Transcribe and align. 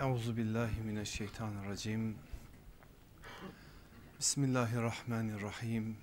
Euzu 0.00 0.36
billahi 0.36 0.80
mineşşeytanirracim. 0.80 2.16
Bismillahirrahmanirrahim. 4.18 5.96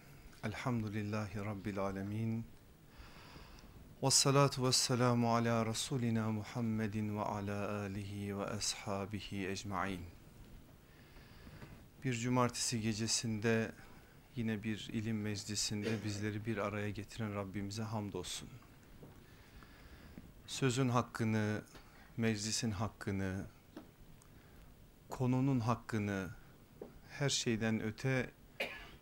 Elhamdülillahi 0.44 1.46
rabbil 1.46 1.80
alamin. 1.80 2.46
Ves 4.04 4.14
salatu 4.14 4.68
vesselamu 4.68 5.36
ala 5.36 5.66
rasulina 5.66 6.32
Muhammedin 6.32 7.18
ve 7.18 7.22
ala 7.22 7.80
alihi 7.80 8.38
ve 8.38 8.46
ashabihi 8.46 9.48
ecmaîn. 9.48 10.02
Bir 12.04 12.14
cumartesi 12.14 12.82
gecesinde 12.82 13.72
yine 14.36 14.64
bir 14.64 14.90
ilim 14.94 15.22
meclisinde 15.22 16.04
bizleri 16.06 16.46
bir 16.46 16.58
araya 16.58 16.90
getiren 16.90 17.36
Rabbimize 17.36 17.84
hamdolsun. 17.84 18.50
Sözün 20.48 20.90
hakkını, 20.90 21.62
meclisin 22.18 22.72
hakkını, 22.72 23.46
konunun 25.10 25.60
hakkını, 25.60 26.30
her 27.10 27.30
şeyden 27.30 27.82
öte 27.82 28.32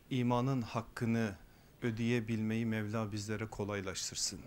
imanın 0.10 0.62
hakkını 0.62 1.36
ödeyebilmeyi 1.82 2.66
Mevla 2.66 3.12
bizlere 3.12 3.46
kolaylaştırsın. 3.46 4.40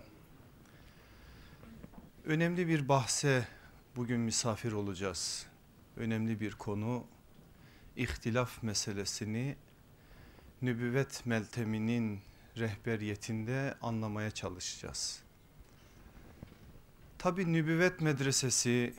Önemli 2.25 2.69
bir 2.69 2.89
bahse 2.89 3.49
bugün 3.97 4.21
misafir 4.21 4.73
olacağız. 4.73 5.47
Önemli 5.97 6.41
bir 6.41 6.53
konu 6.53 7.05
ihtilaf 7.97 8.63
meselesini 8.63 9.57
nübüvvet 10.63 11.27
melteminin 11.27 12.21
rehberiyetinde 12.57 13.75
anlamaya 13.83 14.31
çalışacağız. 14.31 15.23
Tabi 17.19 17.53
nübüvvet 17.53 18.01
medresesi 18.01 18.95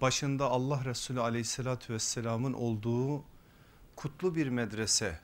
başında 0.00 0.44
Allah 0.50 0.84
Resulü 0.84 1.20
aleyhissalatü 1.20 1.92
vesselamın 1.92 2.52
olduğu 2.52 3.24
kutlu 3.96 4.34
bir 4.34 4.48
medrese. 4.48 5.20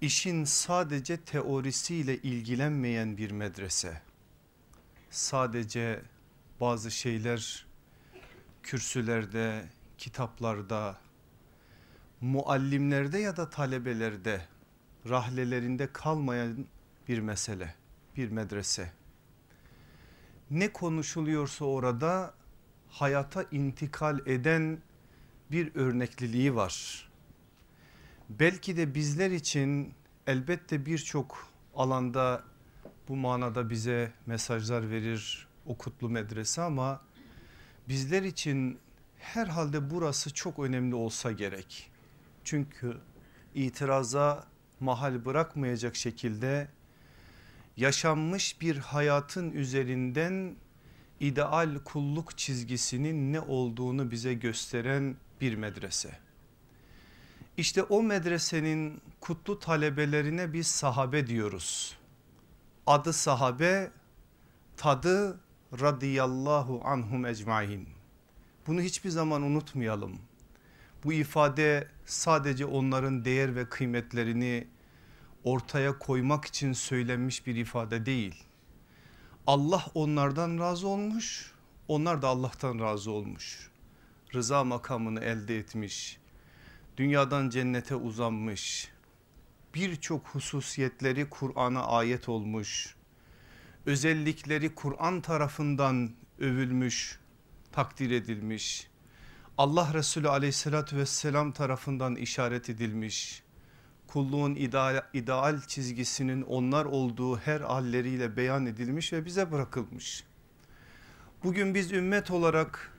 İşin 0.00 0.44
sadece 0.44 1.16
teorisiyle 1.16 2.16
ilgilenmeyen 2.16 3.16
bir 3.16 3.30
medrese. 3.30 4.02
Sadece 5.10 6.02
bazı 6.60 6.90
şeyler 6.90 7.66
kürsülerde, 8.62 9.68
kitaplarda, 9.98 10.98
muallimlerde 12.20 13.18
ya 13.18 13.36
da 13.36 13.50
talebelerde, 13.50 14.46
rahlelerinde 15.08 15.92
kalmayan 15.92 16.66
bir 17.08 17.18
mesele, 17.18 17.74
bir 18.16 18.28
medrese. 18.28 18.92
Ne 20.50 20.72
konuşuluyorsa 20.72 21.64
orada 21.64 22.34
hayata 22.92 23.44
intikal 23.50 24.18
eden 24.26 24.78
bir 25.50 25.74
örnekliliği 25.74 26.54
var. 26.54 27.08
Belki 28.28 28.76
de 28.76 28.94
bizler 28.94 29.30
için 29.30 29.94
elbette 30.26 30.86
birçok 30.86 31.48
alanda 31.74 32.42
bu 33.08 33.16
manada 33.16 33.70
bize 33.70 34.12
mesajlar 34.26 34.90
verir 34.90 35.48
o 35.66 35.78
kutlu 35.78 36.08
medrese 36.08 36.62
ama 36.62 37.00
bizler 37.88 38.22
için 38.22 38.78
herhalde 39.18 39.90
burası 39.90 40.34
çok 40.34 40.58
önemli 40.58 40.94
olsa 40.94 41.32
gerek. 41.32 41.90
Çünkü 42.44 42.96
itiraza 43.54 44.46
mahal 44.80 45.24
bırakmayacak 45.24 45.96
şekilde 45.96 46.68
yaşanmış 47.76 48.60
bir 48.60 48.76
hayatın 48.76 49.50
üzerinden 49.50 50.56
ideal 51.22 51.78
kulluk 51.84 52.38
çizgisinin 52.38 53.32
ne 53.32 53.40
olduğunu 53.40 54.10
bize 54.10 54.34
gösteren 54.34 55.16
bir 55.40 55.54
medrese. 55.54 56.18
İşte 57.56 57.82
o 57.82 58.02
medresenin 58.02 59.00
kutlu 59.20 59.58
talebelerine 59.58 60.52
biz 60.52 60.66
sahabe 60.66 61.26
diyoruz. 61.26 61.96
Adı 62.86 63.12
sahabe, 63.12 63.90
tadı 64.76 65.40
radıyallahu 65.80 66.80
anhum 66.84 67.26
ecmain. 67.26 67.88
Bunu 68.66 68.80
hiçbir 68.80 69.10
zaman 69.10 69.42
unutmayalım. 69.42 70.18
Bu 71.04 71.12
ifade 71.12 71.88
sadece 72.06 72.66
onların 72.66 73.24
değer 73.24 73.56
ve 73.56 73.68
kıymetlerini 73.68 74.66
ortaya 75.44 75.98
koymak 75.98 76.44
için 76.44 76.72
söylenmiş 76.72 77.46
bir 77.46 77.56
ifade 77.56 78.06
değil. 78.06 78.44
Allah 79.46 79.86
onlardan 79.94 80.58
razı 80.58 80.88
olmuş, 80.88 81.52
onlar 81.88 82.22
da 82.22 82.28
Allah'tan 82.28 82.78
razı 82.78 83.10
olmuş. 83.10 83.70
Rıza 84.34 84.64
makamını 84.64 85.20
elde 85.20 85.58
etmiş, 85.58 86.18
dünyadan 86.96 87.48
cennete 87.48 87.94
uzanmış, 87.94 88.88
birçok 89.74 90.26
hususiyetleri 90.26 91.30
Kur'an'a 91.30 91.86
ayet 91.86 92.28
olmuş, 92.28 92.94
özellikleri 93.86 94.74
Kur'an 94.74 95.20
tarafından 95.20 96.10
övülmüş, 96.38 97.18
takdir 97.72 98.10
edilmiş, 98.10 98.86
Allah 99.58 99.94
Resulü 99.94 100.28
aleyhissalatü 100.28 100.96
vesselam 100.96 101.52
tarafından 101.52 102.16
işaret 102.16 102.70
edilmiş, 102.70 103.42
kulluğun 104.12 104.54
ideal, 104.54 105.02
ideal 105.12 105.60
çizgisinin 105.60 106.42
onlar 106.42 106.84
olduğu 106.84 107.36
her 107.36 107.60
halleriyle 107.60 108.36
beyan 108.36 108.66
edilmiş 108.66 109.12
ve 109.12 109.24
bize 109.24 109.52
bırakılmış. 109.52 110.24
Bugün 111.44 111.74
biz 111.74 111.92
ümmet 111.92 112.30
olarak 112.30 112.92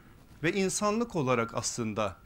ve 0.43 0.53
insanlık 0.53 1.15
olarak 1.15 1.55
aslında 1.55 2.17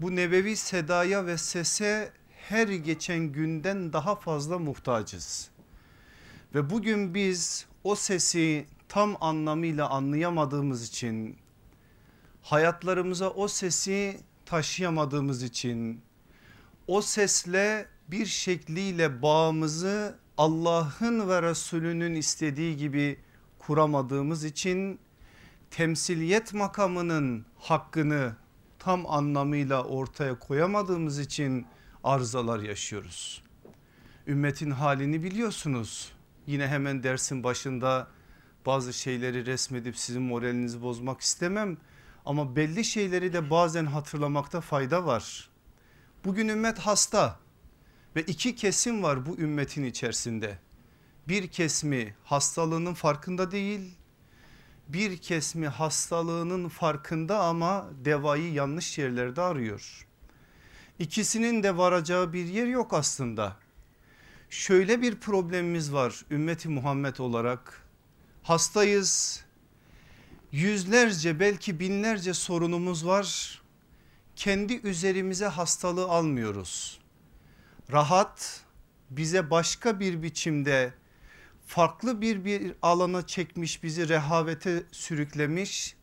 bu 0.00 0.16
nebevi 0.16 0.56
sedaya 0.56 1.26
ve 1.26 1.38
sese 1.38 2.12
her 2.48 2.68
geçen 2.68 3.32
günden 3.32 3.92
daha 3.92 4.14
fazla 4.16 4.58
muhtacız. 4.58 5.50
Ve 6.54 6.70
bugün 6.70 7.14
biz 7.14 7.66
o 7.84 7.94
sesi 7.94 8.66
tam 8.88 9.16
anlamıyla 9.20 9.88
anlayamadığımız 9.88 10.88
için 10.88 11.36
hayatlarımıza 12.42 13.30
o 13.30 13.48
sesi 13.48 14.20
taşıyamadığımız 14.46 15.42
için 15.42 16.02
o 16.86 17.02
sesle 17.02 17.86
bir 18.08 18.26
şekliyle 18.26 19.22
bağımızı 19.22 20.18
Allah'ın 20.38 21.28
ve 21.28 21.42
Resulünün 21.42 22.14
istediği 22.14 22.76
gibi 22.76 23.20
kuramadığımız 23.58 24.44
için 24.44 24.98
temsiliyet 25.70 26.54
makamının 26.54 27.46
hakkını 27.58 28.36
tam 28.78 29.06
anlamıyla 29.06 29.84
ortaya 29.84 30.38
koyamadığımız 30.38 31.18
için 31.18 31.66
arızalar 32.04 32.60
yaşıyoruz. 32.60 33.42
Ümmetin 34.26 34.70
halini 34.70 35.22
biliyorsunuz. 35.22 36.12
Yine 36.46 36.68
hemen 36.68 37.02
dersin 37.02 37.44
başında 37.44 38.08
bazı 38.66 38.92
şeyleri 38.92 39.46
resmedip 39.46 39.98
sizin 39.98 40.22
moralinizi 40.22 40.82
bozmak 40.82 41.20
istemem 41.20 41.76
ama 42.24 42.56
belli 42.56 42.84
şeyleri 42.84 43.32
de 43.32 43.50
bazen 43.50 43.86
hatırlamakta 43.86 44.60
fayda 44.60 45.06
var. 45.06 45.51
Bugün 46.24 46.48
ümmet 46.48 46.78
hasta 46.78 47.38
ve 48.16 48.22
iki 48.22 48.56
kesim 48.56 49.02
var 49.02 49.26
bu 49.26 49.38
ümmetin 49.38 49.84
içerisinde. 49.84 50.58
Bir 51.28 51.48
kesmi 51.48 52.14
hastalığının 52.24 52.94
farkında 52.94 53.50
değil 53.50 53.94
bir 54.88 55.16
kesmi 55.16 55.68
hastalığının 55.68 56.68
farkında 56.68 57.40
ama 57.40 57.90
devayı 58.04 58.52
yanlış 58.52 58.98
yerlerde 58.98 59.40
arıyor. 59.40 60.06
İkisinin 60.98 61.62
de 61.62 61.76
varacağı 61.76 62.32
bir 62.32 62.44
yer 62.44 62.66
yok 62.66 62.92
aslında. 62.92 63.56
Şöyle 64.50 65.02
bir 65.02 65.20
problemimiz 65.20 65.92
var 65.92 66.24
ümmeti 66.30 66.68
Muhammed 66.68 67.16
olarak 67.16 67.82
hastayız 68.42 69.44
yüzlerce 70.52 71.40
belki 71.40 71.80
binlerce 71.80 72.34
sorunumuz 72.34 73.06
var 73.06 73.61
kendi 74.36 74.74
üzerimize 74.74 75.46
hastalığı 75.46 76.08
almıyoruz. 76.08 77.00
Rahat 77.92 78.60
bize 79.10 79.50
başka 79.50 80.00
bir 80.00 80.22
biçimde 80.22 80.94
farklı 81.66 82.20
bir, 82.20 82.44
bir 82.44 82.74
alana 82.82 83.26
çekmiş 83.26 83.82
bizi 83.82 84.08
rehavete 84.08 84.82
sürüklemiş. 84.92 85.96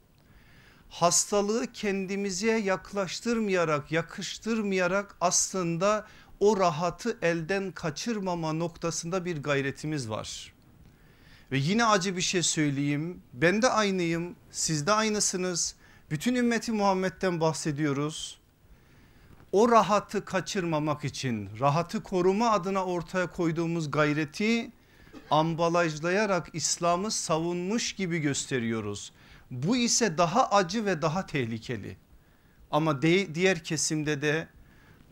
Hastalığı 0.90 1.72
kendimize 1.74 2.52
yaklaştırmayarak 2.52 3.92
yakıştırmayarak 3.92 5.16
aslında 5.22 6.08
o 6.40 6.58
rahatı 6.58 7.18
elden 7.22 7.72
kaçırmama 7.72 8.54
noktasında 8.54 9.26
bir 9.26 9.44
gayretimiz 9.44 10.10
var. 10.10 10.54
Ve 11.52 11.58
yine 11.58 11.86
acı 11.86 12.18
bir 12.18 12.22
şey 12.22 12.44
söyleyeyim 12.44 13.22
ben 13.34 13.62
de 13.62 13.70
aynıyım 13.70 14.36
siz 14.52 14.88
de 14.88 14.92
aynısınız 14.92 15.76
bütün 16.12 16.36
ümmeti 16.36 16.72
Muhammed'den 16.72 17.40
bahsediyoruz. 17.40 18.40
O 19.52 19.72
rahatı 19.72 20.26
kaçırmamak 20.26 21.06
için 21.06 21.50
rahatı 21.60 22.04
koruma 22.04 22.50
adına 22.52 22.86
ortaya 22.86 23.32
koyduğumuz 23.32 23.92
gayreti 23.92 24.72
ambalajlayarak 25.32 26.50
İslam'ı 26.54 27.12
savunmuş 27.12 27.94
gibi 27.94 28.20
gösteriyoruz. 28.20 29.12
Bu 29.52 29.78
ise 29.78 30.18
daha 30.18 30.50
acı 30.50 30.86
ve 30.86 31.02
daha 31.02 31.26
tehlikeli. 31.26 31.98
Ama 32.72 33.02
de, 33.02 33.36
diğer 33.36 33.64
kesimde 33.64 34.22
de 34.22 34.48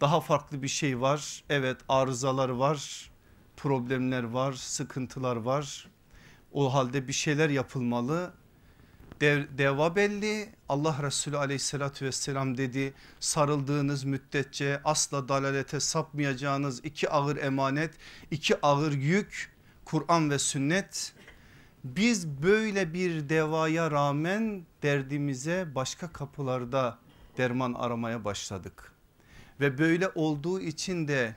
daha 0.02 0.22
farklı 0.22 0.64
bir 0.64 0.68
şey 0.68 1.02
var. 1.02 1.44
Evet 1.50 1.78
arızalar 1.90 2.50
var, 2.50 3.12
problemler 3.58 4.24
var, 4.24 4.54
sıkıntılar 4.54 5.36
var. 5.36 5.88
O 6.54 6.74
halde 6.74 7.08
bir 7.08 7.14
şeyler 7.14 7.50
yapılmalı. 7.50 8.34
Dev, 9.22 9.46
deva 9.58 9.96
belli 9.96 10.50
Allah 10.70 10.98
Resulü 11.04 11.38
aleyhissalatü 11.38 12.06
vesselam 12.06 12.58
dedi 12.58 12.94
sarıldığınız 13.20 14.04
müddetçe 14.04 14.82
asla 14.84 15.30
dalalete 15.30 15.80
sapmayacağınız 15.80 16.86
iki 16.86 17.10
ağır 17.10 17.38
emanet 17.38 17.94
iki 18.32 18.62
ağır 18.62 18.92
yük 18.92 19.52
Kur'an 19.86 20.30
ve 20.30 20.40
sünnet 20.40 21.14
biz 21.84 22.28
böyle 22.28 22.94
bir 22.94 23.30
devaya 23.30 23.92
rağmen 23.92 24.66
derdimize 24.84 25.76
başka 25.76 26.14
kapılarda 26.14 26.98
derman 27.38 27.74
aramaya 27.74 28.26
başladık. 28.26 28.92
Ve 29.60 29.78
böyle 29.78 30.10
olduğu 30.16 30.60
için 30.60 31.08
de 31.08 31.36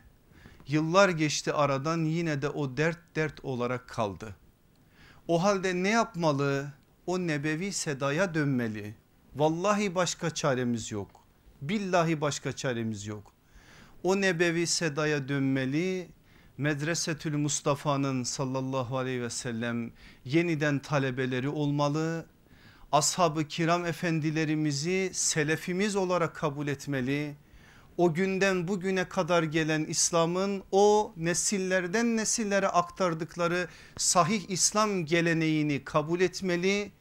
yıllar 0.69 1.09
geçti 1.09 1.53
aradan 1.53 2.05
yine 2.05 2.43
de 2.43 2.49
o 2.49 2.76
dert 2.76 2.99
dert 3.17 3.44
olarak 3.44 3.88
kaldı. 3.88 4.37
O 5.29 5.43
halde 5.43 5.83
ne 5.83 5.88
yapmalı? 5.88 6.73
O 7.11 7.19
nebevi 7.19 7.73
sedaya 7.73 8.35
dönmeli. 8.35 8.95
Vallahi 9.37 9.95
başka 9.95 10.31
çaremiz 10.31 10.93
yok. 10.93 11.11
Billahi 11.62 12.21
başka 12.21 12.53
çaremiz 12.53 13.07
yok. 13.07 13.33
O 14.03 14.21
nebevi 14.21 14.67
sedaya 14.67 15.29
dönmeli. 15.29 16.09
Medresetül 16.59 17.37
Mustafa'nın 17.37 18.23
sallallahu 18.23 18.99
aleyhi 18.99 19.23
ve 19.23 19.31
sellem 19.31 19.91
yeniden 20.25 20.79
talebeleri 20.79 21.49
olmalı. 21.49 22.27
Ashab-ı 22.93 23.49
kiram 23.49 23.87
efendilerimizi 23.87 25.11
selefimiz 25.12 25.97
olarak 25.97 26.37
kabul 26.37 26.69
etmeli 26.69 27.37
o 27.97 28.15
günden 28.15 28.69
bugüne 28.69 29.09
kadar 29.09 29.43
gelen 29.43 29.85
İslam'ın 29.85 30.62
o 30.73 31.12
nesillerden 31.17 32.17
nesillere 32.17 32.69
aktardıkları 32.69 33.69
sahih 33.97 34.49
İslam 34.49 35.05
geleneğini 35.05 35.85
kabul 35.85 36.21
etmeli 36.21 36.93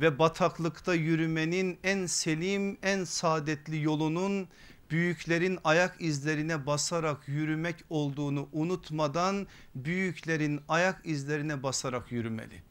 ve 0.00 0.18
bataklıkta 0.18 0.94
yürümenin 0.94 1.78
en 1.84 2.06
selim 2.06 2.78
en 2.82 3.04
saadetli 3.04 3.82
yolunun 3.82 4.48
büyüklerin 4.90 5.58
ayak 5.64 6.00
izlerine 6.00 6.66
basarak 6.66 7.28
yürümek 7.28 7.84
olduğunu 7.90 8.48
unutmadan 8.52 9.46
büyüklerin 9.74 10.60
ayak 10.68 11.00
izlerine 11.04 11.62
basarak 11.62 12.12
yürümeli. 12.12 12.62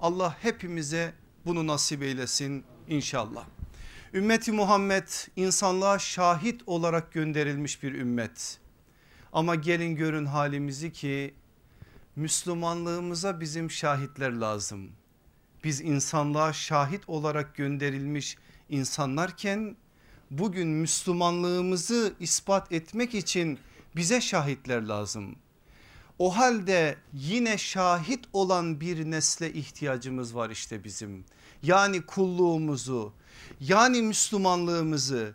Allah 0.00 0.36
hepimize 0.42 1.12
bunu 1.46 1.66
nasip 1.66 2.02
eylesin 2.02 2.64
inşallah. 2.88 3.46
Ümmeti 4.14 4.52
Muhammed 4.52 5.08
insanlığa 5.36 5.98
şahit 5.98 6.62
olarak 6.66 7.12
gönderilmiş 7.12 7.82
bir 7.82 7.94
ümmet. 7.94 8.58
Ama 9.32 9.54
gelin 9.54 9.96
görün 9.96 10.26
halimizi 10.26 10.92
ki 10.92 11.34
Müslümanlığımıza 12.16 13.40
bizim 13.40 13.70
şahitler 13.70 14.32
lazım. 14.32 14.90
Biz 15.64 15.80
insanlığa 15.80 16.52
şahit 16.52 17.08
olarak 17.08 17.54
gönderilmiş 17.54 18.36
insanlarken 18.68 19.76
bugün 20.30 20.68
Müslümanlığımızı 20.68 22.14
ispat 22.20 22.72
etmek 22.72 23.14
için 23.14 23.58
bize 23.96 24.20
şahitler 24.20 24.82
lazım. 24.82 25.36
O 26.18 26.36
halde 26.36 26.96
yine 27.12 27.58
şahit 27.58 28.24
olan 28.32 28.80
bir 28.80 29.10
nesle 29.10 29.52
ihtiyacımız 29.52 30.34
var 30.34 30.50
işte 30.50 30.84
bizim. 30.84 31.24
Yani 31.62 32.02
kulluğumuzu 32.02 33.12
yani 33.60 34.02
Müslümanlığımızı 34.02 35.34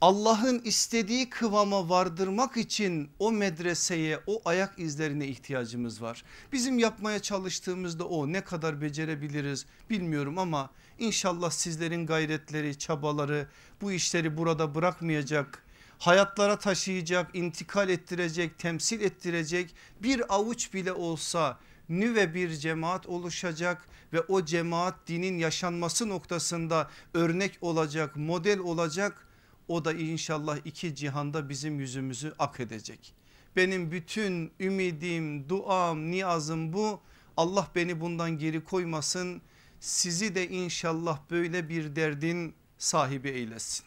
Allah'ın 0.00 0.58
istediği 0.64 1.30
kıvama 1.30 1.88
vardırmak 1.88 2.56
için 2.56 3.10
o 3.18 3.32
medreseye 3.32 4.20
o 4.26 4.42
ayak 4.44 4.78
izlerine 4.78 5.26
ihtiyacımız 5.26 6.02
var. 6.02 6.24
Bizim 6.52 6.78
yapmaya 6.78 7.18
çalıştığımızda 7.18 8.04
o 8.04 8.32
ne 8.32 8.40
kadar 8.40 8.80
becerebiliriz 8.80 9.66
bilmiyorum 9.90 10.38
ama 10.38 10.70
inşallah 10.98 11.50
sizlerin 11.50 12.06
gayretleri 12.06 12.78
çabaları 12.78 13.48
bu 13.80 13.92
işleri 13.92 14.36
burada 14.36 14.74
bırakmayacak. 14.74 15.62
Hayatlara 15.98 16.58
taşıyacak 16.58 17.34
intikal 17.34 17.88
ettirecek 17.88 18.58
temsil 18.58 19.00
ettirecek 19.00 19.74
bir 20.02 20.34
avuç 20.34 20.74
bile 20.74 20.92
olsa 20.92 21.58
nüve 21.88 22.34
bir 22.34 22.50
cemaat 22.50 23.06
oluşacak 23.06 23.88
ve 24.12 24.20
o 24.20 24.44
cemaat 24.44 24.94
dinin 25.06 25.38
yaşanması 25.38 26.08
noktasında 26.08 26.90
örnek 27.14 27.58
olacak 27.60 28.16
model 28.16 28.58
olacak 28.58 29.27
o 29.68 29.84
da 29.84 29.92
inşallah 29.92 30.58
iki 30.64 30.94
cihanda 30.94 31.48
bizim 31.48 31.80
yüzümüzü 31.80 32.34
ak 32.38 32.60
edecek. 32.60 33.14
Benim 33.56 33.90
bütün 33.90 34.52
ümidim 34.60 35.48
duam 35.48 36.10
niyazım 36.10 36.72
bu 36.72 37.00
Allah 37.36 37.68
beni 37.74 38.00
bundan 38.00 38.38
geri 38.38 38.64
koymasın 38.64 39.42
sizi 39.80 40.34
de 40.34 40.48
inşallah 40.48 41.18
böyle 41.30 41.68
bir 41.68 41.96
derdin 41.96 42.54
sahibi 42.78 43.28
eylesin. 43.28 43.86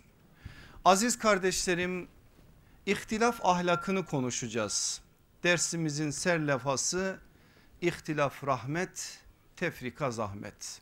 Aziz 0.85 1.17
kardeşlerim 1.17 2.07
ihtilaf 2.85 3.45
ahlakını 3.45 4.05
konuşacağız. 4.05 5.01
Dersimizin 5.43 6.11
serlefası 6.11 7.19
ihtilaf 7.81 8.43
rahmet, 8.43 9.19
tefrika 9.55 10.11
zahmet. 10.11 10.81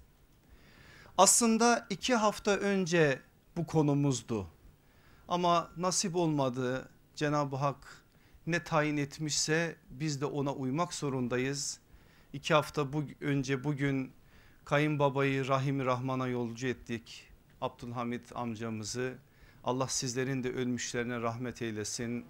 Aslında 1.18 1.88
iki 1.90 2.16
hafta 2.16 2.52
önce 2.52 3.22
bu 3.58 3.68
konumuzdu. 3.68 4.48
Ama 5.30 5.70
nasip 5.78 6.16
olmadı 6.16 6.90
Cenab-ı 7.16 7.56
Hak 7.56 8.04
ne 8.48 8.64
tayin 8.64 8.98
etmişse 8.98 9.76
biz 9.90 10.22
de 10.22 10.26
ona 10.26 10.54
uymak 10.54 10.94
zorundayız. 10.94 11.80
İki 12.34 12.54
hafta 12.54 12.94
bu, 12.94 13.04
önce 13.22 13.64
bugün 13.64 14.12
kayınbabayı 14.66 15.48
Rahim 15.48 15.86
Rahman'a 15.86 16.28
yolcu 16.28 16.68
ettik. 16.68 17.28
Abdülhamit 17.62 18.36
amcamızı 18.36 19.18
Allah 19.64 19.88
sizlerin 19.88 20.44
de 20.44 20.52
ölmüşlerine 20.52 21.22
rahmet 21.22 21.62
eylesin. 21.62 22.26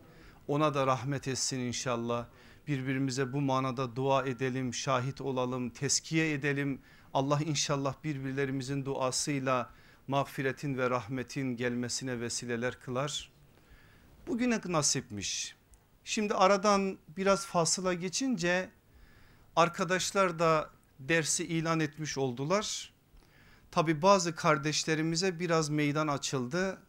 Ona 0.47 0.73
da 0.73 0.87
rahmet 0.87 1.27
etsin 1.27 1.59
inşallah 1.59 2.25
birbirimize 2.67 3.33
bu 3.33 3.41
manada 3.41 3.95
dua 3.95 4.25
edelim, 4.25 4.73
şahit 4.73 5.21
olalım, 5.21 5.69
teskiye 5.69 6.33
edelim. 6.33 6.81
Allah 7.13 7.39
inşallah 7.45 7.95
birbirlerimizin 8.03 8.85
duasıyla 8.85 9.69
mağfiretin 10.09 10.77
ve 10.77 10.89
rahmetin 10.89 11.55
gelmesine 11.55 12.21
vesileler 12.21 12.79
kılar. 12.79 13.31
Bugüne 14.27 14.59
nasipmiş. 14.65 15.55
Şimdi 16.03 16.33
aradan 16.33 16.97
biraz 17.17 17.45
fasıla 17.45 17.93
geçince 17.93 18.69
arkadaşlar 19.55 20.39
da 20.39 20.69
dersi 20.99 21.45
ilan 21.45 21.79
etmiş 21.79 22.17
oldular. 22.17 22.93
Tabi 23.71 24.01
bazı 24.01 24.35
kardeşlerimize 24.35 25.39
biraz 25.39 25.69
meydan 25.69 26.07
açıldı. 26.07 26.81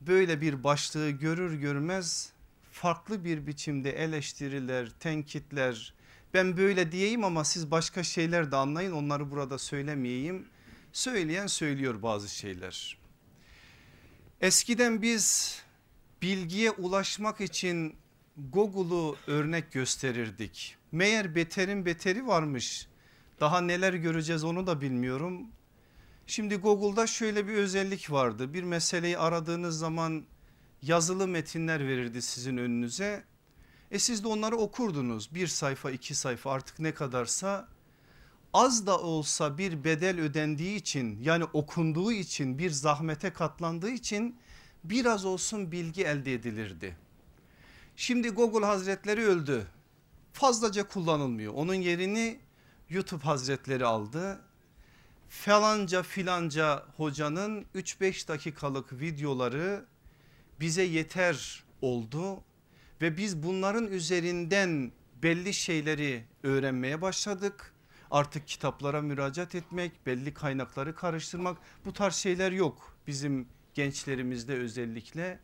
Böyle 0.00 0.40
bir 0.40 0.64
başlığı 0.64 1.10
görür 1.10 1.54
görmez 1.54 2.32
farklı 2.72 3.24
bir 3.24 3.46
biçimde 3.46 3.90
eleştiriler, 3.90 4.90
tenkitler 5.00 5.94
ben 6.34 6.56
böyle 6.56 6.92
diyeyim 6.92 7.24
ama 7.24 7.44
siz 7.44 7.70
başka 7.70 8.02
şeyler 8.02 8.52
de 8.52 8.56
anlayın 8.56 8.92
onları 8.92 9.30
burada 9.30 9.58
söylemeyeyim. 9.58 10.46
Söyleyen 10.96 11.46
söylüyor 11.46 12.02
bazı 12.02 12.28
şeyler. 12.28 12.98
Eskiden 14.40 15.02
biz 15.02 15.56
bilgiye 16.22 16.70
ulaşmak 16.70 17.40
için 17.40 17.96
Google'u 18.52 19.16
örnek 19.26 19.72
gösterirdik. 19.72 20.76
Meğer 20.92 21.34
beterin 21.34 21.86
beteri 21.86 22.26
varmış. 22.26 22.88
Daha 23.40 23.60
neler 23.60 23.94
göreceğiz 23.94 24.44
onu 24.44 24.66
da 24.66 24.80
bilmiyorum. 24.80 25.46
Şimdi 26.26 26.56
Google'da 26.56 27.06
şöyle 27.06 27.48
bir 27.48 27.54
özellik 27.54 28.10
vardı. 28.10 28.54
Bir 28.54 28.62
meseleyi 28.62 29.18
aradığınız 29.18 29.78
zaman 29.78 30.24
yazılı 30.82 31.28
metinler 31.28 31.88
verirdi 31.88 32.22
sizin 32.22 32.56
önünüze. 32.56 33.24
E 33.90 33.98
siz 33.98 34.24
de 34.24 34.28
onları 34.28 34.56
okurdunuz 34.56 35.34
bir 35.34 35.46
sayfa 35.46 35.90
iki 35.90 36.14
sayfa 36.14 36.52
artık 36.52 36.78
ne 36.78 36.94
kadarsa 36.94 37.75
az 38.52 38.86
da 38.86 38.98
olsa 38.98 39.58
bir 39.58 39.84
bedel 39.84 40.20
ödendiği 40.20 40.76
için 40.76 41.22
yani 41.22 41.44
okunduğu 41.44 42.12
için 42.12 42.58
bir 42.58 42.70
zahmete 42.70 43.30
katlandığı 43.32 43.90
için 43.90 44.38
biraz 44.84 45.24
olsun 45.24 45.72
bilgi 45.72 46.04
elde 46.04 46.34
edilirdi. 46.34 46.96
Şimdi 47.96 48.30
Google 48.30 48.66
Hazretleri 48.66 49.24
öldü 49.24 49.66
fazlaca 50.32 50.88
kullanılmıyor 50.88 51.52
onun 51.54 51.74
yerini 51.74 52.38
YouTube 52.90 53.24
Hazretleri 53.24 53.86
aldı. 53.86 54.40
Falanca 55.28 56.02
filanca 56.02 56.84
hocanın 56.96 57.66
3-5 57.74 58.28
dakikalık 58.28 59.00
videoları 59.00 59.84
bize 60.60 60.82
yeter 60.82 61.64
oldu 61.82 62.44
ve 63.00 63.16
biz 63.16 63.42
bunların 63.42 63.86
üzerinden 63.86 64.92
belli 65.22 65.54
şeyleri 65.54 66.24
öğrenmeye 66.42 67.02
başladık. 67.02 67.72
Artık 68.16 68.48
kitaplara 68.48 69.02
müracaat 69.02 69.54
etmek, 69.54 70.06
belli 70.06 70.34
kaynakları 70.34 70.94
karıştırmak 70.94 71.58
bu 71.84 71.92
tarz 71.92 72.14
şeyler 72.14 72.52
yok 72.52 72.96
bizim 73.06 73.48
gençlerimizde 73.74 74.54
özellikle. 74.54 75.38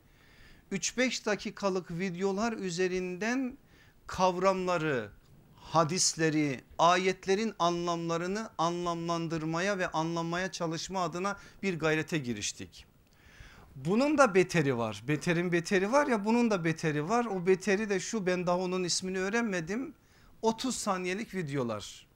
3-5 0.73 1.27
dakikalık 1.27 1.91
videolar 1.91 2.53
üzerinden 2.53 3.59
kavramları, 4.07 5.11
hadisleri, 5.57 6.61
ayetlerin 6.79 7.55
anlamlarını 7.59 8.51
anlamlandırmaya 8.59 9.79
ve 9.79 9.89
anlamaya 9.89 10.53
çalışma 10.53 11.03
adına 11.03 11.37
bir 11.63 11.79
gayrete 11.79 12.19
giriştik. 12.19 12.87
Bunun 13.77 14.19
da 14.19 14.35
beteri 14.35 14.79
var. 14.79 15.03
Beterin 15.09 15.53
beteri 15.53 15.93
var 15.93 16.07
ya 16.07 16.25
bunun 16.25 16.51
da 16.51 16.65
beteri 16.65 17.09
var. 17.09 17.25
O 17.25 17.47
beteri 17.47 17.91
de 17.91 18.01
şu 18.01 18.27
ben 18.27 18.47
daha 18.47 18.59
onun 18.59 18.85
ismini 18.85 19.19
öğrenmedim. 19.19 19.95
30 20.43 20.77
saniyelik 20.77 21.35
videolar. 21.35 22.12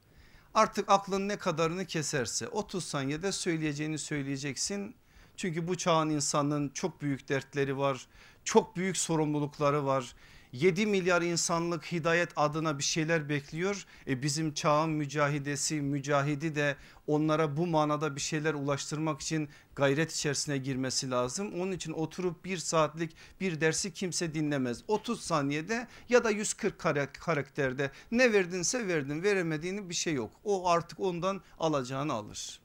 Artık 0.57 0.91
aklın 0.91 1.27
ne 1.27 1.37
kadarını 1.37 1.85
keserse 1.85 2.47
30 2.47 2.85
saniyede 2.85 3.31
söyleyeceğini 3.31 3.97
söyleyeceksin. 3.97 4.95
Çünkü 5.35 5.67
bu 5.67 5.77
çağın 5.77 6.09
insanın 6.09 6.69
çok 6.69 7.01
büyük 7.01 7.29
dertleri 7.29 7.77
var. 7.77 8.07
Çok 8.43 8.75
büyük 8.75 8.97
sorumlulukları 8.97 9.85
var. 9.85 10.15
7 10.61 10.85
milyar 10.85 11.21
insanlık 11.21 11.91
hidayet 11.91 12.29
adına 12.35 12.77
bir 12.77 12.83
şeyler 12.83 13.29
bekliyor. 13.29 13.85
E 14.07 14.21
bizim 14.21 14.53
çağın 14.53 14.89
mücahidesi 14.89 15.81
mücahidi 15.81 16.55
de 16.55 16.75
onlara 17.07 17.57
bu 17.57 17.67
manada 17.67 18.15
bir 18.15 18.21
şeyler 18.21 18.53
ulaştırmak 18.53 19.21
için 19.21 19.49
gayret 19.75 20.11
içerisine 20.11 20.57
girmesi 20.57 21.11
lazım. 21.11 21.61
Onun 21.61 21.71
için 21.71 21.91
oturup 21.91 22.45
bir 22.45 22.57
saatlik 22.57 23.15
bir 23.41 23.61
dersi 23.61 23.93
kimse 23.93 24.33
dinlemez. 24.33 24.83
30 24.87 25.21
saniyede 25.21 25.87
ya 26.09 26.23
da 26.23 26.29
140 26.29 26.79
karakterde 27.19 27.91
ne 28.11 28.33
verdinse 28.33 28.87
verdin 28.87 29.23
veremediğini 29.23 29.89
bir 29.89 29.95
şey 29.95 30.13
yok. 30.13 30.31
O 30.43 30.69
artık 30.69 30.99
ondan 30.99 31.41
alacağını 31.59 32.13
alır. 32.13 32.59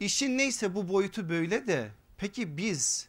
İşin 0.00 0.38
neyse 0.38 0.74
bu 0.74 0.88
boyutu 0.88 1.28
böyle 1.28 1.66
de 1.66 1.90
peki 2.18 2.56
biz 2.56 3.08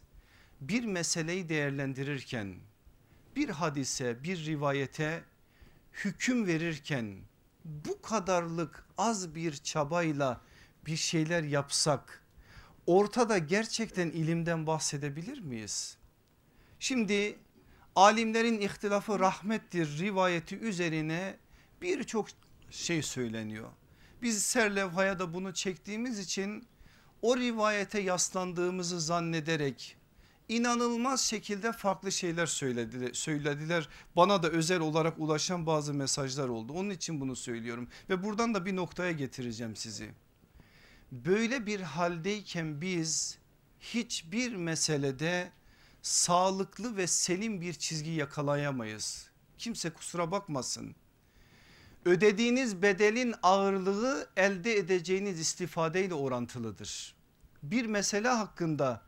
bir 0.62 0.86
meseleyi 0.86 1.50
değerlendirirken 1.50 2.56
bir 3.36 3.50
hadise 3.50 4.24
bir 4.24 4.46
rivayete 4.46 5.24
hüküm 5.94 6.48
verirken 6.48 7.18
bu 7.66 8.02
kadarlık 8.02 8.86
az 8.98 9.36
bir 9.36 9.54
çabayla 9.54 10.42
bir 10.86 10.96
şeyler 10.96 11.44
yapsak 11.44 12.24
ortada 12.88 13.38
gerçekten 13.38 14.10
ilimden 14.10 14.68
bahsedebilir 14.68 15.40
miyiz? 15.40 15.98
Şimdi 16.80 17.40
alimlerin 17.96 18.62
ihtilafı 18.62 19.20
rahmettir 19.20 20.00
rivayeti 20.00 20.58
üzerine 20.58 21.38
birçok 21.82 22.28
şey 22.70 23.02
söyleniyor. 23.02 23.70
Biz 24.22 24.44
serlevhaya 24.44 25.20
da 25.20 25.34
bunu 25.34 25.54
çektiğimiz 25.54 26.20
için 26.20 26.68
o 27.22 27.38
rivayete 27.38 28.00
yaslandığımızı 28.00 29.02
zannederek 29.02 29.98
inanılmaz 30.56 31.22
şekilde 31.22 31.72
farklı 31.72 32.12
şeyler 32.12 32.46
söylediler, 32.46 33.14
söylediler. 33.14 33.90
Bana 34.16 34.44
da 34.44 34.50
özel 34.50 34.80
olarak 34.80 35.20
ulaşan 35.20 35.66
bazı 35.66 35.94
mesajlar 35.94 36.50
oldu. 36.50 36.74
Onun 36.74 36.90
için 36.90 37.22
bunu 37.22 37.36
söylüyorum 37.36 37.88
ve 38.10 38.24
buradan 38.24 38.54
da 38.54 38.66
bir 38.66 38.76
noktaya 38.76 39.12
getireceğim 39.12 39.76
sizi. 39.76 40.12
Böyle 41.12 41.66
bir 41.66 41.80
haldeyken 41.80 42.82
biz 42.82 43.38
hiçbir 43.80 44.56
meselede 44.56 45.52
sağlıklı 46.02 46.98
ve 46.98 47.08
selim 47.08 47.62
bir 47.62 47.74
çizgi 47.74 48.12
yakalayamayız. 48.12 49.30
Kimse 49.58 49.90
kusura 49.90 50.32
bakmasın. 50.32 50.96
Ödediğiniz 52.06 52.82
bedelin 52.82 53.36
ağırlığı 53.44 54.30
elde 54.38 54.78
edeceğiniz 54.78 55.40
istifadeyle 55.40 56.14
orantılıdır. 56.14 57.16
Bir 57.64 57.86
mesele 57.86 58.28
hakkında 58.28 59.02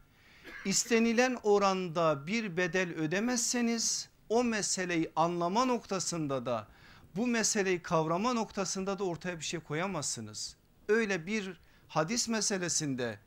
istenilen 0.66 1.38
oranda 1.44 2.28
bir 2.28 2.58
bedel 2.58 2.94
ödemezseniz 2.94 4.10
o 4.30 4.44
meseleyi 4.44 5.12
anlama 5.16 5.66
noktasında 5.66 6.46
da 6.46 6.68
bu 7.16 7.28
meseleyi 7.28 7.82
kavrama 7.82 8.34
noktasında 8.34 9.00
da 9.00 9.04
ortaya 9.04 9.40
bir 9.40 9.44
şey 9.44 9.60
koyamazsınız. 9.60 10.56
Öyle 10.88 11.26
bir 11.26 11.60
hadis 11.88 12.30
meselesinde 12.30 13.20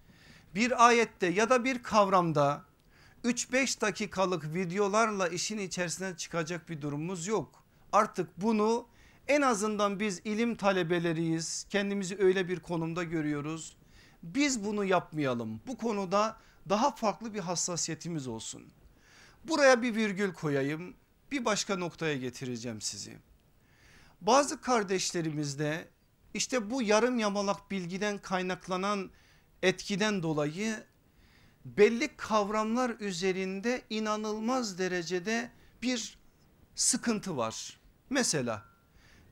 bir 0.55 0.87
ayette 0.87 1.27
ya 1.27 1.51
da 1.51 1.65
bir 1.65 1.83
kavramda 1.83 2.65
3-5 3.25 3.81
dakikalık 3.81 4.55
videolarla 4.55 5.29
işin 5.29 5.59
içerisinden 5.59 6.15
çıkacak 6.15 6.69
bir 6.69 6.83
durumumuz 6.83 7.27
yok. 7.27 7.63
Artık 7.93 8.29
bunu 8.37 8.87
en 9.29 9.43
azından 9.43 10.01
biz 10.01 10.21
ilim 10.25 10.55
talebeleriyiz 10.55 11.67
kendimizi 11.71 12.17
öyle 12.19 12.49
bir 12.49 12.61
konumda 12.61 13.05
görüyoruz. 13.05 13.77
Biz 14.23 14.65
bunu 14.65 14.85
yapmayalım 14.85 15.61
bu 15.67 15.79
konuda 15.79 16.37
daha 16.69 16.91
farklı 16.91 17.35
bir 17.35 17.41
hassasiyetimiz 17.41 18.27
olsun. 18.27 18.63
Buraya 19.45 19.83
bir 19.83 19.95
virgül 19.95 20.33
koyayım 20.33 20.95
bir 21.33 21.45
başka 21.45 21.77
noktaya 21.77 22.17
getireceğim 22.17 22.81
sizi. 22.81 23.19
Bazı 24.21 24.61
kardeşlerimizde 24.61 25.89
işte 26.35 26.71
bu 26.71 26.83
yarım 26.83 27.19
yamalak 27.19 27.71
bilgiden 27.71 28.19
kaynaklanan 28.19 29.11
etkiden 29.63 30.23
dolayı 30.23 30.85
belli 31.65 32.17
kavramlar 32.17 32.91
üzerinde 33.01 33.83
inanılmaz 33.91 34.79
derecede 34.79 35.51
bir 35.83 36.19
sıkıntı 36.75 37.37
var. 37.37 37.81
Mesela 38.11 38.65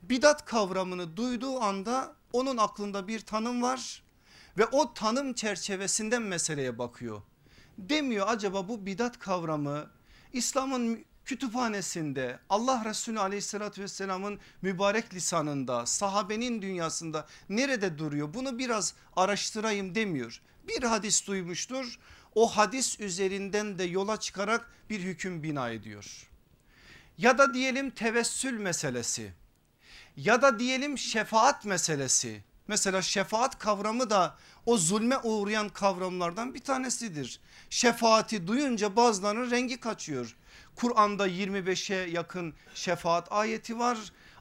bidat 0.01 0.45
kavramını 0.45 1.17
duyduğu 1.17 1.59
anda 1.59 2.15
onun 2.33 2.57
aklında 2.57 3.07
bir 3.07 3.19
tanım 3.19 3.61
var 3.61 4.03
ve 4.57 4.65
o 4.65 4.93
tanım 4.93 5.33
çerçevesinden 5.33 6.21
meseleye 6.21 6.77
bakıyor. 6.77 7.21
Demiyor 7.77 8.27
acaba 8.29 8.67
bu 8.67 8.85
bidat 8.85 9.19
kavramı 9.19 9.89
İslam'ın 10.33 11.05
kütüphanesinde 11.25 12.39
Allah 12.49 12.85
Resulü 12.85 13.19
aleyhissalatü 13.19 13.81
vesselamın 13.81 14.39
mübarek 14.61 15.13
lisanında 15.13 15.85
sahabenin 15.85 16.61
dünyasında 16.61 17.27
nerede 17.49 17.97
duruyor 17.97 18.33
bunu 18.33 18.57
biraz 18.57 18.93
araştırayım 19.15 19.95
demiyor. 19.95 20.41
Bir 20.67 20.83
hadis 20.83 21.27
duymuştur 21.27 21.99
o 22.35 22.47
hadis 22.57 22.99
üzerinden 22.99 23.79
de 23.79 23.83
yola 23.83 24.19
çıkarak 24.19 24.71
bir 24.89 24.99
hüküm 24.99 25.43
bina 25.43 25.69
ediyor. 25.69 26.29
Ya 27.17 27.37
da 27.37 27.53
diyelim 27.53 27.89
tevessül 27.89 28.57
meselesi 28.57 29.33
ya 30.17 30.41
da 30.41 30.59
diyelim 30.59 30.97
şefaat 30.97 31.65
meselesi 31.65 32.43
Mesela 32.67 33.01
şefaat 33.01 33.59
kavramı 33.59 34.09
da 34.09 34.37
o 34.65 34.77
zulme 34.77 35.17
uğrayan 35.17 35.69
kavramlardan 35.69 36.53
bir 36.53 36.59
tanesidir. 36.59 37.39
Şefaati 37.69 38.47
duyunca 38.47 38.95
bazılarının 38.95 39.51
rengi 39.51 39.79
kaçıyor. 39.79 40.35
Kur'an'da 40.75 41.27
25'e 41.27 42.09
yakın 42.09 42.53
şefaat 42.73 43.31
ayeti 43.31 43.79
var. 43.79 43.97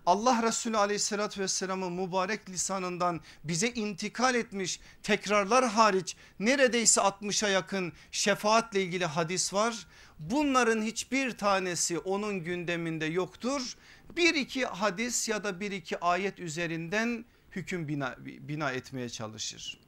Allah 0.07 0.43
Resulü 0.43 0.77
aleyhissalatü 0.77 1.41
vesselamın 1.41 1.93
mübarek 1.93 2.51
lisanından 2.51 3.21
bize 3.45 3.69
intikal 3.69 4.35
etmiş 4.35 4.81
tekrarlar 5.03 5.69
hariç 5.69 6.17
neredeyse 6.41 7.01
60'a 7.01 7.49
yakın 7.49 7.93
şefaatle 8.13 8.83
ilgili 8.83 9.07
hadis 9.07 9.55
var. 9.55 9.87
Bunların 10.19 10.83
hiçbir 10.83 11.39
tanesi 11.39 11.99
onun 11.99 12.45
gündeminde 12.45 13.05
yoktur. 13.05 13.77
Bir 14.17 14.35
iki 14.35 14.67
hadis 14.67 15.29
ya 15.29 15.45
da 15.45 15.61
bir 15.61 15.71
iki 15.71 16.01
ayet 16.01 16.39
üzerinden 16.39 17.25
hüküm 17.57 17.89
bina, 17.89 18.17
bina 18.25 18.71
etmeye 18.71 19.09
çalışır. 19.09 19.81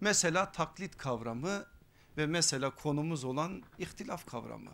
Mesela 0.00 0.52
taklit 0.52 0.96
kavramı 0.96 1.66
ve 2.16 2.26
mesela 2.26 2.70
konumuz 2.70 3.24
olan 3.24 3.62
ihtilaf 3.78 4.26
kavramı. 4.26 4.70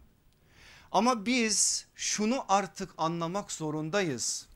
Ama 0.93 1.27
biz 1.27 1.87
şunu 1.95 2.45
artık 2.49 2.91
anlamak 2.99 3.53
zorundayız. 3.53 4.47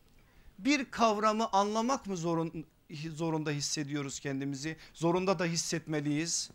Bir 0.58 0.90
kavramı 0.90 1.48
anlamak 1.52 2.06
mı 2.06 2.16
zorun, 2.16 2.66
zorunda 3.14 3.50
hissediyoruz 3.50 4.20
kendimizi? 4.20 4.76
Zorunda 4.94 5.38
da 5.38 5.44
hissetmeliyiz. 5.44 6.50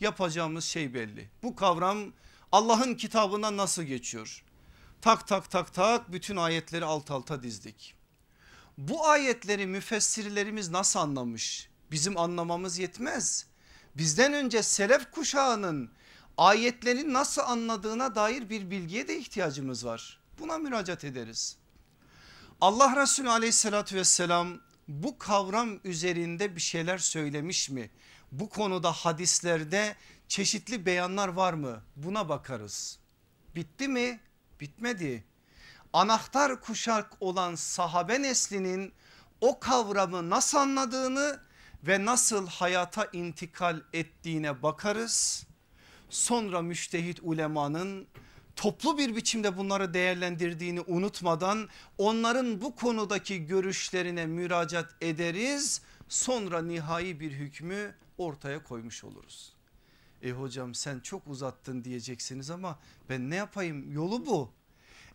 Yapacağımız 0.00 0.64
şey 0.64 0.94
belli. 0.94 1.30
Bu 1.42 1.56
kavram 1.56 2.12
Allah'ın 2.52 2.94
kitabına 2.94 3.56
nasıl 3.56 3.82
geçiyor? 3.82 4.44
Tak 5.00 5.28
tak 5.28 5.50
tak 5.50 5.74
tak 5.74 6.12
bütün 6.12 6.36
ayetleri 6.36 6.84
alt 6.84 7.10
alta 7.10 7.42
dizdik. 7.42 7.99
Bu 8.80 9.06
ayetleri 9.06 9.66
müfessirlerimiz 9.66 10.70
nasıl 10.70 11.00
anlamış? 11.00 11.68
Bizim 11.90 12.18
anlamamız 12.18 12.78
yetmez. 12.78 13.46
Bizden 13.96 14.32
önce 14.32 14.62
selef 14.62 15.10
kuşağının 15.10 15.90
ayetlerin 16.36 17.12
nasıl 17.12 17.42
anladığına 17.42 18.14
dair 18.14 18.50
bir 18.50 18.70
bilgiye 18.70 19.08
de 19.08 19.18
ihtiyacımız 19.18 19.86
var. 19.86 20.20
Buna 20.38 20.58
müracaat 20.58 21.04
ederiz. 21.04 21.56
Allah 22.60 23.02
Resulü 23.02 23.30
aleyhissalatü 23.30 23.96
vesselam 23.96 24.60
bu 24.88 25.18
kavram 25.18 25.80
üzerinde 25.84 26.56
bir 26.56 26.60
şeyler 26.60 26.98
söylemiş 26.98 27.70
mi? 27.70 27.90
Bu 28.32 28.48
konuda 28.48 28.92
hadislerde 28.92 29.96
çeşitli 30.28 30.86
beyanlar 30.86 31.28
var 31.28 31.52
mı? 31.52 31.82
Buna 31.96 32.28
bakarız. 32.28 32.98
Bitti 33.54 33.88
mi? 33.88 34.20
Bitmedi 34.60 35.24
anahtar 35.92 36.60
kuşak 36.60 37.12
olan 37.20 37.54
sahabe 37.54 38.22
neslinin 38.22 38.92
o 39.40 39.60
kavramı 39.60 40.30
nasıl 40.30 40.58
anladığını 40.58 41.40
ve 41.82 42.04
nasıl 42.04 42.46
hayata 42.46 43.08
intikal 43.12 43.80
ettiğine 43.92 44.62
bakarız. 44.62 45.46
Sonra 46.10 46.62
müştehit 46.62 47.18
ulemanın 47.22 48.06
toplu 48.56 48.98
bir 48.98 49.16
biçimde 49.16 49.56
bunları 49.56 49.94
değerlendirdiğini 49.94 50.80
unutmadan 50.80 51.68
onların 51.98 52.60
bu 52.60 52.76
konudaki 52.76 53.46
görüşlerine 53.46 54.26
müracaat 54.26 54.94
ederiz. 55.00 55.82
Sonra 56.08 56.62
nihai 56.62 57.20
bir 57.20 57.32
hükmü 57.32 57.94
ortaya 58.18 58.62
koymuş 58.62 59.04
oluruz. 59.04 59.52
E 60.22 60.30
hocam 60.30 60.74
sen 60.74 61.00
çok 61.00 61.26
uzattın 61.26 61.84
diyeceksiniz 61.84 62.50
ama 62.50 62.78
ben 63.08 63.30
ne 63.30 63.36
yapayım 63.36 63.92
yolu 63.92 64.26
bu. 64.26 64.52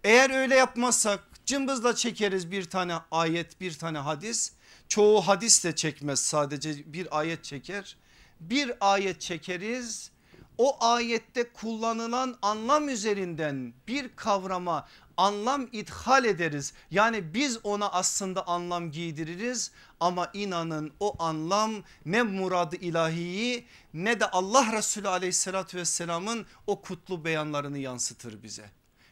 Eğer 0.05 0.29
öyle 0.29 0.55
yapmazsak 0.55 1.19
cımbızla 1.45 1.95
çekeriz 1.95 2.51
bir 2.51 2.63
tane 2.63 2.95
ayet 3.11 3.61
bir 3.61 3.73
tane 3.73 3.97
hadis. 3.97 4.51
Çoğu 4.87 5.21
hadis 5.21 5.63
de 5.63 5.75
çekmez 5.75 6.19
sadece 6.19 6.93
bir 6.93 7.19
ayet 7.19 7.43
çeker. 7.43 7.97
Bir 8.39 8.71
ayet 8.81 9.21
çekeriz 9.21 10.11
o 10.57 10.85
ayette 10.85 11.53
kullanılan 11.53 12.37
anlam 12.41 12.89
üzerinden 12.89 13.73
bir 13.87 14.15
kavrama 14.15 14.87
anlam 15.17 15.67
ithal 15.71 16.25
ederiz. 16.25 16.73
Yani 16.91 17.33
biz 17.33 17.59
ona 17.63 17.89
aslında 17.89 18.47
anlam 18.47 18.91
giydiririz 18.91 19.71
ama 19.99 20.29
inanın 20.33 20.93
o 20.99 21.23
anlam 21.23 21.71
ne 22.05 22.23
muradı 22.23 22.75
ilahiyi 22.75 23.65
ne 23.93 24.19
de 24.19 24.25
Allah 24.25 24.73
Resulü 24.73 25.07
aleyhissalatü 25.07 25.77
vesselamın 25.77 26.45
o 26.67 26.81
kutlu 26.81 27.25
beyanlarını 27.25 27.77
yansıtır 27.77 28.43
bize. 28.43 28.69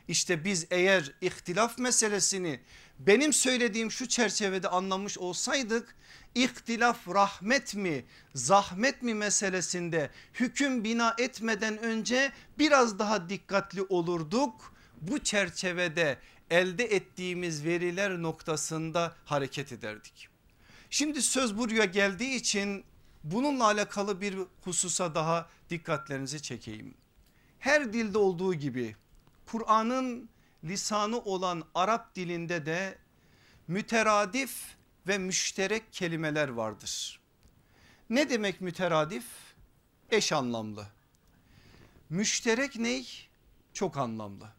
İşte 0.07 0.45
biz 0.45 0.67
eğer 0.71 1.11
ihtilaf 1.21 1.79
meselesini 1.79 2.59
benim 2.99 3.33
söylediğim 3.33 3.91
şu 3.91 4.07
çerçevede 4.07 4.67
anlamış 4.67 5.17
olsaydık 5.17 5.95
ihtilaf 6.35 7.07
rahmet 7.07 7.75
mi 7.75 8.05
zahmet 8.35 9.01
mi 9.01 9.13
meselesinde 9.13 10.09
hüküm 10.33 10.83
bina 10.83 11.15
etmeden 11.17 11.77
önce 11.77 12.31
biraz 12.59 12.99
daha 12.99 13.29
dikkatli 13.29 13.81
olurduk. 13.81 14.73
Bu 15.01 15.19
çerçevede 15.19 16.17
elde 16.49 16.83
ettiğimiz 16.83 17.65
veriler 17.65 18.21
noktasında 18.21 19.15
hareket 19.25 19.71
ederdik. 19.71 20.27
Şimdi 20.89 21.21
söz 21.21 21.57
buraya 21.57 21.85
geldiği 21.85 22.35
için 22.35 22.83
bununla 23.23 23.65
alakalı 23.65 24.21
bir 24.21 24.37
hususa 24.61 25.15
daha 25.15 25.49
dikkatlerinizi 25.69 26.41
çekeyim. 26.41 26.93
Her 27.59 27.93
dilde 27.93 28.17
olduğu 28.17 28.53
gibi 28.53 28.95
Kur'an'ın 29.45 30.29
lisanı 30.63 31.19
olan 31.19 31.63
Arap 31.75 32.15
dilinde 32.15 32.65
de 32.65 32.97
müteradif 33.67 34.75
ve 35.07 35.17
müşterek 35.17 35.93
kelimeler 35.93 36.49
vardır. 36.49 37.19
Ne 38.09 38.29
demek 38.29 38.61
müteradif? 38.61 39.25
Eş 40.11 40.33
anlamlı. 40.33 40.87
Müşterek 42.09 42.75
ney? 42.75 43.29
Çok 43.73 43.97
anlamlı. 43.97 44.49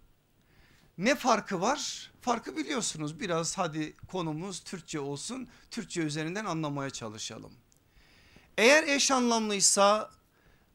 Ne 0.98 1.14
farkı 1.14 1.60
var? 1.60 2.12
Farkı 2.20 2.56
biliyorsunuz 2.56 3.20
biraz 3.20 3.58
hadi 3.58 3.96
konumuz 3.96 4.60
Türkçe 4.60 5.00
olsun. 5.00 5.48
Türkçe 5.70 6.00
üzerinden 6.00 6.44
anlamaya 6.44 6.90
çalışalım. 6.90 7.52
Eğer 8.58 8.82
eş 8.82 9.10
anlamlıysa 9.10 10.10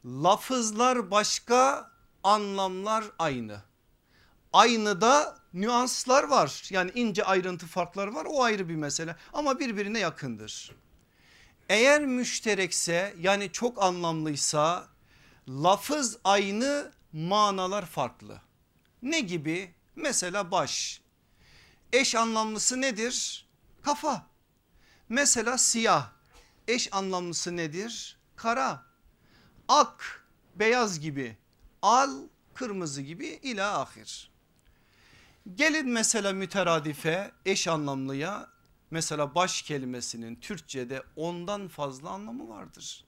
lafızlar 0.06 1.12
başka 1.12 1.92
anlamlar 2.24 3.06
aynı. 3.20 3.69
Aynı 4.53 5.01
da 5.01 5.38
nüanslar 5.53 6.24
var 6.24 6.68
yani 6.70 6.91
ince 6.96 7.24
ayrıntı 7.24 7.68
farklar 7.68 8.08
var 8.08 8.25
o 8.29 8.44
ayrı 8.44 8.70
bir 8.70 8.75
mesele 8.75 9.15
ama 9.34 9.60
birbirine 9.60 10.00
yakındır. 10.00 10.75
Eğer 11.70 12.01
müşterekse 12.01 13.15
yani 13.20 13.51
çok 13.51 13.84
anlamlıysa 13.84 14.88
lafız 15.50 16.18
aynı 16.24 16.91
manalar 17.13 17.86
farklı. 17.86 18.41
Ne 19.01 19.20
gibi? 19.20 19.74
Mesela 19.96 20.51
baş. 20.51 21.02
Eş 21.93 22.15
anlamlısı 22.15 22.82
nedir? 22.82 23.47
Kafa. 23.82 24.28
Mesela 25.10 25.58
siyah. 25.58 26.10
Eş 26.67 26.93
anlamlısı 26.93 27.58
nedir? 27.58 28.17
Kara. 28.36 28.86
Ak, 29.67 30.26
beyaz 30.56 31.00
gibi. 31.00 31.38
Al, 31.82 32.12
kırmızı 32.54 33.02
gibi 33.02 33.28
ila 33.28 33.82
ahir. 33.82 34.32
Gelin 35.56 35.89
mesela 35.89 36.34
müteradife 36.34 37.32
eş 37.45 37.67
anlamlıya 37.67 38.49
mesela 38.91 39.36
baş 39.36 39.62
kelimesinin 39.62 40.36
Türkçe'de 40.36 41.04
ondan 41.15 41.67
fazla 41.67 42.10
anlamı 42.10 42.49
vardır. 42.49 43.06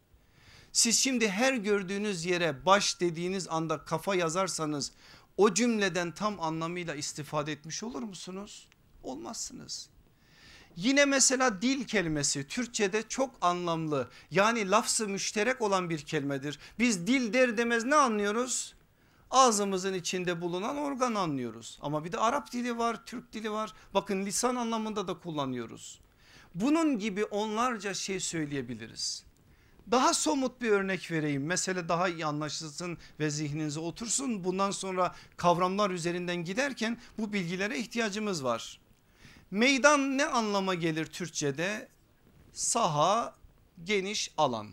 Siz 0.72 1.00
şimdi 1.00 1.30
her 1.30 1.54
gördüğünüz 1.54 2.26
yere 2.26 2.65
baş 2.65 3.00
dediğiniz 3.00 3.48
anda 3.48 3.86
kafa 3.86 4.15
yazarsanız 4.15 4.91
o 5.38 5.54
cümleden 5.54 6.12
tam 6.12 6.39
anlamıyla 6.39 6.96
istifade 6.96 7.52
etmiş 7.52 7.84
olur 7.84 8.02
musunuz? 8.02 8.67
Olmazsınız. 9.04 9.89
Yine 10.76 11.06
mesela 11.06 11.62
dil 11.62 11.86
kelimesi 11.86 12.48
Türkçe'de 12.48 13.04
çok 13.10 13.36
anlamlı 13.41 14.10
yani 14.32 14.70
lafzı 14.70 15.08
müşterek 15.08 15.62
olan 15.62 15.89
bir 15.89 16.00
kelimedir. 16.00 16.60
Biz 16.80 17.08
dil 17.08 17.34
der 17.34 17.58
demez 17.58 17.84
ne 17.84 17.96
anlıyoruz? 17.96 18.74
Ağzımızın 19.32 19.94
içinde 19.94 20.41
bulunan 20.41 20.78
organ 20.78 21.15
anlıyoruz. 21.15 21.80
Ama 21.82 22.06
bir 22.06 22.12
de 22.12 22.17
Arap 22.17 22.52
dili 22.52 22.78
var, 22.78 23.06
Türk 23.06 23.34
dili 23.34 23.52
var. 23.52 23.74
Bakın 23.94 24.26
lisan 24.26 24.56
anlamında 24.56 25.08
da 25.08 25.20
kullanıyoruz. 25.20 26.00
Bunun 26.56 27.00
gibi 27.00 27.26
onlarca 27.26 27.94
şey 27.94 28.20
söyleyebiliriz. 28.20 29.24
Daha 29.91 30.13
somut 30.13 30.62
bir 30.62 30.70
örnek 30.70 31.12
vereyim. 31.12 31.46
Mesele 31.46 31.89
daha 31.89 32.10
iyi 32.10 32.26
anlaşılsın 32.26 32.98
ve 33.20 33.30
zihninize 33.30 33.80
otursun. 33.80 34.44
Bundan 34.44 34.72
sonra 34.72 35.15
kavramlar 35.38 35.89
üzerinden 35.89 36.36
giderken 36.36 36.98
bu 37.17 37.34
bilgilere 37.34 37.78
ihtiyacımız 37.78 38.44
var. 38.44 38.80
Meydan 39.52 40.17
ne 40.17 40.26
anlama 40.26 40.76
gelir 40.76 41.06
Türkçe'de? 41.06 41.88
Saha, 42.54 43.36
geniş 43.84 44.32
alan. 44.38 44.67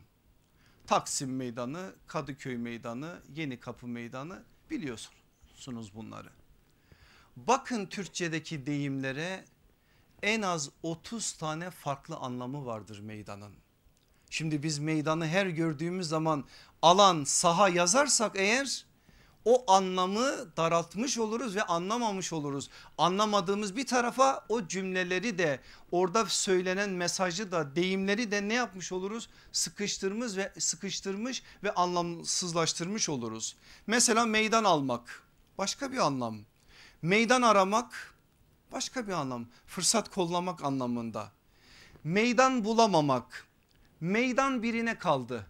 Taksim 0.88 1.36
Meydanı, 1.36 1.92
Kadıköy 2.06 2.56
Meydanı, 2.56 3.22
Yeni 3.34 3.60
Kapı 3.60 3.86
Meydanı 3.86 4.42
biliyorsunuz 4.70 5.94
bunları. 5.94 6.28
Bakın 7.36 7.86
Türkçedeki 7.86 8.66
deyimlere 8.66 9.44
en 10.22 10.42
az 10.42 10.70
30 10.82 11.32
tane 11.32 11.70
farklı 11.70 12.16
anlamı 12.16 12.66
vardır 12.66 13.00
meydanın. 13.00 13.54
Şimdi 14.30 14.62
biz 14.62 14.78
meydanı 14.78 15.26
her 15.26 15.46
gördüğümüz 15.46 16.08
zaman 16.08 16.44
alan 16.82 17.24
saha 17.24 17.68
yazarsak 17.68 18.32
eğer 18.36 18.86
o 19.48 19.72
anlamı 19.72 20.56
daraltmış 20.56 21.18
oluruz 21.18 21.56
ve 21.56 21.62
anlamamış 21.62 22.32
oluruz. 22.32 22.70
Anlamadığımız 22.98 23.76
bir 23.76 23.86
tarafa 23.86 24.44
o 24.48 24.66
cümleleri 24.66 25.38
de 25.38 25.60
orada 25.92 26.26
söylenen 26.26 26.90
mesajı 26.90 27.52
da 27.52 27.76
deyimleri 27.76 28.30
de 28.30 28.48
ne 28.48 28.54
yapmış 28.54 28.92
oluruz? 28.92 29.28
Sıkıştırmış 29.52 30.36
ve 30.36 30.52
sıkıştırmış 30.58 31.42
ve 31.62 31.74
anlamsızlaştırmış 31.74 33.08
oluruz. 33.08 33.56
Mesela 33.86 34.26
meydan 34.26 34.64
almak 34.64 35.22
başka 35.58 35.92
bir 35.92 35.98
anlam. 35.98 36.38
Meydan 37.02 37.42
aramak 37.42 38.14
başka 38.72 39.06
bir 39.06 39.12
anlam. 39.12 39.46
Fırsat 39.66 40.08
kollamak 40.08 40.64
anlamında. 40.64 41.32
Meydan 42.04 42.64
bulamamak. 42.64 43.46
Meydan 44.00 44.62
birine 44.62 44.98
kaldı. 44.98 45.46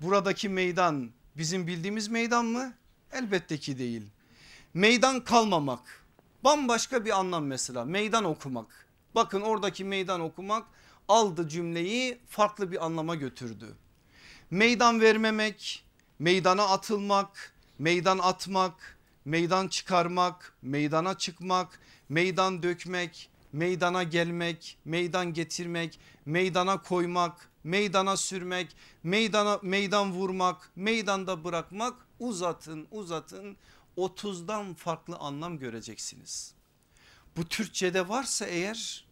Buradaki 0.00 0.48
meydan 0.48 1.10
bizim 1.36 1.66
bildiğimiz 1.66 2.08
meydan 2.08 2.44
mı? 2.44 2.79
Elbette 3.12 3.58
ki 3.58 3.78
değil. 3.78 4.02
Meydan 4.74 5.24
kalmamak 5.24 6.04
bambaşka 6.44 7.04
bir 7.04 7.18
anlam 7.18 7.46
mesela 7.46 7.84
meydan 7.84 8.24
okumak. 8.24 8.86
Bakın 9.14 9.40
oradaki 9.40 9.84
meydan 9.84 10.20
okumak 10.20 10.66
aldı 11.08 11.48
cümleyi 11.48 12.18
farklı 12.28 12.72
bir 12.72 12.84
anlama 12.84 13.14
götürdü. 13.14 13.76
Meydan 14.50 15.00
vermemek, 15.00 15.84
meydana 16.18 16.64
atılmak, 16.64 17.52
meydan 17.78 18.18
atmak, 18.18 18.98
meydan 19.24 19.68
çıkarmak, 19.68 20.54
meydana 20.62 21.18
çıkmak, 21.18 21.80
meydan 22.08 22.62
dökmek, 22.62 23.30
meydana 23.52 24.02
gelmek, 24.02 24.78
meydan 24.84 25.32
getirmek, 25.32 26.00
meydana 26.26 26.82
koymak, 26.82 27.49
meydana 27.64 28.16
sürmek, 28.16 28.76
meydana 29.02 29.58
meydan 29.62 30.12
vurmak, 30.12 30.70
meydanda 30.76 31.44
bırakmak 31.44 32.06
uzatın 32.18 32.88
uzatın 32.90 33.56
30'dan 33.96 34.74
farklı 34.74 35.16
anlam 35.16 35.58
göreceksiniz. 35.58 36.54
Bu 37.36 37.48
Türkçe'de 37.48 38.08
varsa 38.08 38.46
eğer 38.46 39.06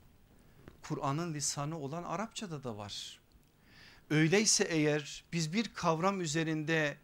Kur'an'ın 0.82 1.34
lisanı 1.34 1.78
olan 1.78 2.04
Arapçada 2.04 2.64
da 2.64 2.76
var. 2.76 3.20
Öyleyse 4.10 4.64
eğer 4.64 5.24
biz 5.32 5.52
bir 5.52 5.74
kavram 5.74 6.20
üzerinde 6.20 6.96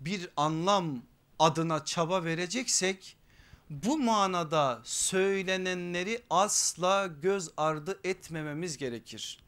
bir 0.00 0.28
anlam 0.36 1.02
adına 1.38 1.84
çaba 1.84 2.24
vereceksek 2.24 3.16
bu 3.70 3.98
manada 3.98 4.80
söylenenleri 4.84 6.22
asla 6.30 7.06
göz 7.06 7.50
ardı 7.56 8.00
etmememiz 8.04 8.78
gerekir. 8.78 9.38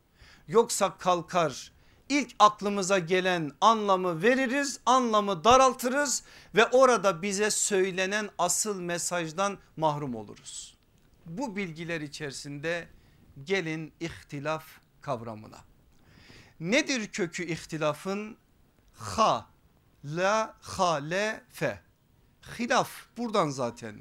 Yoksa 0.48 0.98
kalkar 0.98 1.72
ilk 2.08 2.34
aklımıza 2.38 2.98
gelen 2.98 3.52
anlamı 3.60 4.22
veririz 4.22 4.80
anlamı 4.86 5.44
daraltırız 5.44 6.22
ve 6.54 6.66
orada 6.66 7.22
bize 7.22 7.50
söylenen 7.50 8.30
asıl 8.38 8.80
mesajdan 8.80 9.58
mahrum 9.76 10.14
oluruz. 10.14 10.76
Bu 11.26 11.56
bilgiler 11.56 12.00
içerisinde 12.00 12.88
gelin 13.44 13.92
ihtilaf 14.00 14.64
kavramına. 15.00 15.58
Nedir 16.60 17.08
kökü 17.08 17.44
ihtilafın? 17.44 18.36
Ha, 18.94 19.46
la, 20.04 20.54
ha, 20.60 20.94
le, 20.94 21.44
fe. 21.52 21.80
Hilaf 22.58 22.90
buradan 23.16 23.50
zaten. 23.50 23.96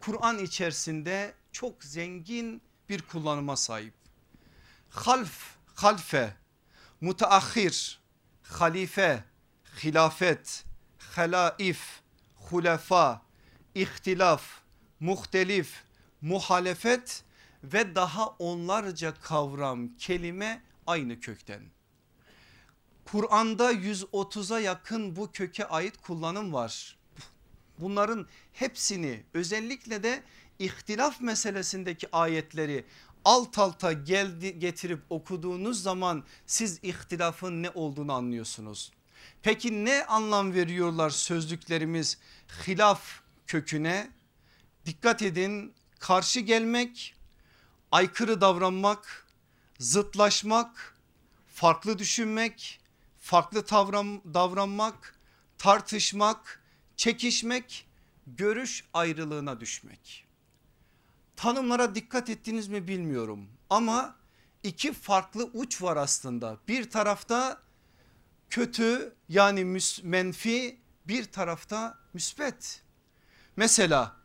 Kur'an 0.00 0.38
içerisinde 0.38 1.34
çok 1.52 1.84
zengin 1.84 2.62
bir 2.88 3.02
kullanıma 3.02 3.56
sahip. 3.56 3.99
Half, 4.90 5.56
halfe, 5.74 6.36
mutaahhir, 7.00 8.00
halife, 8.42 9.24
hilafet, 9.84 10.64
helaif, 11.16 12.00
hulefa, 12.34 13.22
ihtilaf, 13.74 14.42
muhtelif, 15.00 15.84
muhalefet 16.20 17.24
ve 17.64 17.94
daha 17.94 18.26
onlarca 18.26 19.14
kavram 19.22 19.96
kelime 19.96 20.62
aynı 20.86 21.20
kökten. 21.20 21.62
Kur'an'da 23.04 23.72
130'a 23.72 24.60
yakın 24.60 25.16
bu 25.16 25.32
köke 25.32 25.68
ait 25.68 25.96
kullanım 25.96 26.52
var. 26.52 26.98
Bunların 27.78 28.26
hepsini 28.52 29.22
özellikle 29.34 30.02
de 30.02 30.22
ihtilaf 30.58 31.20
meselesindeki 31.20 32.08
ayetleri 32.12 32.84
alt 33.24 33.58
alta 33.58 33.92
geldi, 33.92 34.58
getirip 34.58 35.02
okuduğunuz 35.10 35.82
zaman 35.82 36.24
siz 36.46 36.78
ihtilafın 36.82 37.62
ne 37.62 37.70
olduğunu 37.70 38.12
anlıyorsunuz. 38.12 38.92
Peki 39.42 39.84
ne 39.84 40.04
anlam 40.04 40.54
veriyorlar 40.54 41.10
sözlüklerimiz 41.10 42.18
hilaf 42.66 43.02
köküne? 43.46 44.10
Dikkat 44.86 45.22
edin 45.22 45.74
karşı 45.98 46.40
gelmek, 46.40 47.14
aykırı 47.92 48.40
davranmak, 48.40 49.26
zıtlaşmak, 49.78 50.96
farklı 51.48 51.98
düşünmek, 51.98 52.80
farklı 53.18 53.64
tavran, 53.64 54.34
davranmak, 54.34 55.18
tartışmak, 55.58 56.62
çekişmek, 56.96 57.86
görüş 58.26 58.84
ayrılığına 58.94 59.60
düşmek. 59.60 60.29
Tanımlara 61.40 61.94
dikkat 61.94 62.30
ettiniz 62.30 62.68
mi 62.68 62.88
bilmiyorum 62.88 63.48
ama 63.70 64.16
iki 64.62 64.92
farklı 64.92 65.44
uç 65.44 65.82
var 65.82 65.96
aslında. 65.96 66.58
Bir 66.68 66.90
tarafta 66.90 67.62
kötü 68.50 69.14
yani 69.28 69.80
menfi 70.02 70.78
bir 71.08 71.24
tarafta 71.24 71.98
müsbet. 72.14 72.82
Mesela 73.56 74.16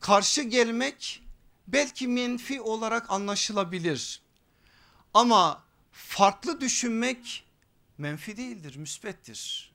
karşı 0.00 0.42
gelmek 0.42 1.22
belki 1.68 2.08
menfi 2.08 2.60
olarak 2.60 3.10
anlaşılabilir. 3.10 4.22
Ama 5.14 5.64
farklı 5.92 6.60
düşünmek 6.60 7.44
menfi 7.98 8.36
değildir 8.36 8.76
müsbettir. 8.76 9.72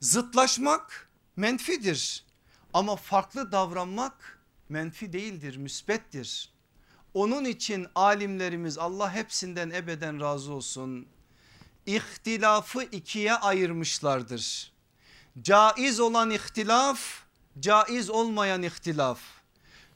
Zıtlaşmak 0.00 1.10
menfidir 1.36 2.24
ama 2.72 2.96
farklı 2.96 3.52
davranmak 3.52 4.41
menfi 4.72 5.12
değildir 5.12 5.56
müsbettir. 5.56 6.50
Onun 7.14 7.44
için 7.44 7.86
alimlerimiz 7.94 8.78
Allah 8.78 9.14
hepsinden 9.14 9.70
ebeden 9.70 10.20
razı 10.20 10.52
olsun. 10.52 11.06
İhtilafı 11.86 12.82
ikiye 12.82 13.34
ayırmışlardır. 13.34 14.72
Caiz 15.42 16.00
olan 16.00 16.30
ihtilaf, 16.30 17.00
caiz 17.60 18.10
olmayan 18.10 18.62
ihtilaf. 18.62 19.20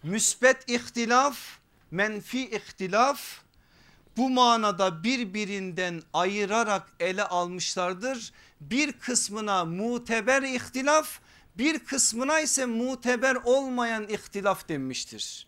Müsbet 0.02 0.70
ihtilaf, 0.70 1.38
menfi 1.90 2.50
ihtilaf 2.50 3.20
bu 4.16 4.30
manada 4.30 5.04
birbirinden 5.04 6.02
ayırarak 6.12 6.92
ele 7.00 7.24
almışlardır. 7.24 8.32
Bir 8.60 8.92
kısmına 8.92 9.64
muteber 9.64 10.42
ihtilaf 10.42 11.20
bir 11.58 11.78
kısmına 11.78 12.40
ise 12.40 12.66
muteber 12.66 13.34
olmayan 13.44 14.08
ihtilaf 14.08 14.68
denmiştir. 14.68 15.46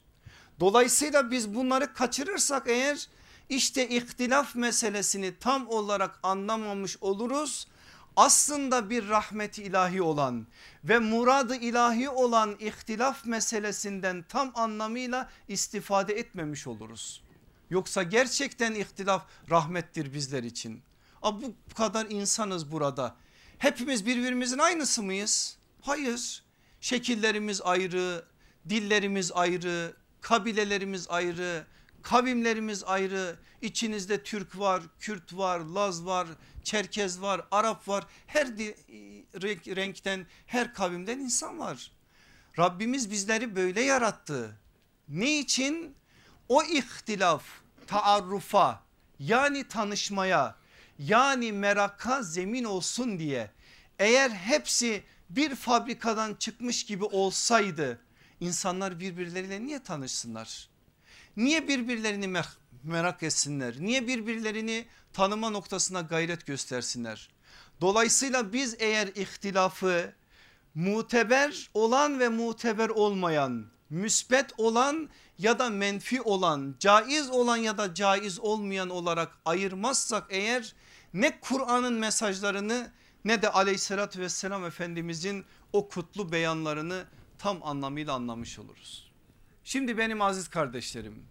Dolayısıyla 0.61 1.31
biz 1.31 1.55
bunları 1.55 1.95
kaçırırsak 1.95 2.69
eğer 2.69 3.09
işte 3.49 3.89
ihtilaf 3.89 4.55
meselesini 4.55 5.39
tam 5.39 5.69
olarak 5.69 6.19
anlamamış 6.23 6.97
oluruz. 7.01 7.69
Aslında 8.17 8.91
bir 8.91 9.09
rahmeti 9.09 9.63
ilahi 9.63 10.03
olan 10.03 10.47
ve 10.85 10.99
muradı 10.99 11.57
ilahi 11.57 12.09
olan 12.09 12.57
ihtilaf 12.61 13.27
meselesinden 13.27 14.25
tam 14.29 14.53
anlamıyla 14.55 15.31
istifade 15.49 16.19
etmemiş 16.19 16.67
oluruz. 16.67 17.23
Yoksa 17.71 18.03
gerçekten 18.03 18.75
ihtilaf 18.75 19.27
rahmettir 19.51 20.15
bizler 20.15 20.43
için. 20.43 20.83
Ama 21.23 21.41
bu 21.43 21.75
kadar 21.75 22.07
insanız 22.11 22.73
burada. 22.73 23.17
Hepimiz 23.59 24.07
birbirimizin 24.07 24.59
aynısı 24.59 25.03
mıyız? 25.03 25.58
Hayır 25.81 26.43
şekillerimiz 26.81 27.61
ayrı, 27.63 28.25
dillerimiz 28.69 29.33
ayrı, 29.33 29.97
kabilelerimiz 30.21 31.09
ayrı, 31.09 31.67
kavimlerimiz 32.03 32.85
ayrı. 32.85 33.37
İçinizde 33.63 34.23
Türk 34.23 34.59
var, 34.59 34.83
Kürt 35.01 35.37
var, 35.37 35.61
Laz 35.61 36.07
var, 36.07 36.29
Çerkez 36.63 37.23
var, 37.23 37.47
Arap 37.51 37.89
var. 37.89 38.07
Her 38.27 38.49
renkten, 39.77 40.27
her 40.47 40.75
kavimden 40.75 41.19
insan 41.19 41.59
var. 41.59 41.93
Rabbimiz 42.59 43.11
bizleri 43.11 43.57
böyle 43.57 43.81
yarattı. 43.81 44.59
Ne 45.09 45.39
için? 45.39 45.97
O 46.49 46.63
ihtilaf 46.63 47.45
taarrufa 47.87 48.83
yani 49.19 49.69
tanışmaya 49.69 50.57
yani 50.99 51.53
meraka 51.53 52.23
zemin 52.23 52.65
olsun 52.65 53.19
diye 53.19 53.51
eğer 53.99 54.31
hepsi 54.31 55.03
bir 55.31 55.55
fabrikadan 55.55 56.35
çıkmış 56.35 56.87
gibi 56.87 57.05
olsaydı 57.05 58.01
insanlar 58.41 59.01
birbirleriyle 59.01 59.67
niye 59.67 59.83
tanışsınlar? 59.83 60.69
Niye 61.37 61.69
birbirlerini 61.69 62.43
merak 62.83 63.23
etsinler? 63.23 63.75
Niye 63.81 64.07
birbirlerini 64.07 64.87
tanıma 65.13 65.51
noktasına 65.51 66.01
gayret 66.01 66.47
göstersinler? 66.47 67.31
Dolayısıyla 67.81 68.53
biz 68.53 68.77
eğer 68.79 69.07
ihtilafı 69.07 70.13
muteber 70.75 71.71
olan 71.75 72.21
ve 72.21 72.29
muteber 72.29 72.89
olmayan, 72.89 73.67
müsbet 73.91 74.47
olan 74.57 75.09
ya 75.39 75.59
da 75.59 75.71
menfi 75.71 76.23
olan, 76.23 76.75
caiz 76.79 77.31
olan 77.31 77.57
ya 77.57 77.79
da 77.79 77.95
caiz 77.95 78.41
olmayan 78.41 78.91
olarak 78.91 79.33
ayırmazsak 79.45 80.27
eğer 80.31 80.75
ne 81.15 81.41
Kur'an'ın 81.41 81.95
mesajlarını 81.95 82.91
ne 83.29 83.43
de 83.43 83.51
aleyhissalatü 83.51 84.21
vesselam 84.21 84.65
efendimizin 84.65 85.45
o 85.73 85.89
kutlu 85.89 86.33
beyanlarını 86.33 87.05
tam 87.39 87.63
anlamıyla 87.63 88.13
anlamış 88.13 88.59
oluruz. 88.59 89.11
Şimdi 89.65 89.99
benim 89.99 90.23
aziz 90.23 90.49
kardeşlerim 90.49 91.25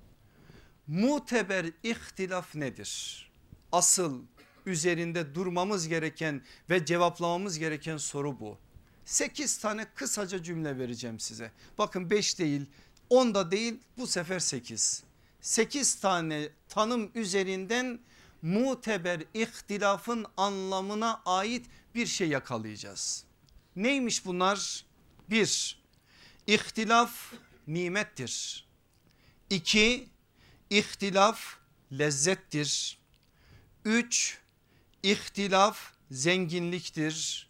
muteber 0.88 1.66
ihtilaf 1.84 2.56
nedir? 2.56 3.24
Asıl 3.72 4.22
üzerinde 4.66 5.36
durmamız 5.36 5.88
gereken 5.88 6.42
ve 6.70 6.86
cevaplamamız 6.86 7.60
gereken 7.60 7.98
soru 7.98 8.40
bu. 8.40 8.58
8 9.06 9.58
tane 9.58 9.86
kısaca 9.96 10.44
cümle 10.44 10.78
vereceğim 10.78 11.20
size. 11.20 11.52
Bakın 11.78 12.10
5 12.10 12.40
değil 12.40 12.66
10 13.10 13.34
da 13.34 13.52
değil 13.52 13.80
bu 13.98 14.08
sefer 14.08 14.40
8. 14.40 15.04
8 15.42 15.96
tane 15.96 16.50
tanım 16.70 17.12
üzerinden 17.16 18.00
muteber 18.42 19.24
ihtilafın 19.34 20.26
anlamına 20.38 21.22
ait 21.26 21.66
bir 21.98 22.08
şey 22.08 22.28
yakalayacağız. 22.28 23.24
Neymiş 23.76 24.26
bunlar? 24.26 24.86
Bir, 25.30 25.80
ihtilaf 26.48 27.34
nimettir. 27.68 28.66
İki, 29.50 30.10
ihtilaf 30.70 31.58
lezzettir. 31.92 32.98
Üç, 33.86 34.38
ihtilaf 35.04 35.92
zenginliktir. 36.12 37.50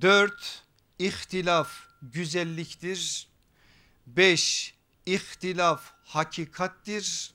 Dört, 0.00 0.62
ihtilaf 0.98 1.72
güzelliktir. 2.02 3.28
Beş, 4.06 4.74
ihtilaf 5.06 5.92
hakikattir. 6.04 7.34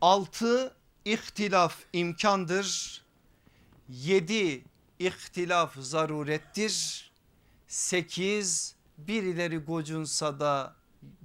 Altı, 0.00 0.76
ihtilaf 1.04 1.76
imkandır. 1.92 3.02
Yedi 3.88 4.64
ihtilaf 4.98 5.74
zarurettir. 5.76 7.04
Sekiz 7.68 8.74
birileri 8.98 9.58
gocunsa 9.58 10.40
da 10.40 10.76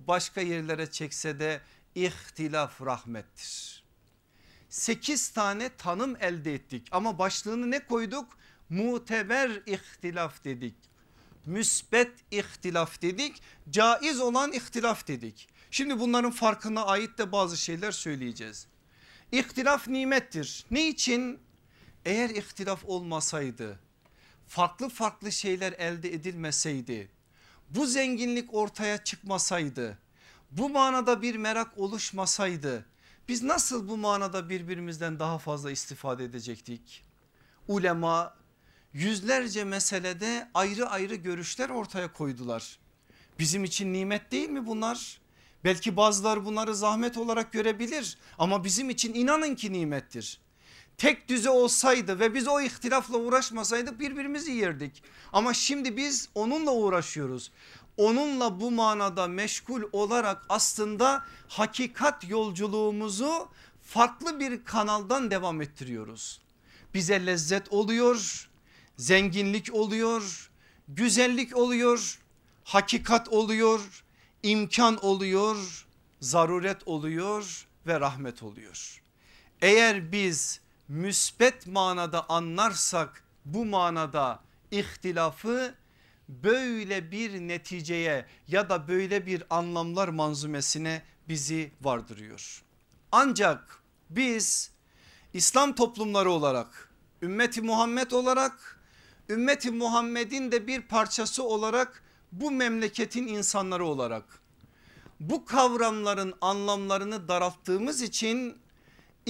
başka 0.07 0.41
yerlere 0.41 0.91
çekse 0.91 1.39
de 1.39 1.61
ihtilaf 1.95 2.81
rahmettir. 2.81 3.83
8 4.69 5.29
tane 5.29 5.69
tanım 5.69 6.15
elde 6.19 6.53
ettik 6.53 6.87
ama 6.91 7.19
başlığını 7.19 7.71
ne 7.71 7.85
koyduk? 7.85 8.37
Muteber 8.69 9.61
ihtilaf 9.65 10.43
dedik. 10.43 10.75
Müsbet 11.45 12.11
ihtilaf 12.31 13.01
dedik. 13.01 13.41
Caiz 13.69 14.19
olan 14.19 14.53
ihtilaf 14.53 15.07
dedik. 15.07 15.47
Şimdi 15.71 15.99
bunların 15.99 16.31
farkına 16.31 16.85
ait 16.85 17.17
de 17.17 17.31
bazı 17.31 17.57
şeyler 17.57 17.91
söyleyeceğiz. 17.91 18.67
İhtilaf 19.31 19.87
nimettir. 19.87 20.65
Ne 20.71 20.87
için? 20.87 21.39
Eğer 22.05 22.29
ihtilaf 22.29 22.85
olmasaydı 22.85 23.79
farklı 24.47 24.89
farklı 24.89 25.31
şeyler 25.31 25.71
elde 25.71 26.13
edilmeseydi 26.13 27.11
bu 27.69 27.85
zenginlik 27.85 28.53
ortaya 28.53 29.03
çıkmasaydı 29.03 29.97
bu 30.51 30.69
manada 30.69 31.21
bir 31.21 31.35
merak 31.35 31.77
oluşmasaydı 31.77 32.85
biz 33.29 33.43
nasıl 33.43 33.89
bu 33.89 33.97
manada 33.97 34.49
birbirimizden 34.49 35.19
daha 35.19 35.37
fazla 35.37 35.71
istifade 35.71 36.23
edecektik? 36.23 37.03
Ulema 37.67 38.35
yüzlerce 38.93 39.63
meselede 39.63 40.49
ayrı 40.53 40.89
ayrı 40.89 41.15
görüşler 41.15 41.69
ortaya 41.69 42.13
koydular. 42.13 42.79
Bizim 43.39 43.63
için 43.63 43.93
nimet 43.93 44.31
değil 44.31 44.49
mi 44.49 44.67
bunlar? 44.67 45.21
Belki 45.63 45.97
bazıları 45.97 46.45
bunları 46.45 46.75
zahmet 46.75 47.17
olarak 47.17 47.51
görebilir 47.53 48.17
ama 48.37 48.63
bizim 48.63 48.89
için 48.89 49.13
inanın 49.13 49.55
ki 49.55 49.73
nimettir. 49.73 50.39
Tek 50.99 51.29
düze 51.29 51.49
olsaydı 51.49 52.19
ve 52.19 52.33
biz 52.33 52.47
o 52.47 52.61
ihtilafla 52.61 53.17
uğraşmasaydık 53.17 53.99
birbirimizi 53.99 54.51
yerdik. 54.51 55.03
Ama 55.33 55.53
şimdi 55.53 55.97
biz 55.97 56.29
onunla 56.35 56.71
uğraşıyoruz. 56.71 57.51
Onunla 57.97 58.59
bu 58.59 58.71
manada 58.71 59.27
meşgul 59.27 59.81
olarak 59.91 60.45
aslında 60.49 61.23
hakikat 61.47 62.29
yolculuğumuzu 62.29 63.49
farklı 63.83 64.39
bir 64.39 64.63
kanaldan 64.63 65.31
devam 65.31 65.61
ettiriyoruz. 65.61 66.41
Bize 66.93 67.25
lezzet 67.25 67.73
oluyor, 67.73 68.49
zenginlik 68.97 69.73
oluyor, 69.73 70.51
güzellik 70.87 71.57
oluyor, 71.57 72.19
hakikat 72.63 73.29
oluyor, 73.29 74.03
imkan 74.43 75.05
oluyor, 75.05 75.87
zaruret 76.21 76.87
oluyor 76.87 77.67
ve 77.87 77.99
rahmet 77.99 78.43
oluyor. 78.43 79.01
Eğer 79.61 80.11
biz 80.11 80.61
müsbet 80.89 81.67
manada 81.67 82.29
anlarsak 82.29 83.23
bu 83.45 83.65
manada 83.65 84.39
ihtilafı 84.71 85.75
böyle 86.29 87.11
bir 87.11 87.39
neticeye 87.39 88.25
ya 88.47 88.69
da 88.69 88.87
böyle 88.87 89.25
bir 89.25 89.43
anlamlar 89.49 90.07
manzumesine 90.07 91.01
bizi 91.27 91.71
vardırıyor. 91.81 92.63
Ancak 93.11 93.83
biz 94.09 94.71
İslam 95.33 95.75
toplumları 95.75 96.31
olarak 96.31 96.93
ümmeti 97.21 97.61
Muhammed 97.61 98.11
olarak 98.11 98.79
ümmeti 99.29 99.71
Muhammed'in 99.71 100.51
de 100.51 100.67
bir 100.67 100.81
parçası 100.81 101.43
olarak 101.43 102.03
bu 102.31 102.51
memleketin 102.51 103.27
insanları 103.27 103.85
olarak 103.85 104.39
bu 105.19 105.45
kavramların 105.45 106.33
anlamlarını 106.41 107.27
daralttığımız 107.27 108.01
için 108.01 108.57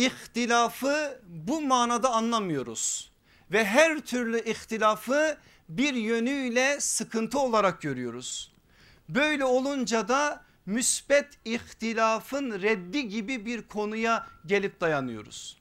ihtilafı 0.05 1.21
bu 1.27 1.62
manada 1.62 2.12
anlamıyoruz 2.12 3.12
ve 3.51 3.65
her 3.65 3.99
türlü 3.99 4.43
ihtilafı 4.43 5.38
bir 5.69 5.93
yönüyle 5.93 6.79
sıkıntı 6.79 7.39
olarak 7.39 7.81
görüyoruz. 7.81 8.53
Böyle 9.09 9.45
olunca 9.45 10.07
da 10.07 10.43
müsbet 10.65 11.27
ihtilafın 11.45 12.62
reddi 12.62 13.07
gibi 13.07 13.45
bir 13.45 13.62
konuya 13.62 14.27
gelip 14.45 14.81
dayanıyoruz. 14.81 15.57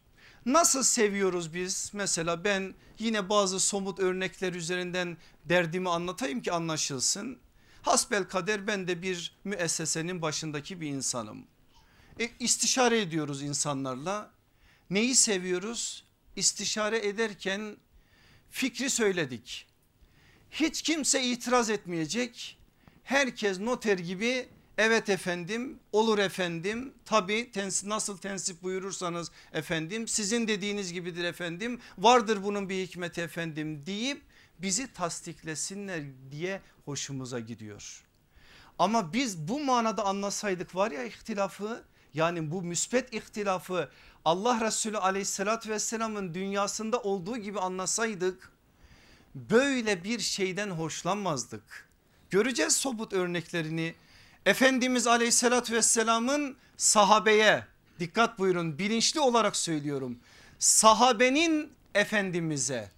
Nasıl 0.46 0.82
seviyoruz 0.82 1.54
biz? 1.54 1.90
Mesela 1.94 2.44
ben 2.44 2.74
yine 2.98 3.28
bazı 3.28 3.60
somut 3.60 4.00
örnekler 4.00 4.52
üzerinden 4.52 5.16
derdimi 5.44 5.90
anlatayım 5.90 6.42
ki 6.42 6.52
anlaşılsın. 6.52 7.38
Hasbel 7.82 8.24
kader 8.24 8.66
ben 8.66 8.88
de 8.88 9.02
bir 9.02 9.38
müessesenin 9.44 10.22
başındaki 10.22 10.80
bir 10.80 10.88
insanım. 10.88 11.46
E, 12.18 12.30
istişare 12.38 13.00
ediyoruz 13.00 13.42
insanlarla. 13.42 14.30
Neyi 14.90 15.14
seviyoruz? 15.14 16.04
İstişare 16.36 17.06
ederken 17.06 17.76
fikri 18.50 18.90
söyledik. 18.90 19.66
Hiç 20.50 20.82
kimse 20.82 21.22
itiraz 21.22 21.70
etmeyecek. 21.70 22.58
Herkes 23.04 23.60
noter 23.60 23.98
gibi 23.98 24.48
evet 24.78 25.08
efendim 25.08 25.78
olur 25.92 26.18
efendim 26.18 26.94
tabi 27.04 27.50
tensip, 27.52 27.88
nasıl 27.88 28.18
tensip 28.18 28.62
buyurursanız 28.62 29.30
efendim 29.52 30.08
sizin 30.08 30.48
dediğiniz 30.48 30.92
gibidir 30.92 31.24
efendim 31.24 31.80
vardır 31.98 32.42
bunun 32.42 32.68
bir 32.68 32.86
hikmeti 32.86 33.20
efendim 33.20 33.86
deyip 33.86 34.22
bizi 34.58 34.92
tasdiklesinler 34.92 36.02
diye 36.30 36.60
hoşumuza 36.84 37.40
gidiyor. 37.40 38.04
Ama 38.78 39.12
biz 39.12 39.48
bu 39.48 39.60
manada 39.60 40.04
anlasaydık 40.04 40.74
var 40.74 40.90
ya 40.90 41.04
ihtilafı 41.04 41.84
yani 42.18 42.50
bu 42.50 42.62
müspet 42.62 43.14
ihtilafı 43.14 43.88
Allah 44.24 44.60
Resulü 44.60 44.98
aleyhissalatü 44.98 45.70
vesselamın 45.70 46.34
dünyasında 46.34 46.98
olduğu 46.98 47.36
gibi 47.36 47.60
anlasaydık 47.60 48.52
böyle 49.34 50.04
bir 50.04 50.18
şeyden 50.18 50.70
hoşlanmazdık. 50.70 51.88
Göreceğiz 52.30 52.76
sobut 52.76 53.12
örneklerini. 53.12 53.94
Efendimiz 54.46 55.06
aleyhissalatü 55.06 55.74
vesselamın 55.74 56.56
sahabeye 56.76 57.64
dikkat 58.00 58.38
buyurun 58.38 58.78
bilinçli 58.78 59.20
olarak 59.20 59.56
söylüyorum. 59.56 60.18
Sahabenin 60.58 61.72
efendimize 61.94 62.90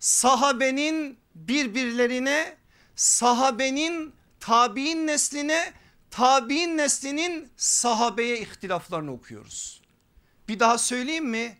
sahabenin 0.00 1.18
birbirlerine 1.34 2.56
sahabenin 2.96 4.12
tabi'in 4.40 5.06
nesline 5.06 5.72
tabi'in 6.10 6.76
neslinin 6.76 7.52
sahabeye 7.56 8.40
ihtilaflarını 8.40 9.12
okuyoruz. 9.12 9.82
Bir 10.48 10.60
daha 10.60 10.78
söyleyeyim 10.78 11.28
mi? 11.28 11.58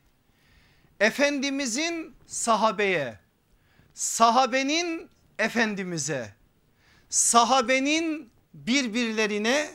Efendimizin 1.01 2.15
sahabeye 2.27 3.19
sahabenin 3.95 5.11
efendimize 5.39 6.35
sahabenin 7.09 8.31
birbirlerine 8.55 9.71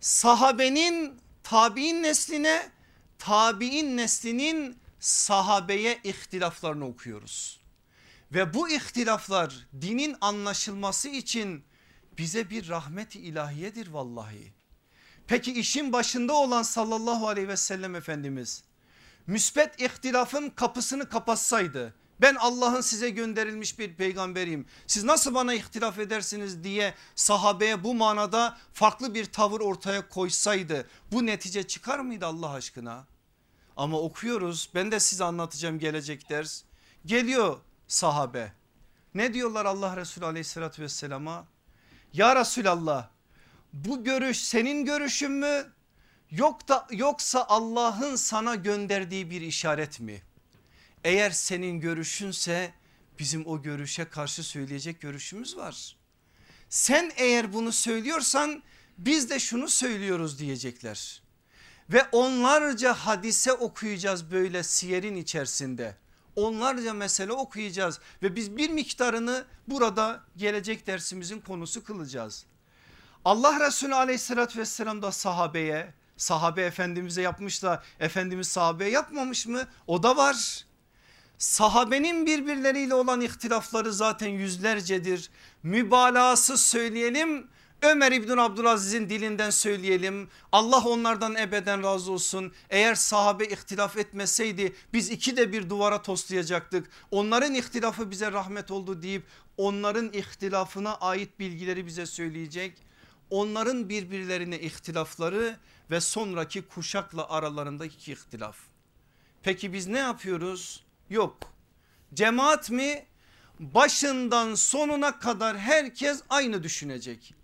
sahabenin 0.00 1.20
tabi'in 1.42 2.02
nesline 2.02 2.70
tabi'in 3.18 3.96
neslinin 3.96 4.78
sahabeye 5.00 6.00
ihtilaflarını 6.04 6.86
okuyoruz. 6.86 7.60
Ve 8.32 8.54
bu 8.54 8.68
ihtilaflar 8.68 9.66
dinin 9.80 10.16
anlaşılması 10.20 11.08
için 11.08 11.64
bize 12.18 12.50
bir 12.50 12.68
rahmet-i 12.68 13.18
ilahiyedir 13.18 13.88
vallahi. 13.88 14.52
Peki 15.26 15.52
işin 15.52 15.92
başında 15.92 16.32
olan 16.32 16.62
sallallahu 16.62 17.28
aleyhi 17.28 17.48
ve 17.48 17.56
sellem 17.56 17.94
Efendimiz 17.94 18.64
müsbet 19.26 19.80
ihtilafın 19.80 20.50
kapısını 20.50 21.08
kapatsaydı 21.08 21.94
ben 22.20 22.34
Allah'ın 22.34 22.80
size 22.80 23.10
gönderilmiş 23.10 23.78
bir 23.78 23.94
peygamberiyim. 23.94 24.66
Siz 24.86 25.04
nasıl 25.04 25.34
bana 25.34 25.54
ihtilaf 25.54 25.98
edersiniz 25.98 26.64
diye 26.64 26.94
sahabeye 27.14 27.84
bu 27.84 27.94
manada 27.94 28.58
farklı 28.72 29.14
bir 29.14 29.24
tavır 29.24 29.60
ortaya 29.60 30.08
koysaydı 30.08 30.88
bu 31.12 31.26
netice 31.26 31.66
çıkar 31.66 31.98
mıydı 31.98 32.26
Allah 32.26 32.50
aşkına? 32.50 33.06
Ama 33.76 33.98
okuyoruz 33.98 34.70
ben 34.74 34.92
de 34.92 35.00
size 35.00 35.24
anlatacağım 35.24 35.78
gelecek 35.78 36.30
ders. 36.30 36.62
Geliyor 37.06 37.58
sahabe 37.88 38.52
ne 39.14 39.34
diyorlar 39.34 39.64
Allah 39.64 39.96
Resulü 39.96 40.26
aleyhissalatü 40.26 40.82
vesselama? 40.82 41.46
Ya 42.12 42.36
Resulallah 42.36 43.08
bu 43.72 44.04
görüş 44.04 44.38
senin 44.38 44.84
görüşün 44.84 45.32
mü? 45.32 45.72
Yok 46.30 46.68
da, 46.68 46.86
yoksa 46.90 47.44
Allah'ın 47.48 48.16
sana 48.16 48.54
gönderdiği 48.54 49.30
bir 49.30 49.40
işaret 49.40 50.00
mi? 50.00 50.22
Eğer 51.04 51.30
senin 51.30 51.80
görüşünse 51.80 52.74
bizim 53.18 53.46
o 53.46 53.62
görüşe 53.62 54.04
karşı 54.04 54.42
söyleyecek 54.42 55.00
görüşümüz 55.00 55.56
var. 55.56 55.96
Sen 56.68 57.12
eğer 57.16 57.52
bunu 57.52 57.72
söylüyorsan 57.72 58.62
biz 58.98 59.30
de 59.30 59.38
şunu 59.38 59.68
söylüyoruz 59.68 60.38
diyecekler. 60.38 61.22
Ve 61.90 62.06
onlarca 62.12 62.94
hadise 62.94 63.52
okuyacağız 63.52 64.30
böyle 64.30 64.62
siyerin 64.62 65.16
içerisinde. 65.16 65.96
Onlarca 66.36 66.94
mesele 66.94 67.32
okuyacağız 67.32 68.00
ve 68.22 68.36
biz 68.36 68.56
bir 68.56 68.70
miktarını 68.70 69.44
burada 69.68 70.20
gelecek 70.36 70.86
dersimizin 70.86 71.40
konusu 71.40 71.84
kılacağız. 71.84 72.44
Allah 73.24 73.66
Resulü 73.66 73.94
aleyhissalatü 73.94 74.58
vesselam 74.58 75.02
da 75.02 75.12
sahabeye 75.12 75.94
sahabe 76.16 76.62
efendimize 76.62 77.22
yapmış 77.22 77.62
da 77.62 77.82
efendimiz 78.00 78.48
sahabeye 78.48 78.90
yapmamış 78.90 79.46
mı? 79.46 79.68
O 79.86 80.02
da 80.02 80.16
var. 80.16 80.64
Sahabenin 81.38 82.26
birbirleriyle 82.26 82.94
olan 82.94 83.20
ihtilafları 83.20 83.92
zaten 83.92 84.28
yüzlercedir. 84.28 85.30
Mübalağası 85.62 86.58
söyleyelim 86.58 87.48
Ömer 87.82 88.12
İbn 88.12 88.36
Abdülaziz'in 88.36 89.08
dilinden 89.08 89.50
söyleyelim. 89.50 90.28
Allah 90.52 90.84
onlardan 90.84 91.34
ebeden 91.34 91.82
razı 91.82 92.12
olsun. 92.12 92.52
Eğer 92.70 92.94
sahabe 92.94 93.46
ihtilaf 93.46 93.96
etmeseydi 93.96 94.76
biz 94.92 95.10
iki 95.10 95.36
de 95.36 95.52
bir 95.52 95.70
duvara 95.70 96.02
toslayacaktık. 96.02 96.90
Onların 97.10 97.54
ihtilafı 97.54 98.10
bize 98.10 98.32
rahmet 98.32 98.70
oldu 98.70 99.02
deyip 99.02 99.26
onların 99.56 100.12
ihtilafına 100.12 100.94
ait 100.94 101.38
bilgileri 101.38 101.86
bize 101.86 102.06
söyleyecek. 102.06 102.78
Onların 103.30 103.88
birbirlerine 103.88 104.60
ihtilafları 104.60 105.56
ve 105.90 106.00
sonraki 106.00 106.62
kuşakla 106.62 107.30
aralarındaki 107.30 108.12
ihtilaf. 108.12 108.56
Peki 109.42 109.72
biz 109.72 109.86
ne 109.86 109.98
yapıyoruz? 109.98 110.84
Yok. 111.10 111.38
Cemaat 112.14 112.70
mi? 112.70 113.06
Başından 113.60 114.54
sonuna 114.54 115.18
kadar 115.18 115.58
herkes 115.58 116.22
aynı 116.30 116.62
düşünecek. 116.62 117.41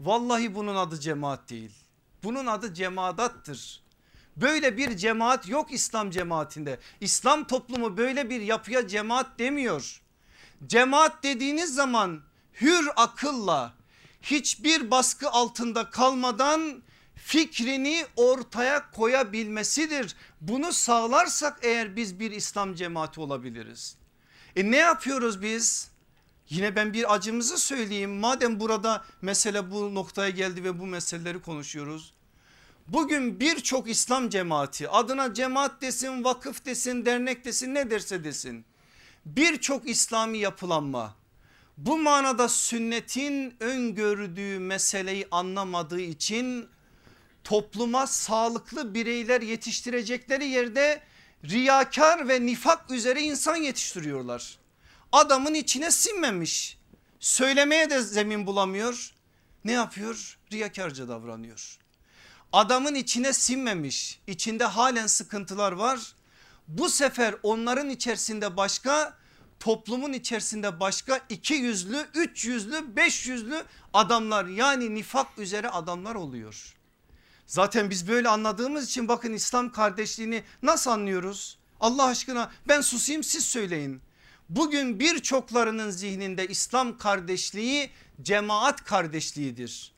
Vallahi 0.00 0.54
bunun 0.54 0.76
adı 0.76 1.00
cemaat 1.00 1.50
değil. 1.50 1.70
Bunun 2.22 2.46
adı 2.46 2.74
cemaadattır. 2.74 3.82
Böyle 4.36 4.76
bir 4.76 4.96
cemaat 4.96 5.48
yok 5.48 5.72
İslam 5.72 6.10
cemaatinde. 6.10 6.78
İslam 7.00 7.46
toplumu 7.46 7.96
böyle 7.96 8.30
bir 8.30 8.40
yapıya 8.40 8.88
cemaat 8.88 9.38
demiyor. 9.38 10.02
Cemaat 10.66 11.22
dediğiniz 11.22 11.74
zaman 11.74 12.22
hür 12.60 12.88
akılla 12.96 13.74
hiçbir 14.22 14.90
baskı 14.90 15.30
altında 15.30 15.90
kalmadan 15.90 16.82
fikrini 17.14 18.06
ortaya 18.16 18.90
koyabilmesidir. 18.90 20.16
Bunu 20.40 20.72
sağlarsak 20.72 21.58
eğer 21.62 21.96
biz 21.96 22.20
bir 22.20 22.30
İslam 22.30 22.74
cemaati 22.74 23.20
olabiliriz. 23.20 23.96
E 24.56 24.70
ne 24.70 24.76
yapıyoruz 24.76 25.42
biz? 25.42 25.90
Yine 26.50 26.76
ben 26.76 26.92
bir 26.92 27.14
acımızı 27.14 27.58
söyleyeyim. 27.58 28.10
Madem 28.10 28.60
burada 28.60 29.04
mesele 29.22 29.70
bu 29.70 29.94
noktaya 29.94 30.30
geldi 30.30 30.64
ve 30.64 30.78
bu 30.78 30.86
meseleleri 30.86 31.42
konuşuyoruz. 31.42 32.12
Bugün 32.88 33.40
birçok 33.40 33.90
İslam 33.90 34.28
cemaati 34.28 34.88
adına 34.88 35.34
cemaat 35.34 35.82
desin, 35.82 36.24
vakıf 36.24 36.64
desin, 36.64 37.06
dernek 37.06 37.44
desin 37.44 37.74
ne 37.74 37.90
derse 37.90 38.24
desin. 38.24 38.64
Birçok 39.26 39.88
İslami 39.88 40.38
yapılanma 40.38 41.14
bu 41.78 41.98
manada 41.98 42.48
sünnetin 42.48 43.54
öngördüğü 43.60 44.58
meseleyi 44.58 45.28
anlamadığı 45.30 46.00
için 46.00 46.68
topluma 47.44 48.06
sağlıklı 48.06 48.94
bireyler 48.94 49.40
yetiştirecekleri 49.40 50.46
yerde 50.46 51.00
riyakar 51.44 52.28
ve 52.28 52.46
nifak 52.46 52.90
üzere 52.90 53.22
insan 53.22 53.56
yetiştiriyorlar. 53.56 54.58
Adamın 55.12 55.54
içine 55.54 55.90
sinmemiş. 55.90 56.78
Söylemeye 57.20 57.90
de 57.90 58.02
zemin 58.02 58.46
bulamıyor. 58.46 59.14
Ne 59.64 59.72
yapıyor? 59.72 60.38
Riyakarca 60.52 61.08
davranıyor. 61.08 61.78
Adamın 62.52 62.94
içine 62.94 63.32
sinmemiş. 63.32 64.20
İçinde 64.26 64.64
halen 64.64 65.06
sıkıntılar 65.06 65.72
var. 65.72 66.14
Bu 66.68 66.88
sefer 66.88 67.34
onların 67.42 67.90
içerisinde 67.90 68.56
başka 68.56 69.18
toplumun 69.60 70.12
içerisinde 70.12 70.80
başka 70.80 71.20
iki 71.28 71.54
yüzlü, 71.54 72.06
üç 72.14 72.44
yüzlü, 72.44 72.96
beş 72.96 73.26
yüzlü 73.26 73.64
adamlar 73.94 74.44
yani 74.44 74.94
nifak 74.94 75.38
üzere 75.38 75.68
adamlar 75.68 76.14
oluyor. 76.14 76.76
Zaten 77.46 77.90
biz 77.90 78.08
böyle 78.08 78.28
anladığımız 78.28 78.84
için 78.84 79.08
bakın 79.08 79.32
İslam 79.32 79.72
kardeşliğini 79.72 80.42
nasıl 80.62 80.90
anlıyoruz? 80.90 81.58
Allah 81.80 82.04
aşkına 82.04 82.52
ben 82.68 82.80
susayım 82.80 83.24
siz 83.24 83.44
söyleyin. 83.44 84.00
Bugün 84.50 85.00
birçoklarının 85.00 85.90
zihninde 85.90 86.46
İslam 86.46 86.98
kardeşliği 86.98 87.90
cemaat 88.22 88.84
kardeşliğidir. 88.84 89.92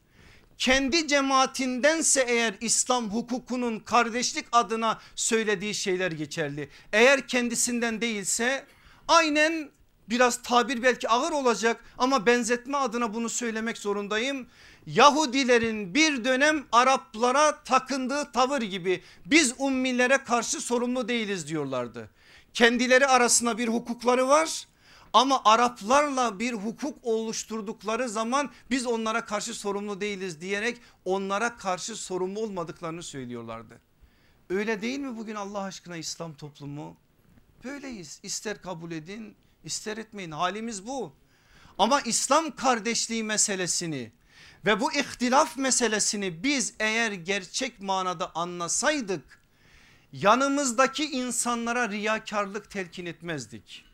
Kendi 0.58 1.08
cemaatindense 1.08 2.24
eğer 2.28 2.54
İslam 2.60 3.10
hukukunun 3.10 3.78
kardeşlik 3.78 4.46
adına 4.52 5.00
söylediği 5.14 5.74
şeyler 5.74 6.12
geçerli. 6.12 6.68
Eğer 6.92 7.28
kendisinden 7.28 8.00
değilse 8.00 8.66
aynen 9.08 9.70
biraz 10.08 10.42
tabir 10.42 10.82
belki 10.82 11.08
ağır 11.08 11.32
olacak 11.32 11.84
ama 11.98 12.26
benzetme 12.26 12.76
adına 12.76 13.14
bunu 13.14 13.28
söylemek 13.28 13.78
zorundayım. 13.78 14.46
Yahudilerin 14.86 15.94
bir 15.94 16.24
dönem 16.24 16.64
Araplara 16.72 17.62
takındığı 17.62 18.32
tavır 18.32 18.62
gibi 18.62 19.02
biz 19.26 19.54
ummilere 19.58 20.18
karşı 20.18 20.60
sorumlu 20.60 21.08
değiliz 21.08 21.48
diyorlardı. 21.48 22.10
Kendileri 22.54 23.06
arasında 23.06 23.58
bir 23.58 23.68
hukukları 23.68 24.28
var 24.28 24.66
ama 25.12 25.42
Araplarla 25.44 26.38
bir 26.38 26.52
hukuk 26.52 26.98
oluşturdukları 27.02 28.08
zaman 28.08 28.50
biz 28.70 28.86
onlara 28.86 29.24
karşı 29.24 29.54
sorumlu 29.54 30.00
değiliz 30.00 30.40
diyerek 30.40 30.78
onlara 31.04 31.56
karşı 31.56 31.96
sorumlu 31.96 32.40
olmadıklarını 32.40 33.02
söylüyorlardı. 33.02 33.80
Öyle 34.50 34.82
değil 34.82 34.98
mi 34.98 35.16
bugün 35.16 35.34
Allah 35.34 35.62
aşkına 35.62 35.96
İslam 35.96 36.34
toplumu? 36.34 36.96
Böyleyiz 37.64 38.20
ister 38.22 38.62
kabul 38.62 38.90
edin 38.92 39.36
ister 39.64 39.96
etmeyin 39.96 40.30
halimiz 40.30 40.86
bu. 40.86 41.12
Ama 41.78 42.00
İslam 42.00 42.56
kardeşliği 42.56 43.24
meselesini 43.24 44.12
ve 44.66 44.80
bu 44.80 44.92
ihtilaf 44.92 45.56
meselesini 45.56 46.42
biz 46.42 46.74
eğer 46.80 47.12
gerçek 47.12 47.80
manada 47.80 48.34
anlasaydık 48.34 49.41
yanımızdaki 50.12 51.04
insanlara 51.04 51.88
riyakarlık 51.88 52.70
telkin 52.70 53.06
etmezdik. 53.06 53.84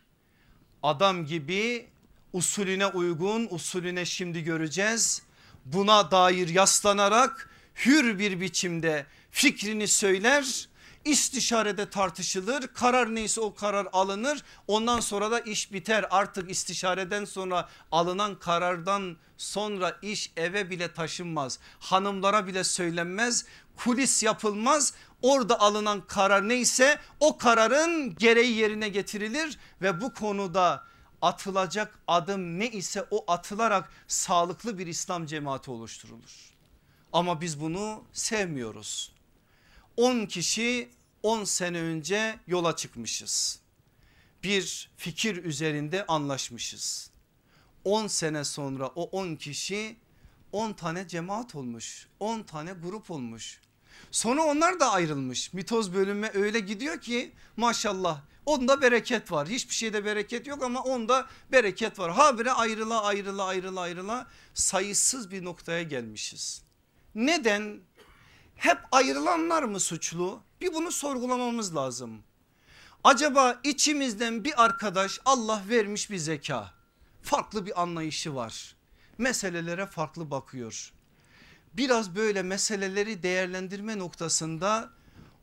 Adam 0.82 1.26
gibi 1.26 1.88
usulüne 2.32 2.86
uygun 2.86 3.48
usulüne 3.50 4.04
şimdi 4.04 4.44
göreceğiz. 4.44 5.22
Buna 5.64 6.10
dair 6.10 6.48
yaslanarak 6.48 7.50
hür 7.86 8.18
bir 8.18 8.40
biçimde 8.40 9.06
fikrini 9.30 9.88
söyler 9.88 10.68
istişarede 11.04 11.90
tartışılır 11.90 12.66
karar 12.66 13.14
neyse 13.14 13.40
o 13.40 13.54
karar 13.54 13.86
alınır. 13.92 14.42
Ondan 14.66 15.00
sonra 15.00 15.30
da 15.30 15.40
iş 15.40 15.72
biter. 15.72 16.06
Artık 16.10 16.50
istişareden 16.50 17.24
sonra 17.24 17.68
alınan 17.92 18.38
karardan 18.38 19.16
sonra 19.36 19.98
iş 20.02 20.30
eve 20.36 20.70
bile 20.70 20.92
taşınmaz. 20.92 21.58
Hanımlara 21.78 22.46
bile 22.46 22.64
söylenmez. 22.64 23.44
Kulis 23.76 24.22
yapılmaz 24.22 24.92
orada 25.22 25.60
alınan 25.60 26.06
karar 26.06 26.48
neyse 26.48 26.98
o 27.20 27.38
kararın 27.38 28.14
gereği 28.14 28.56
yerine 28.56 28.88
getirilir 28.88 29.58
ve 29.82 30.00
bu 30.00 30.14
konuda 30.14 30.84
atılacak 31.22 31.98
adım 32.06 32.58
ne 32.58 32.70
ise 32.70 33.06
o 33.10 33.24
atılarak 33.32 33.90
sağlıklı 34.08 34.78
bir 34.78 34.86
İslam 34.86 35.26
cemaati 35.26 35.70
oluşturulur. 35.70 36.54
Ama 37.12 37.40
biz 37.40 37.60
bunu 37.60 38.04
sevmiyoruz. 38.12 39.12
10 39.96 40.26
kişi 40.26 40.90
10 41.22 41.44
sene 41.44 41.80
önce 41.80 42.38
yola 42.46 42.76
çıkmışız. 42.76 43.60
Bir 44.42 44.90
fikir 44.96 45.44
üzerinde 45.44 46.06
anlaşmışız. 46.06 47.10
10 47.84 48.06
sene 48.06 48.44
sonra 48.44 48.86
o 48.86 49.02
10 49.02 49.36
kişi 49.36 49.96
10 50.52 50.72
tane 50.72 51.08
cemaat 51.08 51.54
olmuş. 51.54 52.08
10 52.20 52.42
tane 52.42 52.72
grup 52.72 53.10
olmuş. 53.10 53.60
Sonra 54.10 54.42
onlar 54.42 54.80
da 54.80 54.92
ayrılmış. 54.92 55.52
Mitoz 55.52 55.94
bölünme 55.94 56.30
öyle 56.34 56.60
gidiyor 56.60 57.00
ki 57.00 57.32
maşallah 57.56 58.20
onda 58.46 58.80
bereket 58.80 59.32
var. 59.32 59.48
Hiçbir 59.48 59.74
şeyde 59.74 60.04
bereket 60.04 60.46
yok 60.46 60.62
ama 60.62 60.82
onda 60.82 61.26
bereket 61.52 61.98
var. 61.98 62.12
Habire 62.12 62.52
ayrıla 62.52 63.02
ayrıla 63.02 63.44
ayrıla 63.44 63.80
ayrıla 63.80 64.26
sayısız 64.54 65.30
bir 65.30 65.44
noktaya 65.44 65.82
gelmişiz. 65.82 66.62
Neden? 67.14 67.80
Hep 68.56 68.78
ayrılanlar 68.92 69.62
mı 69.62 69.80
suçlu? 69.80 70.40
Bir 70.60 70.74
bunu 70.74 70.92
sorgulamamız 70.92 71.76
lazım. 71.76 72.22
Acaba 73.04 73.60
içimizden 73.64 74.44
bir 74.44 74.64
arkadaş 74.64 75.20
Allah 75.24 75.62
vermiş 75.68 76.10
bir 76.10 76.18
zeka. 76.18 76.74
Farklı 77.22 77.66
bir 77.66 77.82
anlayışı 77.82 78.34
var. 78.34 78.76
Meselelere 79.18 79.86
farklı 79.86 80.30
bakıyor 80.30 80.92
biraz 81.74 82.16
böyle 82.16 82.42
meseleleri 82.42 83.22
değerlendirme 83.22 83.98
noktasında 83.98 84.90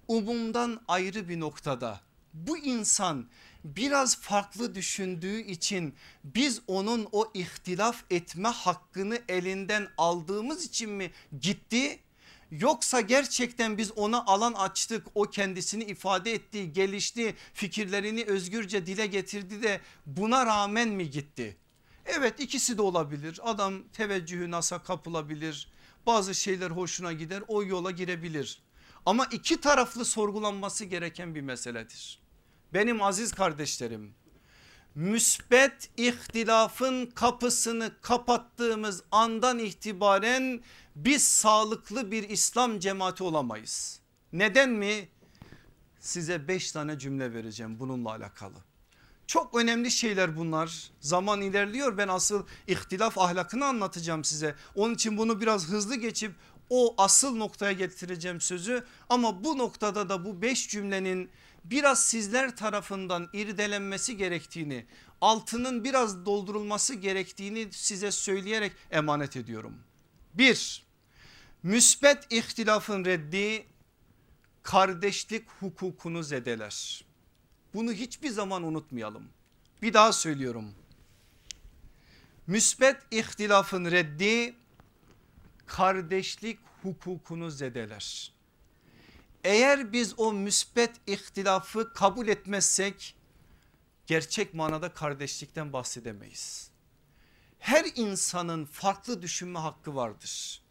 umumdan 0.08 0.82
ayrı 0.88 1.30
bir 1.30 1.40
noktada 1.40 2.02
bu 2.36 2.58
insan 2.58 3.28
biraz 3.64 4.22
farklı 4.22 4.76
düşündüğü 4.76 5.40
için 5.42 5.96
biz 6.24 6.62
onun 6.68 7.08
o 7.12 7.32
ihtilaf 7.34 8.04
etme 8.10 8.50
hakkını 8.50 9.20
elinden 9.30 9.88
aldığımız 9.98 10.66
için 10.66 10.90
mi 10.90 11.12
gitti? 11.42 12.00
Yoksa 12.52 13.02
gerçekten 13.02 13.78
biz 13.78 13.92
ona 13.92 14.26
alan 14.26 14.54
açtık 14.54 15.08
o 15.16 15.24
kendisini 15.24 15.84
ifade 15.84 16.34
etti 16.34 16.74
gelişti 16.74 17.36
fikirlerini 17.54 18.24
özgürce 18.24 18.86
dile 18.86 19.08
getirdi 19.08 19.64
de 19.64 19.82
buna 20.06 20.46
rağmen 20.46 20.90
mi 20.90 21.10
gitti? 21.10 21.58
Evet 22.06 22.40
ikisi 22.40 22.78
de 22.78 22.82
olabilir 22.82 23.40
adam 23.44 23.84
teveccühü 23.94 24.52
nasa 24.52 24.84
kapılabilir 24.84 25.68
bazı 26.06 26.36
şeyler 26.36 26.72
hoşuna 26.72 27.14
gider 27.14 27.44
o 27.48 27.64
yola 27.64 27.92
girebilir. 27.92 28.62
Ama 29.06 29.26
iki 29.26 29.62
taraflı 29.62 30.06
sorgulanması 30.06 30.86
gereken 30.86 31.36
bir 31.36 31.42
meseledir. 31.42 32.20
Benim 32.74 33.02
aziz 33.02 33.34
kardeşlerim 33.34 34.16
müsbet 34.96 35.90
ihtilafın 35.98 37.06
kapısını 37.06 37.92
kapattığımız 38.02 39.04
andan 39.12 39.60
itibaren 39.60 40.64
biz 40.96 41.28
sağlıklı 41.28 42.12
bir 42.12 42.30
İslam 42.30 42.80
cemaati 42.80 43.24
olamayız. 43.24 44.00
Neden 44.34 44.70
mi? 44.70 45.10
Size 46.00 46.48
beş 46.48 46.72
tane 46.72 47.00
cümle 47.00 47.34
vereceğim 47.34 47.80
bununla 47.80 48.10
alakalı. 48.10 48.58
Çok 49.28 49.56
önemli 49.56 49.92
şeyler 49.92 50.38
bunlar. 50.38 50.92
Zaman 51.00 51.42
ilerliyor 51.42 51.98
ben 51.98 52.08
asıl 52.08 52.46
ihtilaf 52.68 53.18
ahlakını 53.18 53.66
anlatacağım 53.66 54.24
size. 54.24 54.56
Onun 54.76 54.94
için 54.94 55.18
bunu 55.18 55.42
biraz 55.42 55.68
hızlı 55.68 55.96
geçip 55.96 56.32
o 56.70 56.96
asıl 56.98 57.36
noktaya 57.36 57.72
getireceğim 57.72 58.42
sözü. 58.42 58.84
Ama 59.10 59.44
bu 59.44 59.58
noktada 59.58 60.10
da 60.10 60.26
bu 60.26 60.42
beş 60.42 60.70
cümlenin 60.70 61.30
biraz 61.64 62.06
sizler 62.06 62.56
tarafından 62.56 63.30
irdelenmesi 63.34 64.18
gerektiğini 64.18 64.86
altının 65.22 65.84
biraz 65.84 66.26
doldurulması 66.26 66.94
gerektiğini 66.94 67.68
size 67.72 68.12
söyleyerek 68.12 68.72
emanet 68.92 69.38
ediyorum. 69.38 69.74
Bir 70.34 70.86
müsbet 71.64 72.18
ihtilafın 72.30 73.06
reddi 73.06 73.66
kardeşlik 74.64 75.50
hukukunu 75.60 76.24
zedeler. 76.24 77.06
Bunu 77.76 77.92
hiçbir 77.92 78.30
zaman 78.30 78.64
unutmayalım. 78.64 79.30
Bir 79.82 79.94
daha 79.94 80.14
söylüyorum. 80.14 80.76
Müsbet 82.48 82.98
ihtilafın 83.12 83.86
reddi 83.86 84.56
kardeşlik 85.66 86.60
hukukunu 86.82 87.50
zedeler. 87.50 88.34
Eğer 89.44 89.94
biz 89.94 90.20
o 90.20 90.34
müsbet 90.34 90.92
ihtilafı 91.08 91.94
kabul 91.94 92.28
etmezsek 92.28 93.16
gerçek 94.08 94.54
manada 94.54 94.94
kardeşlikten 94.94 95.74
bahsedemeyiz. 95.74 96.72
Her 97.60 97.86
insanın 97.96 98.66
farklı 98.66 99.22
düşünme 99.22 99.60
hakkı 99.60 99.96
vardır. 99.96 100.62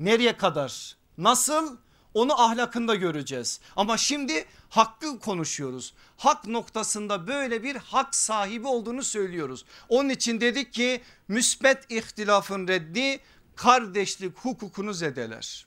Nereye 0.00 0.36
kadar? 0.36 0.96
Nasıl? 1.18 1.76
Onu 2.14 2.40
ahlakında 2.40 2.94
göreceğiz. 2.94 3.60
Ama 3.76 3.96
şimdi 3.96 4.44
hakkı 4.68 5.18
konuşuyoruz. 5.18 5.94
Hak 6.16 6.46
noktasında 6.46 7.26
böyle 7.26 7.62
bir 7.62 7.76
hak 7.76 8.14
sahibi 8.14 8.66
olduğunu 8.66 9.02
söylüyoruz. 9.02 9.64
Onun 9.88 10.08
için 10.08 10.40
dedik 10.40 10.72
ki 10.72 11.02
müsbet 11.28 11.90
ihtilafın 11.90 12.68
reddi 12.68 13.20
kardeşlik 13.56 14.38
hukukunu 14.38 14.92
zedeler. 14.92 15.66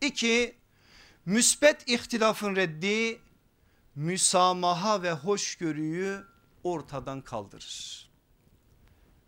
İki 0.00 0.56
müsbet 1.26 1.88
ihtilafın 1.88 2.56
reddi 2.56 3.20
müsamaha 3.94 5.02
ve 5.02 5.12
hoşgörüyü 5.12 6.24
ortadan 6.64 7.20
kaldırır. 7.20 8.10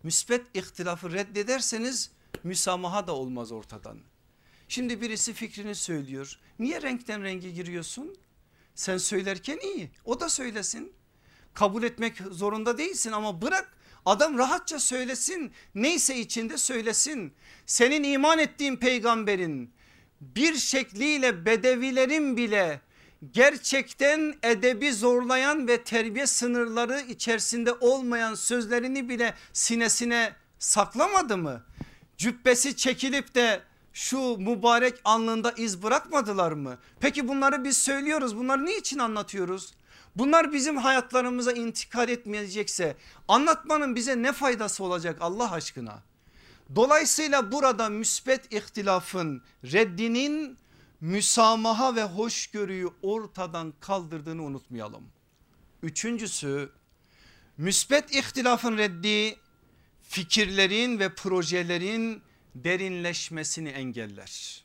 Müsbet 0.03 0.57
ihtilafı 0.57 1.13
reddederseniz 1.13 2.11
müsamaha 2.45 3.07
da 3.07 3.13
olmaz 3.13 3.53
ortadan. 3.53 3.99
Şimdi 4.73 5.01
birisi 5.01 5.33
fikrini 5.33 5.75
söylüyor. 5.75 6.39
Niye 6.59 6.83
renkten 6.83 7.23
renge 7.23 7.51
giriyorsun? 7.51 8.16
Sen 8.75 8.99
söylerken 8.99 9.59
iyi 9.59 9.91
o 10.05 10.20
da 10.20 10.29
söylesin. 10.29 10.93
Kabul 11.55 11.83
etmek 11.83 12.16
zorunda 12.31 12.79
değilsin 12.79 13.12
ama 13.12 13.43
bırak 13.43 13.77
adam 14.07 14.39
rahatça 14.39 14.79
söylesin. 14.79 15.53
Neyse 15.75 16.18
içinde 16.18 16.59
söylesin. 16.59 17.33
Senin 17.66 18.03
iman 18.03 18.39
ettiğin 18.39 18.77
peygamberin 18.77 19.70
bir 20.20 20.55
şekliyle 20.55 21.47
bedevilerin 21.47 22.37
bile 22.37 22.81
gerçekten 23.33 24.35
edebi 24.43 24.93
zorlayan 24.93 25.68
ve 25.68 25.85
terbiye 25.85 26.27
sınırları 26.27 27.01
içerisinde 27.01 27.73
olmayan 27.73 28.35
sözlerini 28.35 29.09
bile 29.09 29.35
sinesine 29.53 30.33
saklamadı 30.59 31.37
mı? 31.37 31.64
Cübbesi 32.16 32.77
çekilip 32.77 33.35
de 33.35 33.72
şu 33.93 34.36
mübarek 34.38 35.01
alnında 35.05 35.53
iz 35.53 35.82
bırakmadılar 35.82 36.53
mı? 36.53 36.78
Peki 37.01 37.28
bunları 37.28 37.64
biz 37.64 37.78
söylüyoruz 37.78 38.36
bunları 38.36 38.64
niçin 38.64 38.99
anlatıyoruz? 38.99 39.74
Bunlar 40.16 40.53
bizim 40.53 40.76
hayatlarımıza 40.76 41.53
intikal 41.53 42.09
etmeyecekse 42.09 42.97
anlatmanın 43.28 43.97
bize 43.97 44.22
ne 44.22 44.32
faydası 44.32 44.84
olacak 44.84 45.16
Allah 45.20 45.53
aşkına? 45.53 46.03
Dolayısıyla 46.74 47.53
burada 47.53 47.88
müsbet 47.88 48.53
ihtilafın 48.53 49.43
reddinin 49.64 50.59
müsamaha 51.01 51.97
ve 51.97 52.03
hoşgörüyü 52.03 52.88
ortadan 53.03 53.74
kaldırdığını 53.80 54.43
unutmayalım. 54.43 55.05
Üçüncüsü 55.82 56.70
müsbet 57.57 58.14
ihtilafın 58.14 58.78
reddi 58.78 59.36
fikirlerin 60.03 60.99
ve 60.99 61.14
projelerin 61.14 62.22
derinleşmesini 62.55 63.69
engeller. 63.69 64.65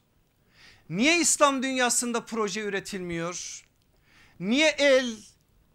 Niye 0.90 1.20
İslam 1.20 1.64
dünyasında 1.64 2.26
proje 2.26 2.62
üretilmiyor? 2.62 3.66
Niye 4.40 4.70
el 4.70 5.16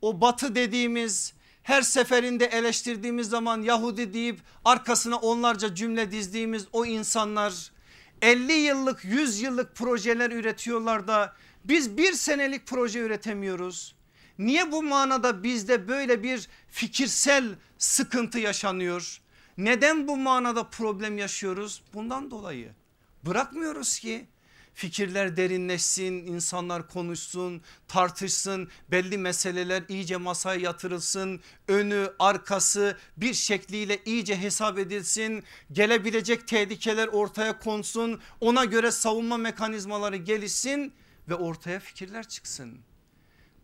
o 0.02 0.20
batı 0.20 0.54
dediğimiz 0.54 1.34
her 1.62 1.82
seferinde 1.82 2.44
eleştirdiğimiz 2.44 3.28
zaman 3.28 3.62
Yahudi 3.62 4.12
deyip 4.12 4.40
arkasına 4.64 5.16
onlarca 5.16 5.74
cümle 5.74 6.10
dizdiğimiz 6.10 6.66
o 6.72 6.86
insanlar 6.86 7.72
50 8.22 8.52
yıllık 8.52 9.04
100 9.04 9.40
yıllık 9.40 9.74
projeler 9.74 10.30
üretiyorlar 10.30 11.08
da 11.08 11.36
biz 11.64 11.96
bir 11.96 12.12
senelik 12.12 12.66
proje 12.66 12.98
üretemiyoruz. 12.98 13.94
Niye 14.38 14.72
bu 14.72 14.82
manada 14.82 15.42
bizde 15.42 15.88
böyle 15.88 16.22
bir 16.22 16.48
fikirsel 16.70 17.44
sıkıntı 17.78 18.38
yaşanıyor? 18.38 19.21
Neden 19.62 20.08
bu 20.08 20.16
manada 20.16 20.64
problem 20.64 21.18
yaşıyoruz? 21.18 21.82
Bundan 21.94 22.30
dolayı 22.30 22.72
bırakmıyoruz 23.26 23.98
ki 23.98 24.26
fikirler 24.74 25.36
derinleşsin, 25.36 26.12
insanlar 26.12 26.88
konuşsun, 26.88 27.62
tartışsın, 27.88 28.68
belli 28.90 29.18
meseleler 29.18 29.82
iyice 29.88 30.16
masaya 30.16 30.60
yatırılsın, 30.60 31.40
önü 31.68 32.12
arkası 32.18 32.96
bir 33.16 33.34
şekliyle 33.34 34.02
iyice 34.04 34.36
hesap 34.36 34.78
edilsin, 34.78 35.44
gelebilecek 35.72 36.48
tehlikeler 36.48 37.08
ortaya 37.08 37.58
konsun, 37.58 38.20
ona 38.40 38.64
göre 38.64 38.90
savunma 38.90 39.36
mekanizmaları 39.36 40.16
gelişsin 40.16 40.94
ve 41.28 41.34
ortaya 41.34 41.80
fikirler 41.80 42.28
çıksın. 42.28 42.78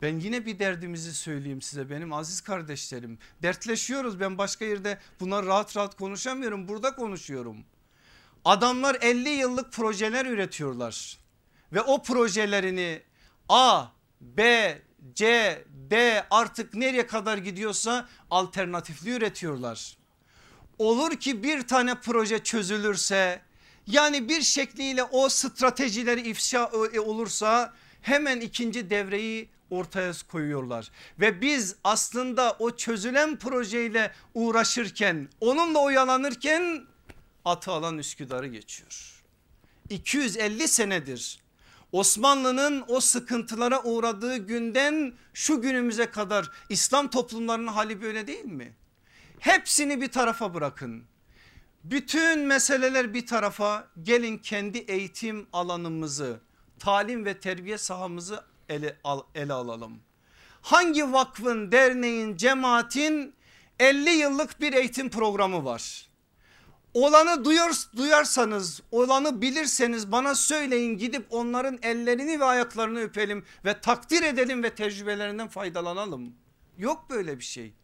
Ben 0.02 0.20
yine 0.20 0.46
bir 0.46 0.58
derdimizi 0.58 1.14
söyleyeyim 1.14 1.62
size 1.62 1.90
benim 1.90 2.12
aziz 2.12 2.40
kardeşlerim. 2.40 3.18
Dertleşiyoruz 3.42 4.20
ben 4.20 4.38
başka 4.38 4.64
yerde 4.64 4.98
bunlar 5.20 5.46
rahat 5.46 5.76
rahat 5.76 5.96
konuşamıyorum 5.96 6.68
burada 6.68 6.94
konuşuyorum. 6.94 7.56
Adamlar 8.44 8.96
50 9.00 9.28
yıllık 9.28 9.72
projeler 9.72 10.26
üretiyorlar 10.26 11.18
ve 11.72 11.80
o 11.80 12.02
projelerini 12.02 13.02
A, 13.48 13.86
B, 14.20 14.78
C, 15.14 15.64
D 15.90 16.24
artık 16.30 16.74
nereye 16.74 17.06
kadar 17.06 17.38
gidiyorsa 17.38 18.08
alternatifli 18.30 19.10
üretiyorlar. 19.10 19.96
Olur 20.78 21.16
ki 21.16 21.42
bir 21.42 21.68
tane 21.68 21.94
proje 21.94 22.38
çözülürse 22.38 23.42
yani 23.86 24.28
bir 24.28 24.42
şekliyle 24.42 25.02
o 25.02 25.28
stratejileri 25.28 26.28
ifşa 26.28 26.70
e, 26.92 27.00
olursa 27.00 27.74
hemen 28.02 28.40
ikinci 28.40 28.90
devreyi 28.90 29.48
ortaya 29.70 30.12
koyuyorlar. 30.28 30.90
Ve 31.20 31.40
biz 31.40 31.76
aslında 31.84 32.56
o 32.58 32.76
çözülen 32.76 33.36
projeyle 33.36 34.12
uğraşırken 34.34 35.28
onunla 35.40 35.78
oyalanırken 35.78 36.86
atı 37.44 37.72
alan 37.72 37.98
Üsküdar'ı 37.98 38.46
geçiyor. 38.46 39.22
250 39.90 40.68
senedir 40.68 41.40
Osmanlı'nın 41.92 42.84
o 42.88 43.00
sıkıntılara 43.00 43.82
uğradığı 43.82 44.36
günden 44.36 45.12
şu 45.34 45.62
günümüze 45.62 46.10
kadar 46.10 46.50
İslam 46.68 47.10
toplumlarının 47.10 47.66
hali 47.66 48.02
böyle 48.02 48.26
değil 48.26 48.44
mi? 48.44 48.74
Hepsini 49.38 50.00
bir 50.00 50.12
tarafa 50.12 50.54
bırakın. 50.54 51.04
Bütün 51.84 52.40
meseleler 52.40 53.14
bir 53.14 53.26
tarafa 53.26 53.88
gelin 54.02 54.38
kendi 54.38 54.78
eğitim 54.78 55.46
alanımızı 55.52 56.40
talim 56.78 57.24
ve 57.24 57.40
terbiye 57.40 57.78
sahamızı 57.78 58.44
ele, 58.68 58.96
al, 59.04 59.22
ele 59.34 59.52
alalım. 59.52 60.00
Hangi 60.62 61.12
vakfın 61.12 61.72
derneğin 61.72 62.36
cemaatin 62.36 63.34
50 63.80 64.10
yıllık 64.10 64.60
bir 64.60 64.72
eğitim 64.72 65.10
programı 65.10 65.64
var. 65.64 66.08
Olanı 66.94 67.44
duyar, 67.44 67.72
duyarsanız 67.96 68.80
olanı 68.90 69.42
bilirseniz 69.42 70.12
bana 70.12 70.34
söyleyin 70.34 70.98
gidip 70.98 71.26
onların 71.30 71.78
ellerini 71.82 72.40
ve 72.40 72.44
ayaklarını 72.44 73.00
öpelim 73.00 73.44
ve 73.64 73.80
takdir 73.80 74.22
edelim 74.22 74.62
ve 74.62 74.74
tecrübelerinden 74.74 75.48
faydalanalım. 75.48 76.32
Yok 76.78 77.10
böyle 77.10 77.38
bir 77.38 77.44
şey. 77.44 77.74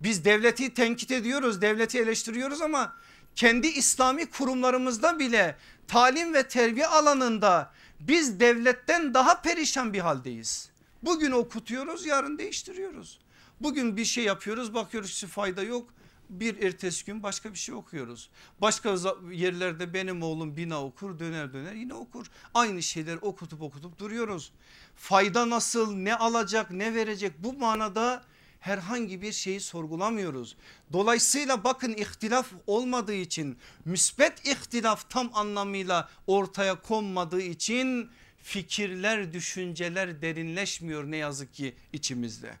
Biz 0.00 0.24
devleti 0.24 0.74
tenkit 0.74 1.10
ediyoruz 1.10 1.62
devleti 1.62 1.98
eleştiriyoruz 1.98 2.62
ama 2.62 2.96
kendi 3.36 3.66
İslami 3.66 4.26
kurumlarımızda 4.30 5.18
bile 5.18 5.56
talim 5.88 6.34
ve 6.34 6.48
terbiye 6.48 6.86
alanında 6.86 7.72
biz 8.00 8.40
devletten 8.40 9.14
daha 9.14 9.42
perişan 9.42 9.92
bir 9.92 9.98
haldeyiz. 9.98 10.70
Bugün 11.02 11.30
okutuyoruz 11.30 12.06
yarın 12.06 12.38
değiştiriyoruz. 12.38 13.18
Bugün 13.60 13.96
bir 13.96 14.04
şey 14.04 14.24
yapıyoruz 14.24 14.74
bakıyoruz 14.74 15.20
ki 15.20 15.26
fayda 15.26 15.62
yok. 15.62 15.90
Bir 16.30 16.62
ertesi 16.62 17.04
gün 17.04 17.22
başka 17.22 17.52
bir 17.52 17.58
şey 17.58 17.74
okuyoruz. 17.74 18.30
Başka 18.60 18.96
yerlerde 19.32 19.94
benim 19.94 20.22
oğlum 20.22 20.56
bina 20.56 20.84
okur 20.84 21.18
döner 21.18 21.52
döner 21.52 21.72
yine 21.72 21.94
okur. 21.94 22.26
Aynı 22.54 22.82
şeyler 22.82 23.16
okutup 23.22 23.62
okutup 23.62 23.98
duruyoruz. 23.98 24.52
Fayda 24.96 25.50
nasıl 25.50 25.94
ne 25.94 26.16
alacak 26.16 26.70
ne 26.70 26.94
verecek 26.94 27.32
bu 27.38 27.52
manada 27.52 28.22
herhangi 28.60 29.22
bir 29.22 29.32
şeyi 29.32 29.60
sorgulamıyoruz. 29.60 30.56
Dolayısıyla 30.92 31.64
bakın 31.64 31.92
ihtilaf 31.92 32.52
olmadığı 32.66 33.14
için 33.14 33.58
müsbet 33.84 34.46
ihtilaf 34.46 35.10
tam 35.10 35.30
anlamıyla 35.34 36.08
ortaya 36.26 36.80
konmadığı 36.82 37.42
için 37.42 38.10
fikirler 38.42 39.32
düşünceler 39.32 40.22
derinleşmiyor 40.22 41.04
ne 41.04 41.16
yazık 41.16 41.54
ki 41.54 41.74
içimizde. 41.92 42.56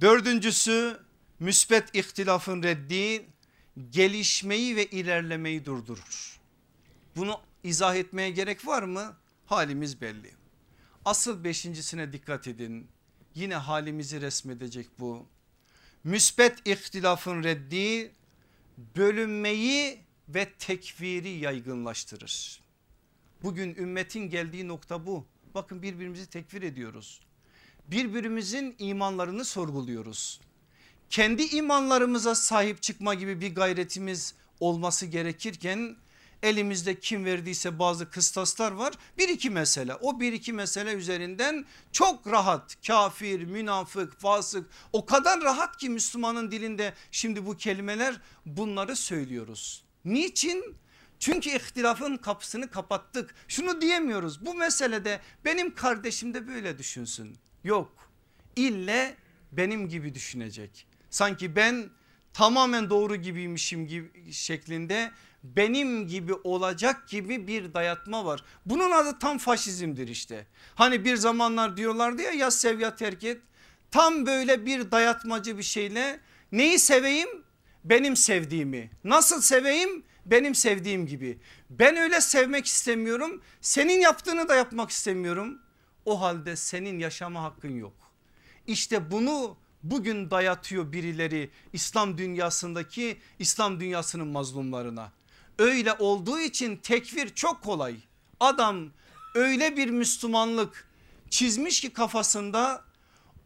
Dördüncüsü 0.00 0.98
müsbet 1.40 1.94
ihtilafın 1.94 2.62
reddi 2.62 3.26
gelişmeyi 3.90 4.76
ve 4.76 4.86
ilerlemeyi 4.86 5.64
durdurur. 5.64 6.40
Bunu 7.16 7.40
izah 7.64 7.96
etmeye 7.96 8.30
gerek 8.30 8.66
var 8.66 8.82
mı? 8.82 9.16
Halimiz 9.46 10.00
belli. 10.00 10.30
Asıl 11.04 11.44
beşincisine 11.44 12.12
dikkat 12.12 12.48
edin. 12.48 12.88
Yine 13.34 13.54
halimizi 13.54 14.20
resmedecek 14.20 14.86
bu. 14.98 15.26
Müsbet 16.04 16.66
ihtilafın 16.66 17.42
reddi 17.42 18.12
bölünmeyi 18.96 19.98
ve 20.28 20.52
tekviri 20.58 21.28
yaygınlaştırır. 21.28 22.60
Bugün 23.42 23.74
ümmetin 23.74 24.30
geldiği 24.30 24.68
nokta 24.68 25.06
bu. 25.06 25.26
Bakın 25.54 25.82
birbirimizi 25.82 26.26
tekfir 26.26 26.62
ediyoruz. 26.62 27.20
Birbirimizin 27.86 28.74
imanlarını 28.78 29.44
sorguluyoruz. 29.44 30.40
Kendi 31.10 31.42
imanlarımıza 31.42 32.34
sahip 32.34 32.82
çıkma 32.82 33.14
gibi 33.14 33.40
bir 33.40 33.54
gayretimiz 33.54 34.34
olması 34.60 35.06
gerekirken 35.06 35.96
elimizde 36.42 37.00
kim 37.00 37.24
verdiyse 37.24 37.78
bazı 37.78 38.10
kıstaslar 38.10 38.72
var. 38.72 38.92
Bir 39.18 39.28
iki 39.28 39.50
mesele 39.50 39.94
o 39.94 40.20
bir 40.20 40.32
iki 40.32 40.52
mesele 40.52 40.92
üzerinden 40.92 41.64
çok 41.92 42.26
rahat 42.26 42.86
kafir, 42.86 43.44
münafık, 43.44 44.20
fasık 44.20 44.70
o 44.92 45.06
kadar 45.06 45.40
rahat 45.40 45.76
ki 45.76 45.90
Müslümanın 45.90 46.50
dilinde 46.50 46.94
şimdi 47.10 47.46
bu 47.46 47.56
kelimeler 47.56 48.20
bunları 48.46 48.96
söylüyoruz. 48.96 49.84
Niçin? 50.04 50.76
Çünkü 51.18 51.50
ihtilafın 51.50 52.16
kapısını 52.16 52.70
kapattık. 52.70 53.34
Şunu 53.48 53.80
diyemiyoruz 53.80 54.46
bu 54.46 54.54
meselede 54.54 55.20
benim 55.44 55.74
kardeşim 55.74 56.34
de 56.34 56.48
böyle 56.48 56.78
düşünsün. 56.78 57.36
Yok 57.64 57.92
ille 58.56 59.16
benim 59.52 59.88
gibi 59.88 60.14
düşünecek. 60.14 60.86
Sanki 61.10 61.56
ben 61.56 61.90
tamamen 62.32 62.90
doğru 62.90 63.16
gibiymişim 63.16 63.86
gibi 63.86 64.32
şeklinde 64.32 65.10
benim 65.44 66.08
gibi 66.08 66.34
olacak 66.34 67.08
gibi 67.08 67.46
bir 67.46 67.74
dayatma 67.74 68.24
var. 68.24 68.44
Bunun 68.66 68.90
adı 68.90 69.18
tam 69.18 69.38
faşizmdir 69.38 70.08
işte. 70.08 70.46
Hani 70.74 71.04
bir 71.04 71.16
zamanlar 71.16 71.76
diyorlardı 71.76 72.22
ya 72.22 72.30
ya 72.30 72.50
sev 72.50 72.80
ya 72.80 72.96
terk 72.96 73.24
et. 73.24 73.40
Tam 73.90 74.26
böyle 74.26 74.66
bir 74.66 74.90
dayatmacı 74.90 75.58
bir 75.58 75.62
şeyle 75.62 76.20
neyi 76.52 76.78
seveyim? 76.78 77.28
Benim 77.84 78.16
sevdiğimi. 78.16 78.90
Nasıl 79.04 79.40
seveyim? 79.40 80.04
Benim 80.26 80.54
sevdiğim 80.54 81.06
gibi. 81.06 81.38
Ben 81.70 81.96
öyle 81.96 82.20
sevmek 82.20 82.66
istemiyorum. 82.66 83.42
Senin 83.60 84.00
yaptığını 84.00 84.48
da 84.48 84.54
yapmak 84.54 84.90
istemiyorum. 84.90 85.58
O 86.04 86.20
halde 86.20 86.56
senin 86.56 86.98
yaşama 86.98 87.42
hakkın 87.42 87.76
yok. 87.76 87.94
İşte 88.66 89.10
bunu 89.10 89.56
bugün 89.82 90.30
dayatıyor 90.30 90.92
birileri 90.92 91.50
İslam 91.72 92.18
dünyasındaki 92.18 93.18
İslam 93.38 93.80
dünyasının 93.80 94.26
mazlumlarına. 94.28 95.12
Öyle 95.58 95.92
olduğu 95.92 96.38
için 96.38 96.76
tekfir 96.76 97.34
çok 97.34 97.62
kolay. 97.62 97.96
Adam 98.40 98.90
öyle 99.34 99.76
bir 99.76 99.90
Müslümanlık 99.90 100.88
çizmiş 101.30 101.80
ki 101.80 101.92
kafasında 101.92 102.84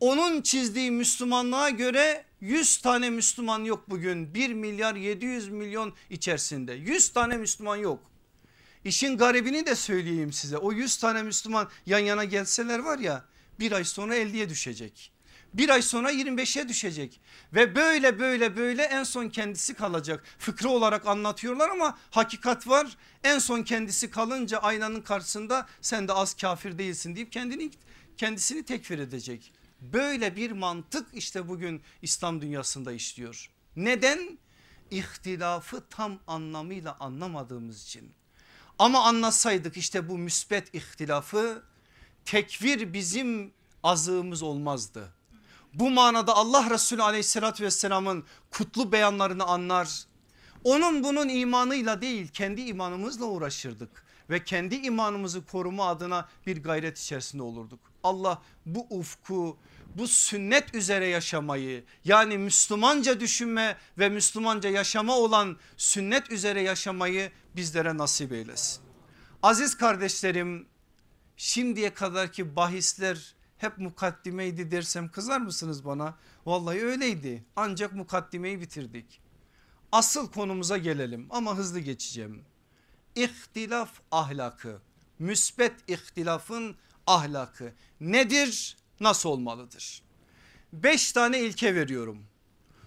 onun 0.00 0.42
çizdiği 0.42 0.90
Müslümanlığa 0.90 1.70
göre 1.70 2.24
100 2.40 2.76
tane 2.76 3.10
Müslüman 3.10 3.64
yok 3.64 3.90
bugün 3.90 4.34
1 4.34 4.52
milyar 4.52 4.94
700 4.94 5.48
milyon 5.48 5.92
içerisinde 6.10 6.72
100 6.72 7.08
tane 7.08 7.36
Müslüman 7.36 7.76
yok. 7.76 8.00
İşin 8.84 9.18
garibini 9.18 9.66
de 9.66 9.74
söyleyeyim 9.74 10.32
size 10.32 10.56
o 10.56 10.72
100 10.72 10.96
tane 10.96 11.22
Müslüman 11.22 11.68
yan 11.86 11.98
yana 11.98 12.24
gelseler 12.24 12.78
var 12.78 12.98
ya 12.98 13.24
bir 13.60 13.72
ay 13.72 13.84
sonra 13.84 14.16
50'ye 14.16 14.48
düşecek 14.48 15.15
bir 15.58 15.68
ay 15.68 15.82
sonra 15.82 16.12
25'e 16.12 16.68
düşecek 16.68 17.20
ve 17.54 17.74
böyle 17.74 18.18
böyle 18.18 18.56
böyle 18.56 18.82
en 18.82 19.02
son 19.02 19.28
kendisi 19.28 19.74
kalacak. 19.74 20.24
Fıkra 20.38 20.68
olarak 20.68 21.06
anlatıyorlar 21.06 21.68
ama 21.68 21.98
hakikat 22.10 22.68
var. 22.68 22.96
En 23.24 23.38
son 23.38 23.62
kendisi 23.62 24.10
kalınca 24.10 24.58
aynanın 24.58 25.00
karşısında 25.00 25.66
sen 25.80 26.08
de 26.08 26.12
az 26.12 26.34
kafir 26.34 26.78
değilsin 26.78 27.16
deyip 27.16 27.32
kendini 27.32 27.70
kendisini 28.16 28.62
tekfir 28.62 28.98
edecek. 28.98 29.52
Böyle 29.80 30.36
bir 30.36 30.50
mantık 30.50 31.06
işte 31.12 31.48
bugün 31.48 31.82
İslam 32.02 32.40
dünyasında 32.40 32.92
işliyor. 32.92 33.50
Neden? 33.76 34.38
İhtilafı 34.90 35.84
tam 35.90 36.18
anlamıyla 36.26 36.96
anlamadığımız 37.00 37.84
için. 37.84 38.12
Ama 38.78 39.04
anlasaydık 39.04 39.76
işte 39.76 40.08
bu 40.08 40.18
müsbet 40.18 40.74
ihtilafı 40.74 41.62
tekfir 42.24 42.92
bizim 42.92 43.52
azığımız 43.82 44.42
olmazdı. 44.42 45.15
Bu 45.78 45.90
manada 45.90 46.36
Allah 46.36 46.70
Resulü 46.70 47.02
aleyhissalatü 47.02 47.64
vesselamın 47.64 48.24
kutlu 48.50 48.92
beyanlarını 48.92 49.44
anlar. 49.44 50.04
Onun 50.64 51.04
bunun 51.04 51.28
imanıyla 51.28 52.00
değil 52.00 52.28
kendi 52.28 52.60
imanımızla 52.60 53.24
uğraşırdık 53.24 54.04
ve 54.30 54.44
kendi 54.44 54.74
imanımızı 54.74 55.46
koruma 55.46 55.88
adına 55.88 56.28
bir 56.46 56.62
gayret 56.62 56.98
içerisinde 56.98 57.42
olurduk. 57.42 57.80
Allah 58.02 58.42
bu 58.66 58.86
ufku 58.90 59.58
bu 59.94 60.08
sünnet 60.08 60.74
üzere 60.74 61.06
yaşamayı 61.06 61.84
yani 62.04 62.38
Müslümanca 62.38 63.20
düşünme 63.20 63.76
ve 63.98 64.08
Müslümanca 64.08 64.70
yaşama 64.70 65.16
olan 65.16 65.56
sünnet 65.76 66.30
üzere 66.30 66.62
yaşamayı 66.62 67.30
bizlere 67.56 67.96
nasip 67.96 68.32
eylesin. 68.32 68.82
Aziz 69.42 69.76
kardeşlerim 69.76 70.66
şimdiye 71.36 71.94
kadarki 71.94 72.56
bahisler 72.56 73.35
hep 73.58 73.78
mukaddimeydi 73.78 74.70
dersem 74.70 75.08
kızar 75.08 75.40
mısınız 75.40 75.84
bana? 75.84 76.14
Vallahi 76.46 76.84
öyleydi 76.84 77.44
ancak 77.56 77.92
mukaddimeyi 77.92 78.60
bitirdik. 78.60 79.20
Asıl 79.92 80.32
konumuza 80.32 80.78
gelelim 80.78 81.26
ama 81.30 81.56
hızlı 81.56 81.80
geçeceğim. 81.80 82.42
İhtilaf 83.14 83.90
ahlakı, 84.10 84.80
müsbet 85.18 85.72
ihtilafın 85.88 86.76
ahlakı 87.06 87.72
nedir? 88.00 88.76
Nasıl 89.00 89.28
olmalıdır? 89.28 90.02
Beş 90.72 91.12
tane 91.12 91.40
ilke 91.40 91.74
veriyorum. 91.74 92.26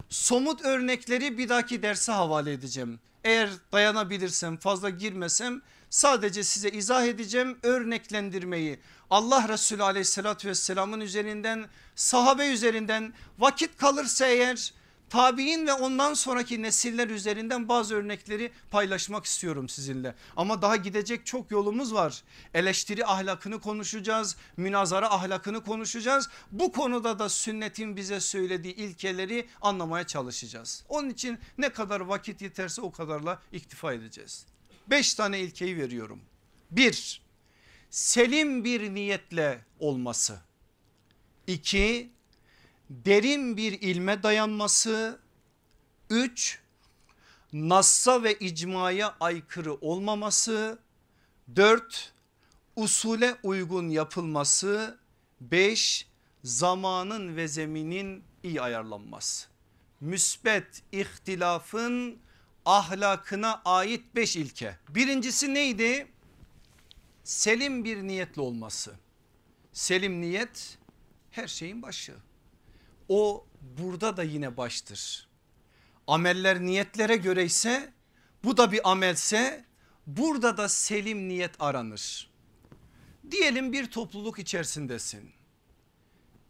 Somut 0.08 0.64
örnekleri 0.64 1.38
bir 1.38 1.48
dahaki 1.48 1.82
derse 1.82 2.12
havale 2.12 2.52
edeceğim. 2.52 3.00
Eğer 3.24 3.50
dayanabilirsem 3.72 4.56
fazla 4.56 4.90
girmesem 4.90 5.62
sadece 5.90 6.44
size 6.44 6.68
izah 6.70 7.04
edeceğim 7.04 7.58
örneklendirmeyi 7.62 8.80
Allah 9.10 9.48
Resulü 9.48 9.82
aleyhissalatü 9.82 10.48
vesselamın 10.48 11.00
üzerinden 11.00 11.66
sahabe 11.94 12.48
üzerinden 12.48 13.12
vakit 13.38 13.76
kalırsa 13.76 14.26
eğer 14.26 14.72
tabi'in 15.10 15.66
ve 15.66 15.72
ondan 15.72 16.14
sonraki 16.14 16.62
nesiller 16.62 17.08
üzerinden 17.08 17.68
bazı 17.68 17.94
örnekleri 17.94 18.52
paylaşmak 18.70 19.24
istiyorum 19.24 19.68
sizinle. 19.68 20.14
Ama 20.36 20.62
daha 20.62 20.76
gidecek 20.76 21.26
çok 21.26 21.50
yolumuz 21.50 21.94
var. 21.94 22.22
Eleştiri 22.54 23.06
ahlakını 23.06 23.60
konuşacağız, 23.60 24.36
münazara 24.56 25.10
ahlakını 25.10 25.64
konuşacağız. 25.64 26.28
Bu 26.52 26.72
konuda 26.72 27.18
da 27.18 27.28
sünnetin 27.28 27.96
bize 27.96 28.20
söylediği 28.20 28.74
ilkeleri 28.74 29.48
anlamaya 29.62 30.06
çalışacağız. 30.06 30.84
Onun 30.88 31.10
için 31.10 31.38
ne 31.58 31.68
kadar 31.68 32.00
vakit 32.00 32.42
yeterse 32.42 32.82
o 32.82 32.92
kadarla 32.92 33.42
iktifa 33.52 33.92
edeceğiz. 33.92 34.46
Beş 34.90 35.14
tane 35.14 35.40
ilkeyi 35.40 35.76
veriyorum. 35.76 36.20
Bir, 36.70 37.22
selim 37.90 38.64
bir 38.64 38.94
niyetle 38.94 39.64
olması. 39.78 40.40
İki, 41.46 42.10
derin 42.90 43.56
bir 43.56 43.72
ilme 43.80 44.22
dayanması. 44.22 45.20
Üç, 46.10 46.58
nassa 47.52 48.22
ve 48.22 48.34
icmaya 48.34 49.16
aykırı 49.20 49.74
olmaması. 49.74 50.78
Dört, 51.56 52.12
usule 52.76 53.36
uygun 53.42 53.88
yapılması. 53.88 54.98
Beş, 55.40 56.06
zamanın 56.44 57.36
ve 57.36 57.48
zeminin 57.48 58.24
iyi 58.42 58.60
ayarlanması. 58.60 59.48
Müsbet 60.00 60.82
ihtilafın 60.92 62.18
ahlakına 62.70 63.62
ait 63.64 64.14
beş 64.14 64.36
ilke. 64.36 64.78
Birincisi 64.88 65.54
neydi? 65.54 66.06
Selim 67.24 67.84
bir 67.84 68.02
niyetle 68.02 68.42
olması. 68.42 68.94
Selim 69.72 70.20
niyet 70.20 70.78
her 71.30 71.48
şeyin 71.48 71.82
başı. 71.82 72.16
o 73.08 73.46
burada 73.78 74.16
da 74.16 74.22
yine 74.22 74.56
baştır. 74.56 75.28
Ameller 76.06 76.60
niyetlere 76.60 77.16
göre 77.16 77.44
ise 77.44 77.92
bu 78.44 78.56
da 78.56 78.72
bir 78.72 78.90
amelse 78.90 79.64
burada 80.06 80.56
da 80.56 80.68
selim 80.68 81.28
niyet 81.28 81.50
aranır. 81.58 82.30
Diyelim 83.30 83.72
bir 83.72 83.90
topluluk 83.90 84.38
içerisindesin. 84.38 85.30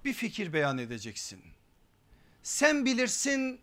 Bir 0.04 0.12
fikir 0.12 0.52
beyan 0.52 0.78
edeceksin. 0.78 1.42
Sen 2.42 2.84
bilirsin 2.84 3.60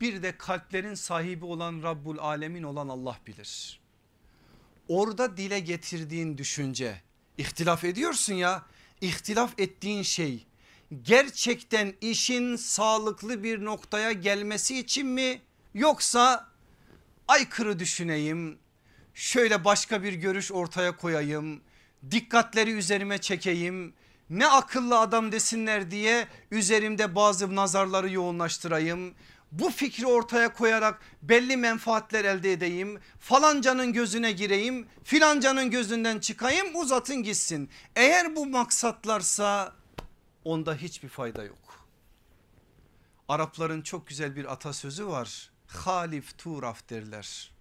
bir 0.00 0.22
de 0.22 0.36
kalplerin 0.38 0.94
sahibi 0.94 1.44
olan 1.44 1.82
Rabbul 1.82 2.18
Alemin 2.18 2.62
olan 2.62 2.88
Allah 2.88 3.18
bilir. 3.26 3.80
Orada 4.88 5.36
dile 5.36 5.60
getirdiğin 5.60 6.38
düşünce 6.38 7.02
ihtilaf 7.38 7.84
ediyorsun 7.84 8.34
ya 8.34 8.62
ihtilaf 9.00 9.60
ettiğin 9.60 10.02
şey 10.02 10.46
gerçekten 11.02 11.94
işin 12.00 12.56
sağlıklı 12.56 13.42
bir 13.42 13.64
noktaya 13.64 14.12
gelmesi 14.12 14.78
için 14.78 15.06
mi 15.06 15.40
yoksa 15.74 16.48
aykırı 17.28 17.78
düşüneyim 17.78 18.58
şöyle 19.14 19.64
başka 19.64 20.02
bir 20.02 20.12
görüş 20.12 20.52
ortaya 20.52 20.96
koyayım 20.96 21.60
dikkatleri 22.10 22.70
üzerime 22.70 23.18
çekeyim 23.18 23.94
ne 24.30 24.46
akıllı 24.46 24.98
adam 24.98 25.32
desinler 25.32 25.90
diye 25.90 26.28
üzerimde 26.50 27.14
bazı 27.14 27.56
nazarları 27.56 28.10
yoğunlaştırayım 28.10 29.14
bu 29.58 29.70
fikri 29.70 30.06
ortaya 30.06 30.52
koyarak 30.52 31.00
belli 31.22 31.56
menfaatler 31.56 32.24
elde 32.24 32.52
edeyim 32.52 33.00
falancanın 33.20 33.92
gözüne 33.92 34.32
gireyim 34.32 34.88
filancanın 35.04 35.70
gözünden 35.70 36.18
çıkayım 36.18 36.76
uzatın 36.76 37.22
gitsin 37.22 37.70
eğer 37.96 38.36
bu 38.36 38.46
maksatlarsa 38.46 39.72
onda 40.44 40.74
hiçbir 40.74 41.08
fayda 41.08 41.44
yok. 41.44 41.88
Arapların 43.28 43.82
çok 43.82 44.06
güzel 44.06 44.36
bir 44.36 44.52
atasözü 44.52 45.06
var. 45.06 45.50
Halif 45.66 46.38
turaf 46.38 46.90
derler. 46.90 47.52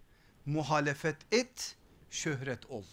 Muhalefet 0.46 1.18
et, 1.32 1.76
şöhret 2.10 2.66
ol. 2.66 2.84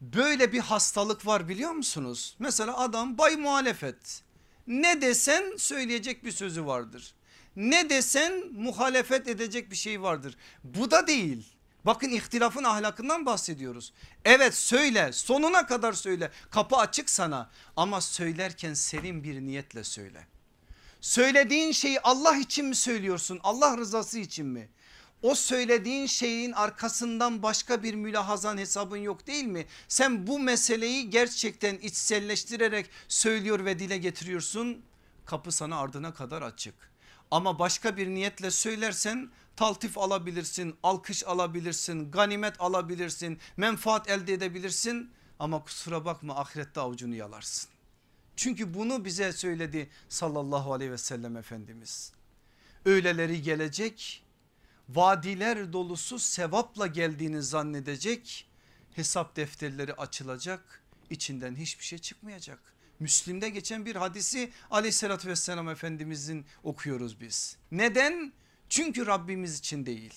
Böyle 0.00 0.52
bir 0.52 0.60
hastalık 0.60 1.26
var 1.26 1.48
biliyor 1.48 1.70
musunuz? 1.70 2.36
Mesela 2.38 2.78
adam 2.78 3.18
bay 3.18 3.36
muhalefet. 3.36 4.22
Ne 4.66 5.00
desen 5.00 5.56
söyleyecek 5.56 6.24
bir 6.24 6.32
sözü 6.32 6.66
vardır. 6.66 7.14
Ne 7.56 7.90
desen 7.90 8.52
muhalefet 8.52 9.28
edecek 9.28 9.70
bir 9.70 9.76
şey 9.76 10.02
vardır. 10.02 10.36
Bu 10.64 10.90
da 10.90 11.06
değil. 11.06 11.52
Bakın 11.86 12.10
ihtilafın 12.10 12.64
ahlakından 12.64 13.26
bahsediyoruz. 13.26 13.92
Evet 14.24 14.54
söyle 14.54 15.12
sonuna 15.12 15.66
kadar 15.66 15.92
söyle 15.92 16.30
kapı 16.50 16.76
açık 16.76 17.10
sana 17.10 17.50
ama 17.76 18.00
söylerken 18.00 18.74
serin 18.74 19.24
bir 19.24 19.40
niyetle 19.40 19.84
söyle. 19.84 20.26
Söylediğin 21.00 21.72
şeyi 21.72 22.00
Allah 22.00 22.36
için 22.36 22.66
mi 22.66 22.74
söylüyorsun 22.74 23.40
Allah 23.42 23.76
rızası 23.76 24.18
için 24.18 24.46
mi? 24.46 24.68
O 25.22 25.34
söylediğin 25.34 26.06
şeyin 26.06 26.52
arkasından 26.52 27.42
başka 27.42 27.82
bir 27.82 27.94
mülahazan 27.94 28.58
hesabın 28.58 28.96
yok 28.96 29.26
değil 29.26 29.44
mi? 29.44 29.66
Sen 29.88 30.26
bu 30.26 30.38
meseleyi 30.38 31.10
gerçekten 31.10 31.76
içselleştirerek 31.76 32.90
söylüyor 33.08 33.64
ve 33.64 33.78
dile 33.78 33.98
getiriyorsun. 33.98 34.82
Kapı 35.24 35.52
sana 35.52 35.78
ardına 35.78 36.14
kadar 36.14 36.42
açık. 36.42 36.91
Ama 37.32 37.58
başka 37.58 37.96
bir 37.96 38.08
niyetle 38.08 38.50
söylersen 38.50 39.30
taltif 39.56 39.98
alabilirsin, 39.98 40.76
alkış 40.82 41.24
alabilirsin, 41.26 42.10
ganimet 42.10 42.60
alabilirsin, 42.60 43.38
menfaat 43.56 44.10
elde 44.10 44.32
edebilirsin. 44.32 45.10
Ama 45.38 45.64
kusura 45.64 46.04
bakma 46.04 46.36
ahirette 46.36 46.80
avucunu 46.80 47.14
yalarsın. 47.14 47.70
Çünkü 48.36 48.74
bunu 48.74 49.04
bize 49.04 49.32
söyledi 49.32 49.90
sallallahu 50.08 50.72
aleyhi 50.72 50.92
ve 50.92 50.98
sellem 50.98 51.36
Efendimiz. 51.36 52.12
Öyleleri 52.84 53.42
gelecek 53.42 54.24
vadiler 54.88 55.72
dolusu 55.72 56.18
sevapla 56.18 56.86
geldiğini 56.86 57.42
zannedecek 57.42 58.48
hesap 58.94 59.36
defterleri 59.36 59.94
açılacak 59.94 60.82
içinden 61.10 61.56
hiçbir 61.56 61.84
şey 61.84 61.98
çıkmayacak. 61.98 62.71
Müslim'de 63.02 63.48
geçen 63.48 63.86
bir 63.86 63.96
hadisi 63.96 64.50
aleyhissalatü 64.70 65.28
vesselam 65.28 65.68
efendimizin 65.68 66.46
okuyoruz 66.62 67.20
biz. 67.20 67.56
Neden? 67.72 68.32
Çünkü 68.68 69.06
Rabbimiz 69.06 69.58
için 69.58 69.86
değil. 69.86 70.14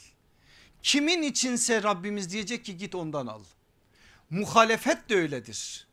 Kimin 0.84 1.22
içinse 1.22 1.84
Rabbimiz 1.84 2.32
diyecek 2.32 2.66
ki 2.66 2.78
git 2.78 2.96
ondan 2.96 3.28
al. 3.28 3.44
Muhalefet 4.30 5.10
de 5.10 5.16
öyledir. 5.16 5.88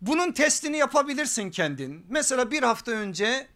Bunun 0.00 0.32
testini 0.32 0.76
yapabilirsin 0.76 1.50
kendin. 1.50 2.06
Mesela 2.08 2.50
bir 2.50 2.62
hafta 2.62 2.92
önce 2.92 3.48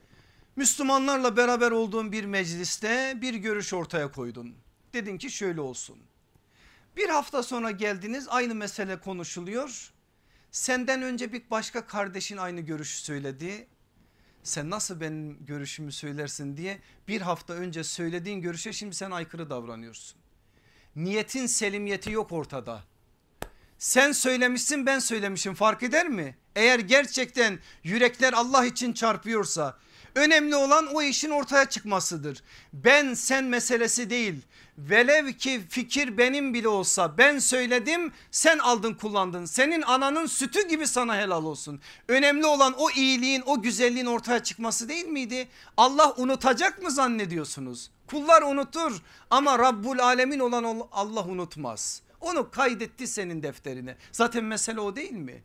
Müslümanlarla 0.56 1.36
beraber 1.36 1.70
olduğun 1.70 2.12
bir 2.12 2.24
mecliste 2.24 3.18
bir 3.22 3.34
görüş 3.34 3.74
ortaya 3.74 4.12
koydun. 4.12 4.54
Dedin 4.92 5.18
ki 5.18 5.30
şöyle 5.30 5.60
olsun. 5.60 5.98
Bir 6.96 7.08
hafta 7.08 7.42
sonra 7.42 7.70
geldiniz 7.70 8.26
aynı 8.28 8.54
mesele 8.54 9.00
konuşuluyor. 9.00 9.92
Senden 10.50 11.02
önce 11.02 11.32
bir 11.32 11.42
başka 11.50 11.86
kardeşin 11.86 12.36
aynı 12.36 12.60
görüşü 12.60 12.98
söyledi. 13.02 13.66
Sen 14.42 14.70
nasıl 14.70 15.00
benim 15.00 15.46
görüşümü 15.46 15.92
söylersin 15.92 16.56
diye 16.56 16.78
bir 17.08 17.20
hafta 17.20 17.54
önce 17.54 17.84
söylediğin 17.84 18.40
görüşe 18.40 18.72
şimdi 18.72 18.94
sen 18.94 19.10
aykırı 19.10 19.50
davranıyorsun. 19.50 20.18
Niyetin 20.96 21.46
selimiyeti 21.46 22.10
yok 22.10 22.32
ortada. 22.32 22.84
Sen 23.78 24.12
söylemişsin 24.12 24.86
ben 24.86 24.98
söylemişim 24.98 25.54
fark 25.54 25.82
eder 25.82 26.08
mi? 26.08 26.36
Eğer 26.56 26.78
gerçekten 26.78 27.58
yürekler 27.84 28.32
Allah 28.32 28.66
için 28.66 28.92
çarpıyorsa 28.92 29.78
önemli 30.16 30.56
olan 30.56 30.86
o 30.86 31.02
işin 31.02 31.30
ortaya 31.30 31.64
çıkmasıdır. 31.64 32.42
Ben 32.72 33.14
sen 33.14 33.44
meselesi 33.44 34.10
değil 34.10 34.34
velev 34.78 35.32
ki 35.32 35.62
fikir 35.68 36.18
benim 36.18 36.54
bile 36.54 36.68
olsa 36.68 37.18
ben 37.18 37.38
söyledim 37.38 38.12
sen 38.30 38.58
aldın 38.58 38.94
kullandın 38.94 39.44
senin 39.44 39.82
ananın 39.82 40.26
sütü 40.26 40.68
gibi 40.68 40.86
sana 40.86 41.16
helal 41.16 41.44
olsun. 41.44 41.80
Önemli 42.08 42.46
olan 42.46 42.74
o 42.78 42.90
iyiliğin 42.90 43.42
o 43.46 43.62
güzelliğin 43.62 44.06
ortaya 44.06 44.42
çıkması 44.42 44.88
değil 44.88 45.06
miydi? 45.06 45.48
Allah 45.76 46.14
unutacak 46.16 46.82
mı 46.82 46.90
zannediyorsunuz? 46.90 47.90
Kullar 48.06 48.42
unutur 48.42 49.02
ama 49.30 49.58
Rabbul 49.58 49.98
Alemin 49.98 50.38
olan 50.38 50.88
Allah 50.92 51.24
unutmaz. 51.24 52.02
Onu 52.20 52.50
kaydetti 52.50 53.06
senin 53.06 53.42
defterine. 53.42 53.96
Zaten 54.12 54.44
mesele 54.44 54.80
o 54.80 54.96
değil 54.96 55.12
mi? 55.12 55.42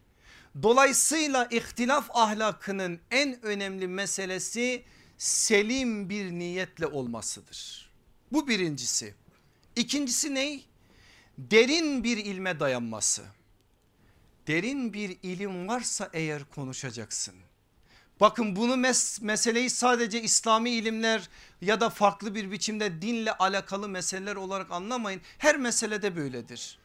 Dolayısıyla 0.64 1.46
ihtilaf 1.46 2.10
ahlakının 2.14 3.00
en 3.12 3.46
önemli 3.46 3.88
meselesi 3.88 4.84
selim 5.18 6.10
bir 6.10 6.32
niyetle 6.32 6.88
olmasıdır. 6.88 7.92
Bu 8.32 8.48
birincisi. 8.48 9.16
İkincisi 9.76 10.36
ne? 10.36 10.60
Derin 11.38 12.04
bir 12.04 12.18
ilme 12.18 12.60
dayanması. 12.60 13.22
Derin 14.48 14.94
bir 14.94 15.18
ilim 15.24 15.68
varsa 15.68 16.10
eğer 16.14 16.44
konuşacaksın. 16.44 17.36
Bakın 18.20 18.56
bunu 18.56 18.78
mes 18.78 19.22
meseleyi 19.22 19.70
sadece 19.70 20.22
İslami 20.22 20.70
ilimler 20.70 21.30
ya 21.62 21.82
da 21.82 21.90
farklı 21.90 22.36
bir 22.36 22.52
biçimde 22.52 23.02
dinle 23.02 23.32
alakalı 23.32 23.90
meseleler 23.90 24.36
olarak 24.36 24.72
anlamayın. 24.72 25.22
Her 25.38 25.58
meselede 25.58 26.16
böyledir. 26.16 26.80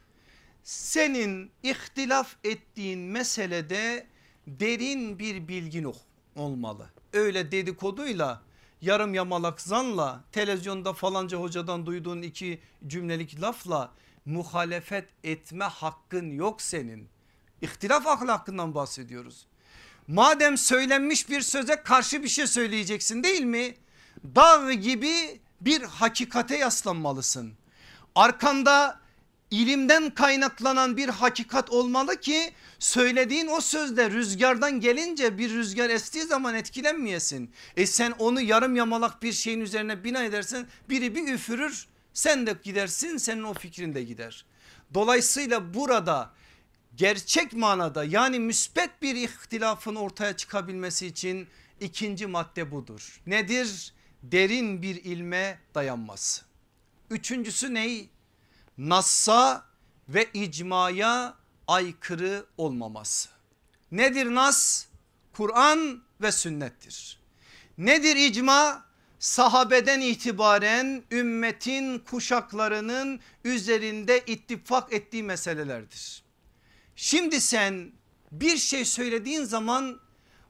Senin 0.66 1.50
ihtilaf 1.62 2.36
ettiğin 2.44 2.98
meselede 2.98 4.06
derin 4.46 5.18
bir 5.18 5.48
bilgin 5.48 5.94
olmalı. 6.36 6.90
Öyle 7.12 7.52
dedikoduyla 7.52 8.42
yarım 8.80 9.14
yamalak 9.14 9.60
zanla 9.60 10.24
televizyonda 10.32 10.92
falanca 10.92 11.38
hocadan 11.38 11.86
duyduğun 11.86 12.22
iki 12.22 12.60
cümlelik 12.86 13.40
lafla 13.40 13.92
muhalefet 14.24 15.08
etme 15.24 15.64
hakkın 15.64 16.30
yok 16.30 16.62
senin. 16.62 17.08
İhtilaf 17.62 18.06
ahlakından 18.06 18.74
bahsediyoruz. 18.74 19.46
Madem 20.08 20.58
söylenmiş 20.58 21.30
bir 21.30 21.40
söze 21.40 21.82
karşı 21.82 22.22
bir 22.22 22.28
şey 22.28 22.46
söyleyeceksin 22.46 23.22
değil 23.22 23.42
mi? 23.42 23.74
Dağ 24.24 24.72
gibi 24.72 25.40
bir 25.60 25.82
hakikate 25.82 26.56
yaslanmalısın. 26.56 27.52
Arkanda 28.14 29.05
ilimden 29.50 30.10
kaynaklanan 30.10 30.96
bir 30.96 31.08
hakikat 31.08 31.70
olmalı 31.70 32.20
ki 32.20 32.52
söylediğin 32.78 33.46
o 33.46 33.60
sözde 33.60 34.10
rüzgardan 34.10 34.80
gelince 34.80 35.38
bir 35.38 35.50
rüzgar 35.50 35.90
estiği 35.90 36.24
zaman 36.24 36.54
etkilenmeyesin. 36.54 37.50
E 37.76 37.86
sen 37.86 38.10
onu 38.18 38.40
yarım 38.40 38.76
yamalak 38.76 39.22
bir 39.22 39.32
şeyin 39.32 39.60
üzerine 39.60 40.04
bina 40.04 40.24
edersen 40.24 40.66
biri 40.88 41.14
bir 41.14 41.34
üfürür 41.34 41.86
sen 42.12 42.46
de 42.46 42.56
gidersin 42.64 43.16
senin 43.16 43.42
o 43.42 43.54
fikrin 43.54 43.94
de 43.94 44.02
gider. 44.04 44.44
Dolayısıyla 44.94 45.74
burada 45.74 46.30
gerçek 46.96 47.52
manada 47.52 48.04
yani 48.04 48.38
müspet 48.38 49.02
bir 49.02 49.14
ihtilafın 49.14 49.94
ortaya 49.94 50.36
çıkabilmesi 50.36 51.06
için 51.06 51.48
ikinci 51.80 52.26
madde 52.26 52.70
budur. 52.70 53.20
Nedir? 53.26 53.92
Derin 54.22 54.82
bir 54.82 55.04
ilme 55.04 55.58
dayanması. 55.74 56.42
Üçüncüsü 57.10 57.74
ney? 57.74 58.08
Nassa 58.78 59.64
ve 60.08 60.28
icmaya 60.34 61.34
aykırı 61.68 62.46
olmaması. 62.56 63.28
Nedir 63.92 64.34
nas? 64.34 64.86
Kur'an 65.32 66.02
ve 66.20 66.32
sünnettir. 66.32 67.20
Nedir 67.78 68.16
icma? 68.16 68.86
Sahabeden 69.18 70.00
itibaren 70.00 71.02
ümmetin 71.10 71.98
kuşaklarının 71.98 73.20
üzerinde 73.44 74.24
ittifak 74.26 74.92
ettiği 74.92 75.22
meselelerdir. 75.22 76.22
Şimdi 76.96 77.40
sen 77.40 77.92
bir 78.32 78.56
şey 78.56 78.84
söylediğin 78.84 79.44
zaman 79.44 80.00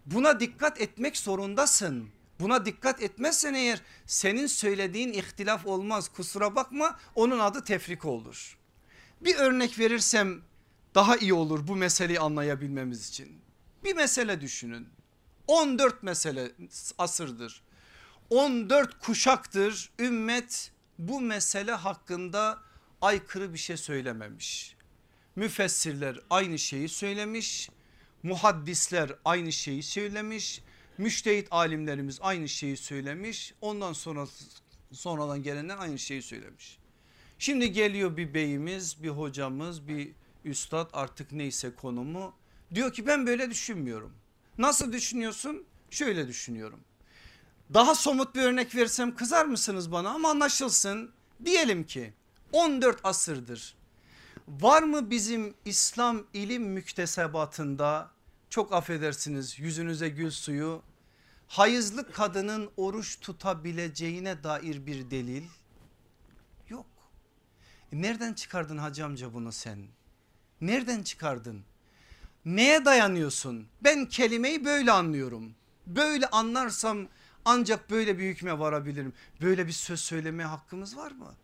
buna 0.06 0.40
dikkat 0.40 0.80
etmek 0.80 1.16
zorundasın. 1.16 2.08
Buna 2.40 2.66
dikkat 2.66 3.02
etmezsen 3.02 3.54
eğer 3.54 3.82
senin 4.06 4.46
söylediğin 4.46 5.12
ihtilaf 5.12 5.66
olmaz 5.66 6.08
kusura 6.08 6.56
bakma 6.56 6.98
onun 7.14 7.38
adı 7.38 7.64
tefrik 7.64 8.04
olur. 8.04 8.58
Bir 9.20 9.36
örnek 9.36 9.78
verirsem 9.78 10.42
daha 10.94 11.16
iyi 11.16 11.34
olur 11.34 11.66
bu 11.68 11.76
meseleyi 11.76 12.20
anlayabilmemiz 12.20 13.08
için. 13.08 13.40
Bir 13.84 13.96
mesele 13.96 14.40
düşünün 14.40 14.88
14 15.46 16.02
mesele 16.02 16.52
asırdır 16.98 17.62
14 18.30 18.98
kuşaktır 18.98 19.90
ümmet 19.98 20.72
bu 20.98 21.20
mesele 21.20 21.72
hakkında 21.72 22.58
aykırı 23.00 23.52
bir 23.52 23.58
şey 23.58 23.76
söylememiş. 23.76 24.76
Müfessirler 25.36 26.20
aynı 26.30 26.58
şeyi 26.58 26.88
söylemiş, 26.88 27.70
muhaddisler 28.22 29.12
aynı 29.24 29.52
şeyi 29.52 29.82
söylemiş, 29.82 30.62
müştehit 30.98 31.48
alimlerimiz 31.50 32.18
aynı 32.22 32.48
şeyi 32.48 32.76
söylemiş. 32.76 33.54
Ondan 33.60 33.92
sonra 33.92 34.26
sonradan 34.92 35.42
gelenler 35.42 35.76
aynı 35.78 35.98
şeyi 35.98 36.22
söylemiş. 36.22 36.78
Şimdi 37.38 37.72
geliyor 37.72 38.16
bir 38.16 38.34
beyimiz, 38.34 39.02
bir 39.02 39.08
hocamız, 39.08 39.88
bir 39.88 40.12
üstad 40.44 40.90
artık 40.92 41.32
neyse 41.32 41.74
konumu 41.74 42.34
diyor 42.74 42.92
ki 42.92 43.06
ben 43.06 43.26
böyle 43.26 43.50
düşünmüyorum. 43.50 44.12
Nasıl 44.58 44.92
düşünüyorsun? 44.92 45.64
Şöyle 45.90 46.28
düşünüyorum. 46.28 46.80
Daha 47.74 47.94
somut 47.94 48.34
bir 48.34 48.42
örnek 48.42 48.74
versem 48.74 49.14
kızar 49.14 49.44
mısınız 49.44 49.92
bana 49.92 50.10
ama 50.10 50.30
anlaşılsın. 50.30 51.10
Diyelim 51.44 51.84
ki 51.84 52.12
14 52.52 53.00
asırdır 53.04 53.76
var 54.48 54.82
mı 54.82 55.10
bizim 55.10 55.54
İslam 55.64 56.22
ilim 56.32 56.62
müktesebatında 56.62 58.10
çok 58.56 58.72
affedersiniz 58.72 59.58
yüzünüze 59.58 60.08
gül 60.08 60.30
suyu 60.30 60.82
hayızlı 61.48 62.12
kadının 62.12 62.70
oruç 62.76 63.20
tutabileceğine 63.20 64.44
dair 64.44 64.86
bir 64.86 65.10
delil 65.10 65.44
yok. 66.68 66.86
E 67.92 68.02
nereden 68.02 68.32
çıkardın 68.32 68.78
hacı 68.78 69.04
amca 69.04 69.34
bunu 69.34 69.52
sen? 69.52 69.86
Nereden 70.60 71.02
çıkardın? 71.02 71.64
Neye 72.44 72.84
dayanıyorsun? 72.84 73.68
Ben 73.80 74.06
kelimeyi 74.06 74.64
böyle 74.64 74.92
anlıyorum. 74.92 75.54
Böyle 75.86 76.26
anlarsam 76.26 77.08
ancak 77.44 77.90
böyle 77.90 78.18
bir 78.18 78.24
hükme 78.24 78.58
varabilirim. 78.58 79.12
Böyle 79.40 79.66
bir 79.66 79.72
söz 79.72 80.00
söylemeye 80.00 80.48
hakkımız 80.48 80.96
var 80.96 81.10
mı? 81.10 81.34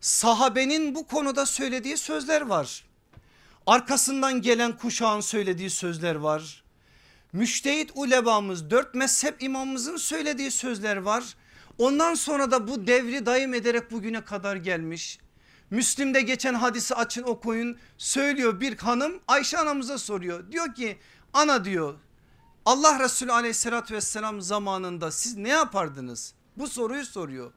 Sahabenin 0.00 0.94
bu 0.94 1.06
konuda 1.06 1.46
söylediği 1.46 1.96
sözler 1.96 2.40
var. 2.40 2.87
Arkasından 3.68 4.42
gelen 4.42 4.76
kuşağın 4.76 5.20
söylediği 5.20 5.70
sözler 5.70 6.14
var. 6.14 6.64
Müştehit 7.32 7.90
ulebamız 7.94 8.70
dört 8.70 8.94
mezhep 8.94 9.42
imamımızın 9.42 9.96
söylediği 9.96 10.50
sözler 10.50 10.96
var. 10.96 11.24
Ondan 11.78 12.14
sonra 12.14 12.50
da 12.50 12.68
bu 12.68 12.86
devri 12.86 13.26
daim 13.26 13.54
ederek 13.54 13.90
bugüne 13.90 14.24
kadar 14.24 14.56
gelmiş. 14.56 15.18
Müslim'de 15.70 16.20
geçen 16.20 16.54
hadisi 16.54 16.94
açın 16.94 17.22
okuyun 17.22 17.78
söylüyor 17.98 18.60
bir 18.60 18.78
hanım 18.78 19.20
Ayşe 19.28 19.58
anamıza 19.58 19.98
soruyor. 19.98 20.52
Diyor 20.52 20.74
ki 20.74 20.98
ana 21.32 21.64
diyor 21.64 21.94
Allah 22.64 22.98
Resulü 22.98 23.32
aleyhissalatü 23.32 23.94
vesselam 23.94 24.40
zamanında 24.40 25.10
siz 25.10 25.36
ne 25.36 25.48
yapardınız? 25.48 26.34
Bu 26.56 26.68
soruyu 26.68 27.04
soruyor. 27.04 27.52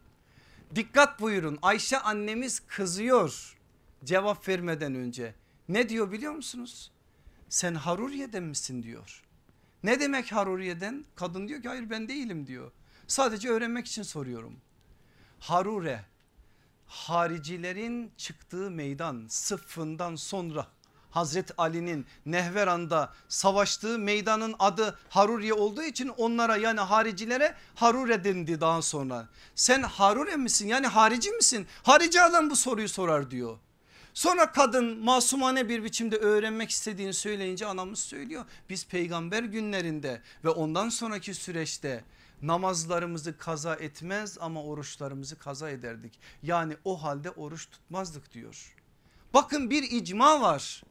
Dikkat 0.76 1.22
buyurun 1.22 1.60
Ayşe 1.62 2.00
annemiz 2.00 2.60
kızıyor 2.60 3.58
cevap 4.04 4.48
vermeden 4.48 4.96
önce. 4.96 5.41
Ne 5.72 5.90
diyor 5.90 6.12
biliyor 6.12 6.34
musunuz? 6.34 6.92
Sen 7.50 7.76
Haruriye'den 7.76 8.44
misin 8.44 8.84
diyor. 8.84 9.24
Ne 9.84 10.00
demek 10.00 10.32
Haruriye'den? 10.32 11.06
Kadın 11.16 11.48
diyor 11.48 11.62
ki 11.62 11.68
hayır 11.68 11.90
ben 11.90 12.08
değilim 12.08 12.48
diyor. 12.48 12.72
Sadece 13.08 13.50
öğrenmek 13.50 13.88
için 13.88 14.04
soruyorum. 14.04 14.56
Harure 15.40 16.06
haricilerin 16.86 18.12
çıktığı 18.18 18.72
meydan 18.72 19.26
sıffından 19.30 20.16
sonra 20.16 20.68
Hazreti 21.12 21.54
Ali'nin 21.58 22.06
Nehveran'da 22.26 23.14
savaştığı 23.28 24.00
meydanın 24.00 24.56
adı 24.60 25.00
Haruriye 25.10 25.54
olduğu 25.54 25.84
için 25.84 26.08
onlara 26.08 26.58
yani 26.58 26.80
haricilere 26.80 27.56
Harure 27.76 28.24
dendi 28.24 28.62
daha 28.62 28.82
sonra. 28.82 29.28
Sen 29.56 29.84
Harure 29.84 30.36
misin 30.36 30.68
yani 30.68 30.88
harici 30.88 31.32
misin? 31.32 31.68
Harici 31.84 32.22
adam 32.22 32.50
bu 32.50 32.56
soruyu 32.56 32.90
sorar 32.90 33.32
diyor. 33.32 33.58
Sonra 34.14 34.52
kadın 34.52 34.98
masumane 34.98 35.70
bir 35.70 35.84
biçimde 35.84 36.18
öğrenmek 36.18 36.70
istediğini 36.70 37.14
söyleyince 37.14 37.66
anamız 37.66 38.00
söylüyor. 38.00 38.46
Biz 38.70 38.88
peygamber 38.88 39.44
günlerinde 39.44 40.22
ve 40.44 40.50
ondan 40.50 40.90
sonraki 40.90 41.34
süreçte 41.34 42.04
namazlarımızı 42.42 43.38
kaza 43.38 43.76
etmez 43.76 44.38
ama 44.42 44.64
oruçlarımızı 44.64 45.38
kaza 45.38 45.70
ederdik. 45.70 46.20
Yani 46.44 46.78
o 46.86 47.04
halde 47.04 47.32
oruç 47.32 47.70
tutmazdık 47.70 48.34
diyor. 48.34 48.76
Bakın 49.34 49.70
bir 49.70 49.84
icma 49.84 50.42
var 50.42 50.84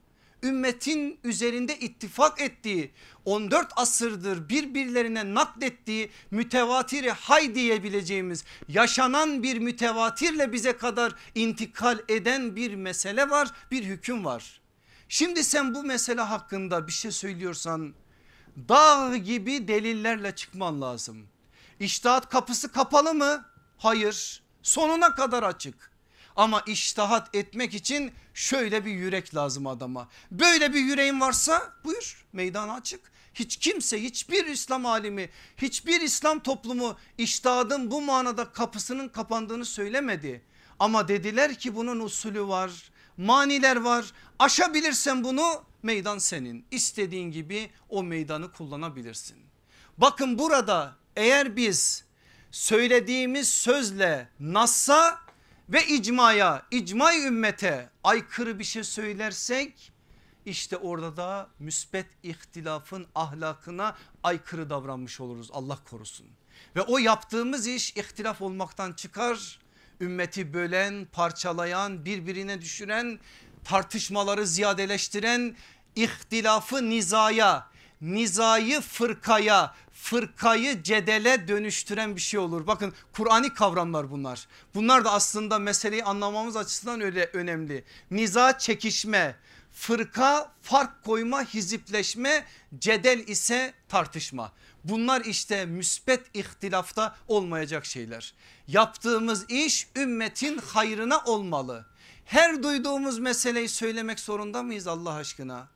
ümmetin 0.43 1.19
üzerinde 1.25 1.79
ittifak 1.79 2.41
ettiği 2.41 2.91
14 3.25 3.73
asırdır 3.77 4.49
birbirlerine 4.49 5.35
naklettiği 5.35 6.11
mütevatiri 6.31 7.11
hay 7.11 7.55
diyebileceğimiz 7.55 8.45
yaşanan 8.69 9.43
bir 9.43 9.59
mütevatirle 9.59 10.53
bize 10.53 10.77
kadar 10.77 11.15
intikal 11.35 11.99
eden 12.09 12.57
bir 12.57 12.75
mesele 12.75 13.31
var 13.31 13.51
bir 13.71 13.85
hüküm 13.85 14.25
var. 14.25 14.61
Şimdi 15.09 15.45
sen 15.45 15.75
bu 15.75 15.83
mesele 15.83 16.21
hakkında 16.21 16.87
bir 16.87 16.93
şey 16.93 17.11
söylüyorsan 17.11 17.95
dağ 18.69 19.17
gibi 19.17 19.69
delillerle 19.69 20.35
çıkman 20.35 20.81
lazım. 20.81 21.27
İştahat 21.81 22.29
kapısı 22.29 22.73
kapalı 22.73 23.15
mı? 23.15 23.45
Hayır 23.79 24.43
sonuna 24.63 25.15
kadar 25.15 25.43
açık. 25.43 25.90
Ama 26.41 26.61
iştahat 26.61 27.35
etmek 27.35 27.75
için 27.75 28.13
şöyle 28.35 28.85
bir 28.85 28.91
yürek 28.91 29.35
lazım 29.35 29.67
adama. 29.67 30.09
Böyle 30.31 30.75
bir 30.75 30.81
yüreğin 30.81 31.21
varsa 31.21 31.73
buyur 31.85 32.27
meydan 32.33 32.69
açık. 32.69 33.01
Hiç 33.35 33.57
kimse 33.57 34.03
hiçbir 34.03 34.47
İslam 34.47 34.87
alimi 34.87 35.31
hiçbir 35.57 36.01
İslam 36.01 36.41
toplumu 36.41 36.97
iştahın 37.19 37.91
bu 37.91 38.03
manada 38.03 38.53
kapısının 38.53 39.09
kapandığını 39.09 39.65
söylemedi. 39.65 40.43
Ama 40.79 41.09
dediler 41.09 41.55
ki 41.55 41.77
bunun 41.77 42.01
usulü 42.01 42.49
var 42.49 42.91
maniler 43.17 43.77
var 43.77 44.13
aşabilirsen 44.39 45.25
bunu 45.25 45.65
meydan 45.83 46.19
senin 46.19 46.65
istediğin 46.71 47.31
gibi 47.31 47.71
o 47.89 48.03
meydanı 48.03 48.53
kullanabilirsin. 48.53 49.37
Bakın 49.99 50.39
burada 50.39 50.97
eğer 51.17 51.57
biz 51.57 52.05
söylediğimiz 52.51 53.51
sözle 53.51 54.29
nassa 54.41 55.30
ve 55.71 55.87
icmaya 55.87 56.63
icma 56.71 57.17
ümmete 57.17 57.91
aykırı 58.05 58.59
bir 58.59 58.65
şey 58.65 58.85
söylersek 58.85 59.93
işte 60.45 60.77
orada 60.77 61.17
da 61.17 61.49
müsbet 61.59 62.07
ihtilafın 62.23 63.07
ahlakına 63.15 63.97
aykırı 64.23 64.71
davranmış 64.71 65.21
oluruz 65.21 65.51
Allah 65.53 65.79
korusun. 65.91 66.27
Ve 66.77 66.83
o 66.83 66.99
yaptığımız 66.99 67.67
iş 67.67 67.97
ihtilaf 67.97 68.43
olmaktan 68.43 68.93
çıkar 68.93 69.61
ümmeti 70.01 70.55
bölen 70.55 71.07
parçalayan 71.13 72.05
birbirine 72.05 72.61
düşüren 72.61 73.19
tartışmaları 73.65 74.47
ziyadeleştiren 74.47 75.57
ihtilafı 75.97 76.91
nizaya 76.91 77.70
nizayı 78.01 78.81
fırkaya 78.81 79.75
fırkayı 79.93 80.83
cedele 80.83 81.49
dönüştüren 81.49 82.17
bir 82.17 82.21
şey 82.21 82.41
olur. 82.41 82.67
Bakın 82.67 82.95
Kur'an'ı 83.13 83.55
kavramlar 83.55 84.11
bunlar. 84.11 84.49
Bunlar 84.75 85.05
da 85.05 85.13
aslında 85.13 85.59
meseleyi 85.59 86.05
anlamamız 86.05 86.57
açısından 86.57 87.01
öyle 87.01 87.31
önemli. 87.33 87.85
Niza 88.11 88.59
çekişme, 88.59 89.37
fırka 89.73 90.53
fark 90.63 91.05
koyma, 91.05 91.43
hizipleşme, 91.43 92.45
cedel 92.79 93.19
ise 93.19 93.75
tartışma. 93.89 94.53
Bunlar 94.85 95.21
işte 95.25 95.67
müspet 95.67 96.27
ihtilafta 96.35 97.17
olmayacak 97.29 97.87
şeyler. 97.87 98.35
Yaptığımız 98.69 99.51
iş 99.51 99.89
ümmetin 99.97 100.59
hayrına 100.59 101.21
olmalı. 101.25 101.87
Her 102.25 102.63
duyduğumuz 102.63 103.19
meseleyi 103.19 103.69
söylemek 103.69 104.21
zorunda 104.21 104.63
mıyız 104.63 104.87
Allah 104.87 105.15
aşkına? 105.15 105.69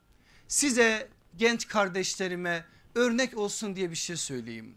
Size 0.49 1.09
genç 1.39 1.69
kardeşlerime 1.69 2.65
örnek 2.95 3.39
olsun 3.39 3.77
diye 3.77 3.91
bir 3.91 3.97
şey 3.97 4.17
söyleyeyim. 4.17 4.75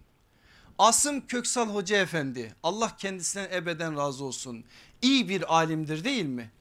Asım 0.78 1.28
Köksal 1.28 1.70
Hoca 1.70 1.98
Efendi 1.98 2.56
Allah 2.64 2.98
kendisinden 2.98 3.52
ebeden 3.52 3.98
razı 3.98 4.24
olsun. 4.26 4.66
İyi 5.02 5.30
bir 5.30 5.54
alimdir 5.56 6.04
değil 6.04 6.26
mi? 6.26 6.52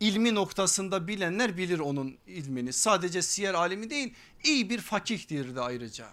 İlmi 0.00 0.34
noktasında 0.34 1.08
bilenler 1.08 1.56
bilir 1.56 1.78
onun 1.78 2.16
ilmini. 2.26 2.72
Sadece 2.72 3.22
siyer 3.22 3.54
alimi 3.54 3.90
değil 3.90 4.14
iyi 4.44 4.70
bir 4.70 4.78
fakihtir 4.80 5.56
de 5.56 5.60
ayrıca. 5.60 6.08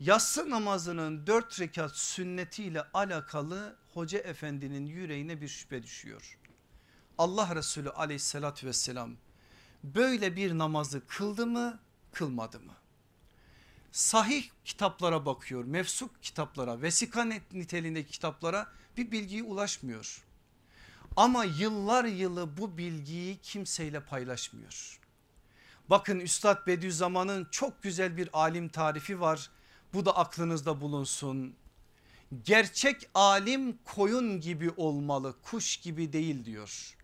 yatsı 0.00 0.50
namazının 0.50 1.26
dört 1.26 1.60
rekat 1.60 1.96
sünnetiyle 1.96 2.82
alakalı 2.94 3.76
hoca 3.94 4.18
efendinin 4.18 4.86
yüreğine 4.86 5.40
bir 5.40 5.48
şüphe 5.48 5.82
düşüyor. 5.82 6.38
Allah 7.18 7.54
Resulü 7.56 7.90
aleyhissalatü 7.90 8.66
vesselam 8.66 9.10
böyle 9.84 10.36
bir 10.36 10.58
namazı 10.58 11.06
kıldı 11.06 11.46
mı 11.46 11.80
kılmadı 12.12 12.60
mı? 12.60 12.74
Sahih 13.92 14.44
kitaplara 14.64 15.26
bakıyor 15.26 15.64
mefsuk 15.64 16.22
kitaplara 16.22 16.82
vesika 16.82 17.24
niteliğindeki 17.52 18.10
kitaplara 18.10 18.66
bir 18.96 19.10
bilgiye 19.10 19.42
ulaşmıyor. 19.42 20.24
Ama 21.16 21.44
yıllar 21.44 22.04
yılı 22.04 22.56
bu 22.56 22.78
bilgiyi 22.78 23.36
kimseyle 23.36 24.00
paylaşmıyor. 24.00 25.00
Bakın 25.90 26.20
Üstad 26.20 26.66
Bediüzzaman'ın 26.66 27.48
çok 27.50 27.82
güzel 27.82 28.16
bir 28.16 28.28
alim 28.32 28.68
tarifi 28.68 29.20
var. 29.20 29.50
Bu 29.94 30.06
da 30.06 30.16
aklınızda 30.16 30.80
bulunsun. 30.80 31.54
Gerçek 32.44 33.08
alim 33.14 33.78
koyun 33.84 34.40
gibi 34.40 34.70
olmalı 34.76 35.34
kuş 35.42 35.76
gibi 35.76 36.12
değil 36.12 36.44
diyor. 36.44 36.96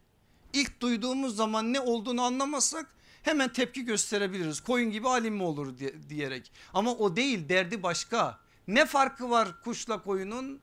İlk 0.52 0.80
duyduğumuz 0.80 1.36
zaman 1.36 1.72
ne 1.72 1.80
olduğunu 1.80 2.22
anlamazsak 2.22 2.95
hemen 3.26 3.52
tepki 3.52 3.84
gösterebiliriz. 3.84 4.60
Koyun 4.60 4.90
gibi 4.90 5.08
alim 5.08 5.34
mi 5.34 5.42
olur 5.42 5.74
diyerek 6.08 6.52
ama 6.74 6.94
o 6.94 7.16
değil 7.16 7.48
derdi 7.48 7.82
başka. 7.82 8.38
Ne 8.68 8.86
farkı 8.86 9.30
var 9.30 9.62
kuşla 9.62 10.02
koyunun? 10.02 10.60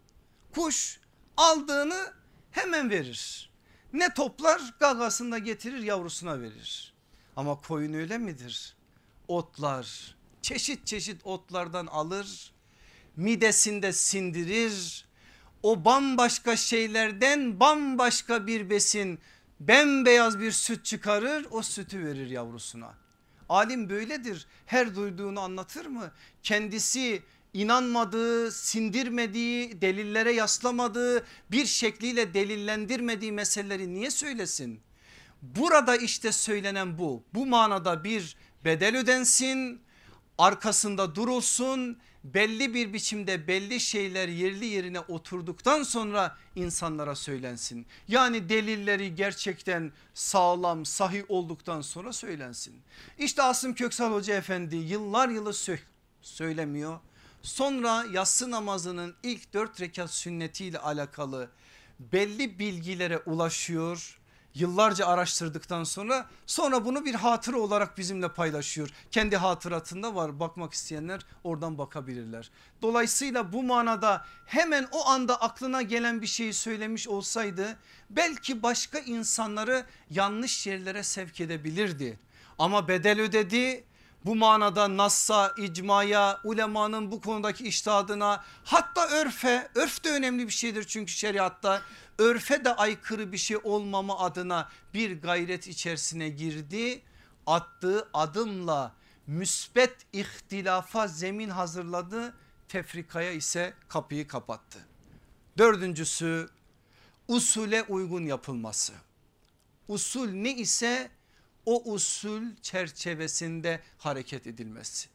Kuş 0.56 1.00
aldığını 1.38 2.14
hemen 2.52 2.90
verir. 2.90 3.50
Ne 3.94 4.14
toplar 4.14 4.62
gagasında 4.80 5.38
getirir 5.38 5.80
yavrusuna 5.84 6.42
verir. 6.42 6.94
Ama 7.36 7.62
koyun 7.62 7.94
öyle 7.94 8.18
midir? 8.18 8.76
Otlar 9.28 10.16
çeşit 10.42 10.88
çeşit 10.88 11.22
otlardan 11.24 11.86
alır 11.86 12.54
midesinde 13.16 13.94
sindirir. 13.94 15.06
O 15.64 15.86
bambaşka 15.86 16.56
şeylerden 16.56 17.60
bambaşka 17.60 18.48
bir 18.48 18.70
besin 18.70 19.20
bembeyaz 19.60 20.40
bir 20.40 20.52
süt 20.52 20.86
çıkarır 20.86 21.48
o 21.52 21.62
sütü 21.62 22.06
verir 22.06 22.30
yavrusuna. 22.30 22.94
Alim 23.50 23.90
böyledir 23.90 24.48
her 24.66 24.96
duyduğunu 24.96 25.40
anlatır 25.40 25.86
mı? 25.86 26.12
Kendisi 26.44 27.24
inanmadığı, 27.54 28.52
sindirmediği, 28.52 29.82
delillere 29.82 30.32
yaslamadığı, 30.32 31.26
bir 31.52 31.66
şekliyle 31.66 32.34
delillendirmediği 32.34 33.32
meseleleri 33.32 33.94
niye 33.94 34.12
söylesin? 34.12 34.80
Burada 35.42 35.96
işte 35.96 36.32
söylenen 36.32 36.98
bu. 36.98 37.24
Bu 37.34 37.46
manada 37.46 38.04
bir 38.04 38.36
bedel 38.66 38.98
ödensin, 38.98 39.82
arkasında 40.38 41.16
durulsun, 41.16 41.98
belli 42.24 42.74
bir 42.74 42.94
biçimde 42.94 43.48
belli 43.48 43.80
şeyler 43.80 44.28
yerli 44.28 44.66
yerine 44.66 45.00
oturduktan 45.00 45.84
sonra 45.84 46.38
insanlara 46.56 47.16
söylensin. 47.16 47.86
Yani 48.08 48.50
delilleri 48.50 49.16
gerçekten 49.16 49.92
sağlam, 50.14 50.86
sahih 50.86 51.24
olduktan 51.28 51.82
sonra 51.82 52.14
söylensin. 52.14 52.76
İşte 53.18 53.44
Asım 53.44 53.74
Köksal 53.74 54.14
Hoca 54.14 54.36
Efendi 54.36 54.76
yıllar 54.76 55.30
yılı 55.30 55.54
söylemiyor 56.22 57.00
Sonra 57.44 58.06
yatsı 58.12 58.52
namazının 58.52 59.16
ilk 59.24 59.54
dört 59.54 59.82
rekat 59.82 60.12
sünnetiyle 60.12 60.80
alakalı 60.80 61.50
belli 62.00 62.60
bilgilere 62.60 63.18
ulaşıyor. 63.18 64.20
Yıllarca 64.56 65.08
araştırdıktan 65.08 65.84
sonra 65.84 66.26
sonra 66.46 66.86
bunu 66.86 67.06
bir 67.06 67.16
hatıra 67.16 67.58
olarak 67.58 67.98
bizimle 67.98 68.30
paylaşıyor. 68.30 68.90
Kendi 69.12 69.38
hatıratında 69.38 70.16
var 70.16 70.40
bakmak 70.40 70.74
isteyenler 70.74 71.26
oradan 71.44 71.78
bakabilirler. 71.78 72.52
Dolayısıyla 72.82 73.54
bu 73.54 73.64
manada 73.64 74.26
hemen 74.46 74.88
o 74.92 75.08
anda 75.08 75.42
aklına 75.42 75.82
gelen 75.82 76.22
bir 76.22 76.28
şeyi 76.28 76.54
söylemiş 76.54 77.08
olsaydı 77.08 77.78
belki 78.10 78.64
başka 78.64 79.00
insanları 79.00 79.86
yanlış 80.10 80.68
yerlere 80.68 81.04
sevk 81.04 81.42
edebilirdi. 81.42 82.20
Ama 82.60 82.88
bedel 82.88 83.22
ödedi 83.22 83.84
bu 84.26 84.36
manada 84.36 84.98
Nass'a, 84.98 85.54
icmaya, 85.58 86.40
ulemanın 86.44 87.12
bu 87.12 87.22
konudaki 87.22 87.64
iştihadına 87.64 88.44
hatta 88.64 89.08
örfe, 89.08 89.70
örf 89.76 90.04
de 90.04 90.10
önemli 90.10 90.48
bir 90.48 90.54
şeydir 90.54 90.84
çünkü 90.84 91.12
şeriatta 91.12 91.82
örfe 92.18 92.66
de 92.66 92.76
aykırı 92.76 93.32
bir 93.32 93.38
şey 93.38 93.58
olmama 93.64 94.20
adına 94.20 94.70
bir 94.94 95.22
gayret 95.22 95.68
içerisine 95.68 96.30
girdi. 96.30 97.02
Attığı 97.48 98.10
adımla 98.14 98.96
müsbet 99.28 99.96
ihtilafa 100.14 101.08
zemin 101.08 101.50
hazırladı 101.50 102.34
tefrikaya 102.68 103.32
ise 103.32 103.74
kapıyı 103.88 104.28
kapattı. 104.28 104.80
Dördüncüsü 105.58 106.50
usule 107.28 107.84
uygun 107.84 108.26
yapılması. 108.26 108.94
Usul 109.88 110.30
ne 110.30 110.56
ise 110.56 111.12
o 111.66 111.94
usul 111.94 112.44
çerçevesinde 112.62 113.80
hareket 113.98 114.48
edilmesi. 114.48 115.10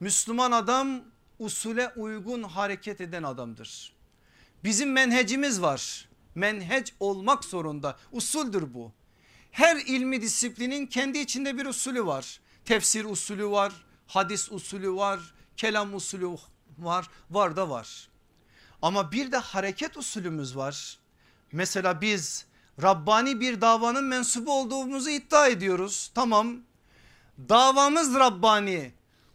Müslüman 0.00 0.52
adam 0.52 1.04
usule 1.38 1.92
uygun 1.96 2.42
hareket 2.42 3.00
eden 3.00 3.22
adamdır. 3.22 3.94
Bizim 4.64 4.92
menhecimiz 4.92 5.62
var. 5.62 6.08
Menhec 6.34 6.92
olmak 7.00 7.44
zorunda. 7.44 7.98
Usuldür 8.12 8.74
bu. 8.74 8.92
Her 9.50 9.76
ilmi 9.76 10.22
disiplinin 10.22 10.86
kendi 10.86 11.18
içinde 11.18 11.58
bir 11.58 11.66
usulü 11.66 12.06
var. 12.06 12.40
Tefsir 12.64 13.04
usulü 13.04 13.46
var, 13.46 13.84
hadis 14.06 14.52
usulü 14.52 14.92
var, 14.92 15.34
kelam 15.56 15.94
usulü 15.94 16.30
var, 16.78 17.10
var 17.30 17.56
da 17.56 17.70
var. 17.70 18.08
Ama 18.82 19.12
bir 19.12 19.32
de 19.32 19.36
hareket 19.36 19.96
usulümüz 19.96 20.56
var. 20.56 20.98
Mesela 21.52 22.00
biz 22.00 22.46
Rabbani 22.82 23.40
bir 23.40 23.60
davanın 23.60 24.04
mensubu 24.04 24.52
olduğumuzu 24.52 25.10
iddia 25.10 25.48
ediyoruz. 25.48 26.10
Tamam 26.14 26.56
davamız 27.48 28.14
Rabbani 28.14 28.92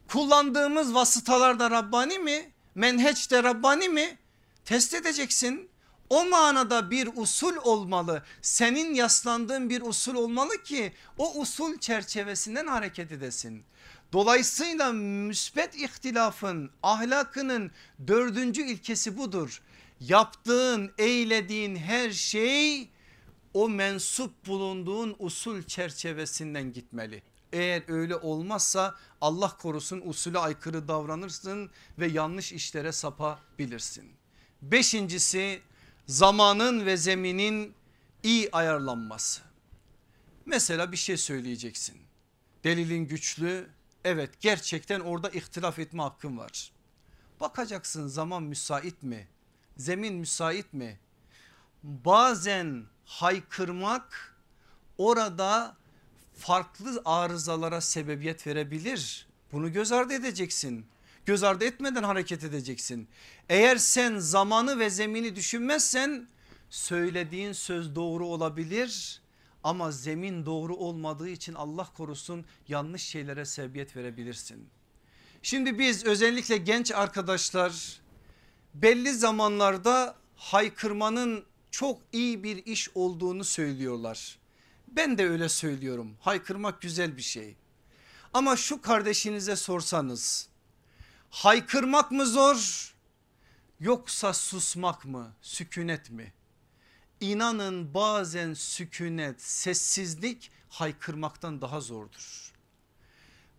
kullandığımız 0.08 0.94
vasıtalar 0.94 1.60
da 1.60 1.72
Rabbani 1.72 2.20
mi? 2.20 2.52
Menheç 2.76 3.32
de 3.32 3.44
Rabbani 3.44 3.90
mi? 3.90 4.18
Test 4.66 4.94
edeceksin. 4.94 5.70
O 6.10 6.26
manada 6.26 6.92
bir 6.92 7.10
usul 7.16 7.56
olmalı. 7.64 8.24
Senin 8.42 8.94
yaslandığın 8.94 9.70
bir 9.70 9.82
usul 9.82 10.16
olmalı 10.16 10.64
ki 10.64 10.94
o 11.18 11.40
usul 11.40 11.78
çerçevesinden 11.78 12.68
hareket 12.68 13.12
edesin. 13.12 13.64
Dolayısıyla 14.14 14.92
müsbet 14.94 15.76
ihtilafın 15.76 16.72
ahlakının 16.84 17.72
dördüncü 18.08 18.62
ilkesi 18.62 19.18
budur. 19.18 19.62
Yaptığın 20.00 20.92
eylediğin 20.98 21.76
her 21.76 22.12
şey 22.12 22.90
o 23.54 23.70
mensup 23.70 24.48
bulunduğun 24.48 25.16
usul 25.20 25.64
çerçevesinden 25.64 26.74
gitmeli. 26.74 27.24
Eğer 27.54 27.84
öyle 27.88 28.16
olmazsa 28.16 28.96
Allah 29.22 29.58
korusun 29.58 30.02
usule 30.06 30.40
aykırı 30.40 30.88
davranırsın 30.88 31.70
ve 32.00 32.08
yanlış 32.08 32.54
işlere 32.54 32.92
sapabilirsin. 32.92 34.12
Beşincisi 34.62 35.62
zamanın 36.08 36.86
ve 36.86 36.98
zeminin 36.98 37.74
iyi 38.24 38.50
ayarlanması. 38.52 39.42
Mesela 40.46 40.92
bir 40.92 40.98
şey 40.98 41.18
söyleyeceksin. 41.18 41.98
Delilin 42.64 43.08
güçlü 43.08 43.70
evet 44.04 44.42
gerçekten 44.42 45.00
orada 45.00 45.30
ihtilaf 45.30 45.80
etme 45.80 46.04
hakkın 46.04 46.38
var. 46.38 46.72
Bakacaksın 47.40 48.08
zaman 48.08 48.44
müsait 48.44 49.04
mi? 49.04 49.28
Zemin 49.78 50.14
müsait 50.14 50.74
mi? 50.74 51.00
Bazen 51.84 52.86
haykırmak 53.10 54.36
orada 54.98 55.76
farklı 56.38 57.02
arızalara 57.06 57.82
sebebiyet 57.82 58.48
verebilir. 58.48 59.28
Bunu 59.52 59.74
göz 59.74 59.92
ardı 59.92 60.14
edeceksin. 60.14 60.86
Göz 61.26 61.44
ardı 61.44 61.66
etmeden 61.66 62.04
hareket 62.04 62.44
edeceksin. 62.44 63.08
Eğer 63.50 63.78
sen 63.78 64.20
zamanı 64.20 64.80
ve 64.80 64.90
zemini 64.90 65.36
düşünmezsen 65.36 66.28
söylediğin 66.70 67.54
söz 67.54 67.96
doğru 67.96 68.26
olabilir 68.26 69.22
ama 69.64 69.92
zemin 69.92 70.46
doğru 70.46 70.76
olmadığı 70.76 71.30
için 71.30 71.54
Allah 71.54 71.88
korusun 71.98 72.46
yanlış 72.68 73.04
şeylere 73.04 73.46
sebebiyet 73.46 73.96
verebilirsin. 73.96 74.70
Şimdi 75.42 75.80
biz 75.80 76.06
özellikle 76.06 76.58
genç 76.58 76.92
arkadaşlar 76.92 78.00
belli 78.74 79.14
zamanlarda 79.14 80.16
haykırmanın 80.36 81.46
çok 81.72 82.02
iyi 82.12 82.44
bir 82.44 82.66
iş 82.66 82.90
olduğunu 82.96 83.44
söylüyorlar. 83.44 84.40
Ben 84.88 85.18
de 85.18 85.30
öyle 85.30 85.50
söylüyorum. 85.50 86.18
Haykırmak 86.20 86.82
güzel 86.82 87.18
bir 87.18 87.22
şey. 87.22 87.56
Ama 88.34 88.56
şu 88.56 88.82
kardeşinize 88.82 89.56
sorsanız 89.56 90.50
haykırmak 91.30 92.12
mı 92.12 92.26
zor 92.26 92.94
yoksa 93.80 94.34
susmak 94.34 95.06
mı 95.06 95.34
sükunet 95.42 96.10
mi? 96.10 96.34
İnanın 97.20 97.94
bazen 97.94 98.54
sükunet 98.54 99.42
sessizlik 99.42 100.52
haykırmaktan 100.70 101.62
daha 101.62 101.82
zordur. 101.82 102.49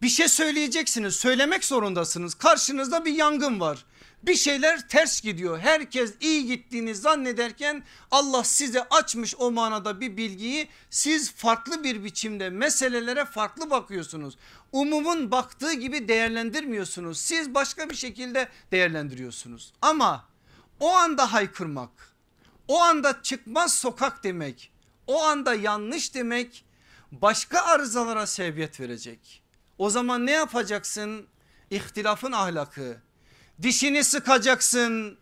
Bir 0.02 0.08
şey 0.08 0.28
söyleyeceksiniz 0.28 1.16
söylemek 1.16 1.64
zorundasınız 1.64 2.34
karşınızda 2.34 3.04
bir 3.04 3.12
yangın 3.12 3.60
var. 3.60 3.84
Bir 4.22 4.34
şeyler 4.34 4.88
ters 4.88 5.20
gidiyor. 5.20 5.58
Herkes 5.58 6.14
iyi 6.20 6.46
gittiğini 6.46 6.94
zannederken 6.94 7.82
Allah 8.10 8.44
size 8.44 8.88
açmış 8.88 9.34
o 9.38 9.50
manada 9.50 10.00
bir 10.00 10.16
bilgiyi 10.16 10.68
siz 10.90 11.32
farklı 11.32 11.84
bir 11.84 12.04
biçimde 12.04 12.50
meselelere 12.50 13.24
farklı 13.24 13.70
bakıyorsunuz. 13.70 14.36
Umumun 14.72 15.30
baktığı 15.30 15.72
gibi 15.72 16.08
değerlendirmiyorsunuz. 16.08 17.20
Siz 17.20 17.54
başka 17.54 17.90
bir 17.90 17.94
şekilde 17.94 18.48
değerlendiriyorsunuz. 18.72 19.72
Ama 19.82 20.24
o 20.80 20.90
anda 20.90 21.32
haykırmak, 21.32 22.14
o 22.68 22.80
anda 22.80 23.22
çıkmaz 23.22 23.74
sokak 23.74 24.24
demek, 24.24 24.72
o 25.06 25.22
anda 25.22 25.54
yanlış 25.54 26.14
demek 26.14 26.64
başka 27.12 27.60
arızalara 27.60 28.26
sebebiyet 28.26 28.80
verecek. 28.80 29.39
O 29.80 29.90
zaman 29.90 30.26
ne 30.26 30.30
yapacaksın? 30.30 31.26
İhtilafın 31.70 32.32
ahlakı. 32.32 32.96
Dişini 33.62 34.04
sıkacaksın, 34.04 35.18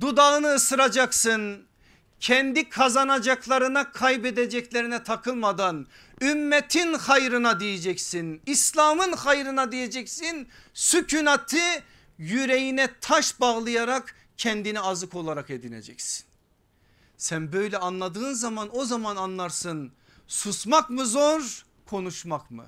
dudağını 0.00 0.54
ısıracaksın. 0.54 1.66
Kendi 2.20 2.68
kazanacaklarına 2.68 3.92
kaybedeceklerine 3.92 5.02
takılmadan 5.02 5.86
ümmetin 6.20 6.94
hayrına 6.94 7.60
diyeceksin. 7.60 8.42
İslam'ın 8.46 9.12
hayrına 9.12 9.72
diyeceksin. 9.72 10.48
Sükunatı 10.74 11.82
yüreğine 12.18 12.88
taş 13.00 13.40
bağlayarak 13.40 14.14
kendini 14.36 14.80
azık 14.80 15.14
olarak 15.14 15.50
edineceksin. 15.50 16.24
Sen 17.16 17.52
böyle 17.52 17.78
anladığın 17.78 18.32
zaman 18.32 18.68
o 18.72 18.84
zaman 18.84 19.16
anlarsın 19.16 19.92
susmak 20.28 20.90
mı 20.90 21.06
zor 21.06 21.64
konuşmak 21.86 22.50
mı? 22.50 22.66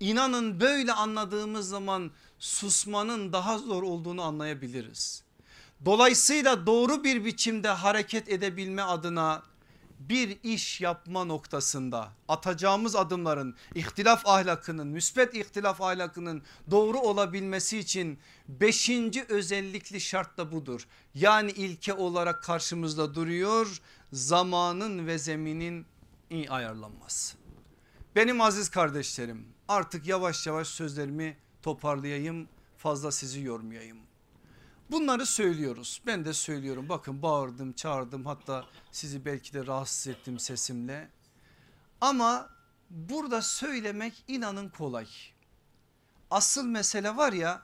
İnanın 0.00 0.60
böyle 0.60 0.92
anladığımız 0.92 1.68
zaman 1.68 2.10
susmanın 2.38 3.32
daha 3.32 3.58
zor 3.58 3.82
olduğunu 3.82 4.22
anlayabiliriz. 4.22 5.22
Dolayısıyla 5.84 6.66
doğru 6.66 7.04
bir 7.04 7.24
biçimde 7.24 7.68
hareket 7.68 8.28
edebilme 8.28 8.82
adına 8.82 9.42
bir 9.98 10.38
iş 10.42 10.80
yapma 10.80 11.24
noktasında 11.24 12.08
atacağımız 12.28 12.96
adımların 12.96 13.56
ihtilaf 13.74 14.26
ahlakının 14.26 14.86
müsbet 14.86 15.34
ihtilaf 15.34 15.80
ahlakının 15.80 16.42
doğru 16.70 16.98
olabilmesi 16.98 17.78
için 17.78 18.18
beşinci 18.48 19.24
özellikli 19.28 20.00
şart 20.00 20.38
da 20.38 20.52
budur. 20.52 20.86
Yani 21.14 21.50
ilke 21.50 21.94
olarak 21.94 22.42
karşımızda 22.42 23.14
duruyor 23.14 23.80
zamanın 24.12 25.06
ve 25.06 25.18
zeminin 25.18 25.86
iyi 26.30 26.50
ayarlanması. 26.50 27.36
Benim 28.16 28.40
aziz 28.40 28.68
kardeşlerim 28.68 29.57
artık 29.68 30.06
yavaş 30.06 30.46
yavaş 30.46 30.68
sözlerimi 30.68 31.36
toparlayayım 31.62 32.48
fazla 32.78 33.12
sizi 33.12 33.40
yormayayım. 33.40 33.98
Bunları 34.90 35.26
söylüyoruz 35.26 36.02
ben 36.06 36.24
de 36.24 36.32
söylüyorum 36.32 36.88
bakın 36.88 37.22
bağırdım 37.22 37.72
çağırdım 37.72 38.26
hatta 38.26 38.64
sizi 38.92 39.24
belki 39.24 39.52
de 39.52 39.66
rahatsız 39.66 40.06
ettim 40.06 40.38
sesimle. 40.38 41.10
Ama 42.00 42.50
burada 42.90 43.42
söylemek 43.42 44.24
inanın 44.28 44.68
kolay. 44.68 45.06
Asıl 46.30 46.66
mesele 46.66 47.16
var 47.16 47.32
ya 47.32 47.62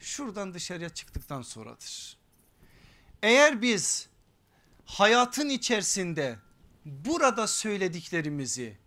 şuradan 0.00 0.54
dışarıya 0.54 0.88
çıktıktan 0.88 1.42
sonradır. 1.42 2.18
Eğer 3.22 3.62
biz 3.62 4.08
hayatın 4.84 5.48
içerisinde 5.48 6.38
burada 6.84 7.46
söylediklerimizi 7.46 8.78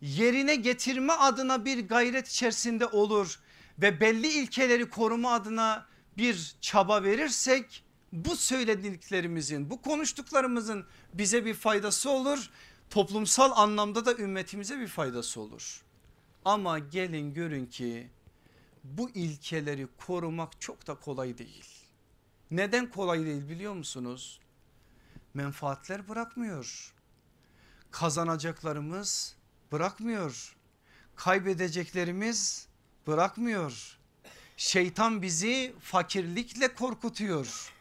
yerine 0.00 0.54
getirme 0.54 1.12
adına 1.12 1.64
bir 1.64 1.88
gayret 1.88 2.28
içerisinde 2.28 2.86
olur 2.86 3.40
ve 3.78 4.00
belli 4.00 4.28
ilkeleri 4.28 4.90
koruma 4.90 5.32
adına 5.32 5.86
bir 6.16 6.56
çaba 6.60 7.02
verirsek 7.02 7.84
bu 8.12 8.36
söylediklerimizin 8.36 9.70
bu 9.70 9.82
konuştuklarımızın 9.82 10.86
bize 11.14 11.44
bir 11.44 11.54
faydası 11.54 12.10
olur. 12.10 12.50
Toplumsal 12.90 13.52
anlamda 13.54 14.06
da 14.06 14.14
ümmetimize 14.14 14.78
bir 14.78 14.88
faydası 14.88 15.40
olur. 15.40 15.82
Ama 16.44 16.78
gelin 16.78 17.34
görün 17.34 17.66
ki 17.66 18.10
bu 18.84 19.10
ilkeleri 19.10 19.88
korumak 20.06 20.60
çok 20.60 20.86
da 20.86 20.94
kolay 20.94 21.38
değil. 21.38 21.64
Neden 22.50 22.90
kolay 22.90 23.24
değil 23.24 23.48
biliyor 23.48 23.74
musunuz? 23.74 24.40
Menfaatler 25.34 26.08
bırakmıyor. 26.08 26.94
Kazanacaklarımız 27.90 29.36
bırakmıyor. 29.72 30.56
Kaybedeceklerimiz 31.16 32.66
bırakmıyor. 33.06 33.98
Şeytan 34.56 35.22
bizi 35.22 35.74
fakirlikle 35.80 36.74
korkutuyor. 36.74 37.72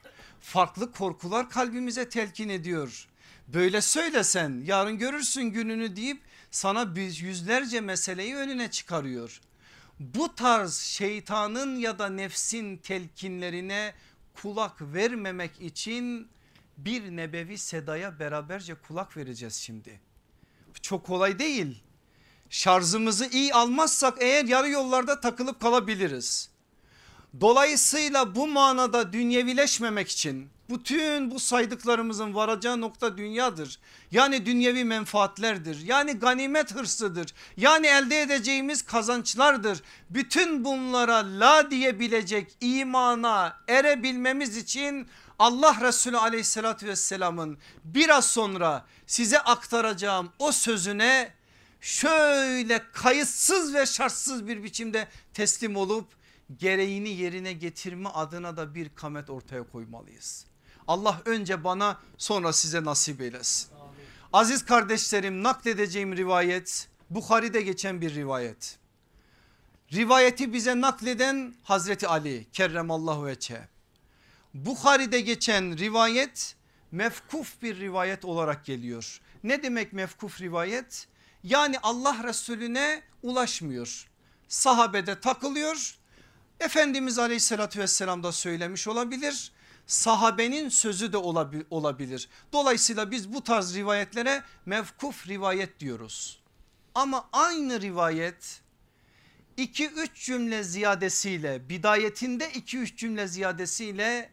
Farklı 0.42 0.92
korkular 0.92 1.50
kalbimize 1.50 2.10
telkin 2.10 2.50
ediyor. 2.50 3.08
Böyle 3.48 3.82
söylesen 3.82 4.62
yarın 4.66 4.98
görürsün 4.98 5.44
gününü 5.44 5.96
deyip 5.96 6.22
sana 6.52 6.96
yüzlerce 7.22 7.82
meseleyi 7.82 8.36
önüne 8.36 8.72
çıkarıyor. 8.72 9.42
Bu 10.00 10.36
tarz 10.36 10.74
şeytanın 10.74 11.76
ya 11.80 12.00
da 12.00 12.10
nefsin 12.10 12.78
telkinlerine 12.78 13.94
kulak 14.34 14.82
vermemek 14.82 15.62
için 15.62 16.28
bir 16.78 17.16
nebevi 17.16 17.58
sedaya 17.58 18.20
beraberce 18.20 18.76
kulak 18.76 19.18
vereceğiz 19.18 19.56
şimdi. 19.56 20.09
Çok 20.82 21.05
kolay 21.05 21.39
değil. 21.39 21.84
Şarjımızı 22.49 23.25
iyi 23.32 23.53
almazsak 23.53 24.17
eğer 24.21 24.45
yarı 24.45 24.69
yollarda 24.69 25.19
takılıp 25.19 25.59
kalabiliriz. 25.59 26.49
Dolayısıyla 27.41 28.36
bu 28.36 28.47
manada 28.47 29.13
dünyevileşmemek 29.13 30.09
için 30.09 30.49
bütün 30.70 31.32
bu 31.32 31.39
saydıklarımızın 31.39 32.36
varacağı 32.36 32.82
nokta 32.82 33.17
dünyadır. 33.17 33.80
Yani 34.11 34.45
dünyevi 34.45 34.84
menfaatlerdir. 34.84 35.82
Yani 35.86 36.13
ganimet 36.13 36.76
hırsıdır. 36.76 37.34
Yani 37.57 37.88
elde 37.88 38.22
edeceğimiz 38.22 38.82
kazançlardır. 38.82 39.82
Bütün 40.09 40.65
bunlara 40.65 41.39
la 41.39 41.72
diyebilecek 41.72 42.57
imana 42.61 43.57
erebilmemiz 43.67 44.57
için 44.57 45.07
Allah 45.39 45.78
Resulü 45.82 46.17
aleyhissalatü 46.17 46.88
vesselamın 46.88 47.57
biraz 47.84 48.26
sonra 48.26 48.86
size 49.07 49.39
aktaracağım 49.39 50.32
o 50.39 50.51
sözüne 50.51 51.34
şöyle 51.82 52.82
kayıtsız 52.93 53.74
ve 53.74 53.86
şartsız 53.86 54.47
bir 54.47 54.63
biçimde 54.63 55.07
teslim 55.34 55.76
olup 55.76 56.07
gereğini 56.57 57.09
yerine 57.09 57.53
getirme 57.53 58.09
adına 58.09 58.57
da 58.57 58.76
bir 58.76 58.89
kamet 58.95 59.30
ortaya 59.30 59.63
koymalıyız. 59.63 60.49
Allah 60.90 61.22
önce 61.26 61.64
bana 61.64 62.00
sonra 62.18 62.54
size 62.54 62.84
nasip 62.84 63.22
eylesin. 63.22 63.70
Aziz 64.34 64.66
kardeşlerim 64.66 65.44
nakledeceğim 65.44 66.18
rivayet 66.18 66.90
Bukhari'de 67.10 67.62
geçen 67.62 68.02
bir 68.02 68.16
rivayet. 68.16 68.78
Rivayeti 69.94 70.54
bize 70.54 70.82
nakleden 70.82 71.54
Hazreti 71.64 72.08
Ali 72.08 72.48
kerremallahu 72.54 73.26
veçe. 73.26 73.68
Bukhari'de 74.54 75.22
geçen 75.22 75.78
rivayet 75.78 76.56
mefkuf 76.92 77.62
bir 77.62 77.80
rivayet 77.80 78.26
olarak 78.26 78.66
geliyor. 78.66 79.22
Ne 79.44 79.64
demek 79.64 79.94
mefkuf 79.94 80.42
rivayet? 80.42 81.08
Yani 81.44 81.80
Allah 81.84 82.24
Resulüne 82.24 83.02
ulaşmıyor. 83.24 84.10
Sahabede 84.48 85.20
takılıyor. 85.20 85.96
Efendimiz 86.60 87.20
aleyhissalatü 87.20 87.80
vesselam 87.80 88.24
da 88.24 88.32
söylemiş 88.32 88.88
olabilir. 88.88 89.52
Sahabenin 89.90 90.70
sözü 90.70 91.14
de 91.14 91.18
olabilir. 91.70 92.30
Dolayısıyla 92.54 93.12
biz 93.12 93.34
bu 93.34 93.44
tarz 93.44 93.76
rivayetlere 93.76 94.44
mevkuf 94.66 95.28
rivayet 95.28 95.80
diyoruz. 95.80 96.40
Ama 96.96 97.30
aynı 97.32 97.82
rivayet 97.82 98.62
2-3 99.58 100.10
cümle 100.14 100.64
ziyadesiyle 100.64 101.70
bidayetinde 101.70 102.50
2-3 102.50 102.96
cümle 102.96 103.28
ziyadesiyle 103.28 104.30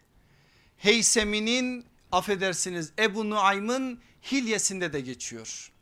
Heysemi'nin 0.76 1.84
affedersiniz 2.12 2.92
Ebu 2.98 3.30
Nuaym'ın 3.30 4.00
hilyesinde 4.32 4.92
de 4.92 5.00
geçiyor. 5.00 5.72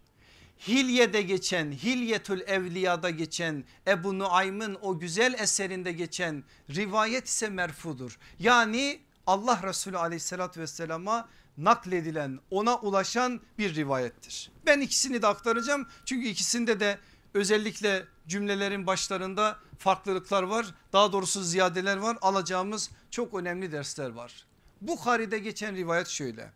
Hilye'de 0.69 1.23
geçen 1.23 1.73
Hilyetül 1.73 2.41
Evliya'da 2.41 3.11
geçen 3.11 3.65
Ebu 3.87 4.19
Nuaym'ın 4.19 4.79
o 4.83 4.99
güzel 4.99 5.35
eserinde 5.39 5.93
geçen 5.93 6.45
rivayet 6.71 7.27
ise 7.27 7.49
merfudur. 7.49 8.19
Yani 8.39 9.01
Allah 9.27 9.61
Resulü 9.63 9.99
aleyhissalatü 9.99 10.61
vesselama 10.61 11.29
nakledilen 11.59 12.41
ona 12.51 12.77
ulaşan 12.77 13.41
bir 13.59 13.75
rivayettir. 13.75 14.51
Ben 14.67 14.81
ikisini 14.81 15.23
de 15.23 15.27
aktaracağım 15.27 15.89
çünkü 16.05 16.29
ikisinde 16.29 16.81
de 16.81 16.99
özellikle 17.35 18.07
cümlelerin 18.29 18.87
başlarında 18.87 19.59
farklılıklar 19.79 20.43
var. 20.43 20.67
Daha 20.93 21.13
doğrusu 21.13 21.43
ziyadeler 21.43 21.97
var 21.97 22.19
alacağımız 22.21 22.91
çok 23.11 23.35
önemli 23.35 23.73
dersler 23.73 24.11
var. 24.11 24.47
Bukhari'de 24.81 25.39
geçen 25.39 25.77
rivayet 25.77 26.09
şöyle. 26.09 26.53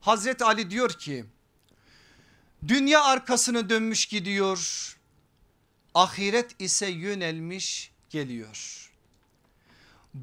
Hazreti 0.00 0.44
Ali 0.44 0.70
diyor 0.70 0.90
ki 0.90 1.24
dünya 2.68 3.04
arkasını 3.04 3.70
dönmüş 3.70 4.06
gidiyor. 4.06 4.92
Ahiret 5.94 6.60
ise 6.60 6.86
yönelmiş 6.86 7.92
geliyor. 8.10 8.85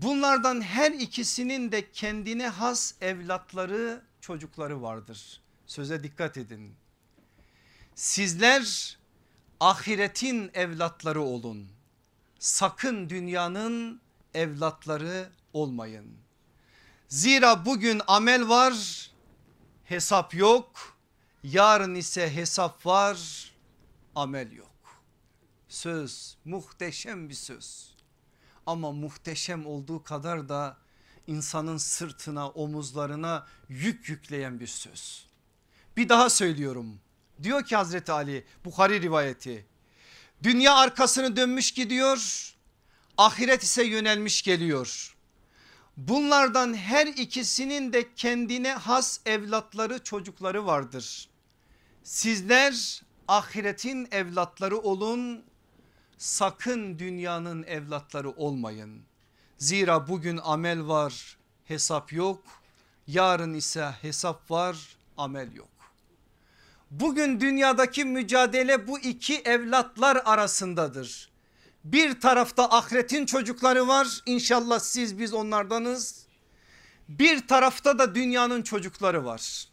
Bunlardan 0.01 0.61
her 0.61 0.91
ikisinin 0.91 1.71
de 1.71 1.91
kendine 1.91 2.47
has 2.47 2.93
evlatları 3.01 4.01
çocukları 4.21 4.81
vardır. 4.81 5.41
Söze 5.65 6.03
dikkat 6.03 6.37
edin. 6.37 6.75
Sizler 7.95 8.97
ahiretin 9.59 10.51
evlatları 10.53 11.21
olun. 11.21 11.67
Sakın 12.39 13.09
dünyanın 13.09 14.01
evlatları 14.33 15.29
olmayın. 15.53 16.17
Zira 17.07 17.65
bugün 17.65 18.01
amel 18.07 18.49
var 18.49 19.09
hesap 19.83 20.33
yok. 20.33 20.97
Yarın 21.43 21.95
ise 21.95 22.35
hesap 22.35 22.85
var 22.85 23.51
amel 24.15 24.51
yok. 24.51 25.03
Söz 25.67 26.37
muhteşem 26.45 27.29
bir 27.29 27.33
söz. 27.33 27.92
Ama 28.65 28.91
muhteşem 28.91 29.65
olduğu 29.65 30.03
kadar 30.03 30.49
da 30.49 30.77
insanın 31.27 31.77
sırtına 31.77 32.49
omuzlarına 32.49 33.47
yük 33.69 34.09
yükleyen 34.09 34.59
bir 34.59 34.67
söz. 34.67 35.25
Bir 35.97 36.09
daha 36.09 36.29
söylüyorum. 36.29 36.99
Diyor 37.43 37.65
ki 37.65 37.75
Hazreti 37.75 38.11
Ali 38.11 38.45
Bukhari 38.65 39.01
rivayeti. 39.01 39.65
Dünya 40.43 40.75
arkasını 40.75 41.35
dönmüş 41.35 41.71
gidiyor. 41.71 42.49
Ahiret 43.17 43.63
ise 43.63 43.83
yönelmiş 43.83 44.41
geliyor. 44.41 45.15
Bunlardan 45.97 46.73
her 46.73 47.07
ikisinin 47.07 47.93
de 47.93 48.13
kendine 48.15 48.73
has 48.73 49.19
evlatları 49.25 50.03
çocukları 50.03 50.65
vardır. 50.65 51.29
Sizler 52.03 53.01
ahiretin 53.27 54.07
evlatları 54.11 54.77
olun 54.77 55.43
sakın 56.17 56.99
dünyanın 56.99 57.63
evlatları 57.63 58.31
olmayın. 58.31 59.01
Zira 59.57 60.07
bugün 60.07 60.39
amel 60.43 60.87
var 60.87 61.37
hesap 61.65 62.13
yok 62.13 62.39
yarın 63.07 63.53
ise 63.53 63.95
hesap 64.01 64.51
var 64.51 64.77
amel 65.17 65.55
yok. 65.55 65.67
Bugün 66.91 67.39
dünyadaki 67.39 68.05
mücadele 68.05 68.87
bu 68.87 68.99
iki 68.99 69.35
evlatlar 69.35 70.21
arasındadır. 70.25 71.29
Bir 71.83 72.21
tarafta 72.21 72.69
ahiretin 72.69 73.25
çocukları 73.25 73.87
var 73.87 74.21
inşallah 74.25 74.79
siz 74.79 75.19
biz 75.19 75.33
onlardanız. 75.33 76.25
Bir 77.09 77.47
tarafta 77.47 77.99
da 77.99 78.15
dünyanın 78.15 78.61
çocukları 78.61 79.25
var. 79.25 79.67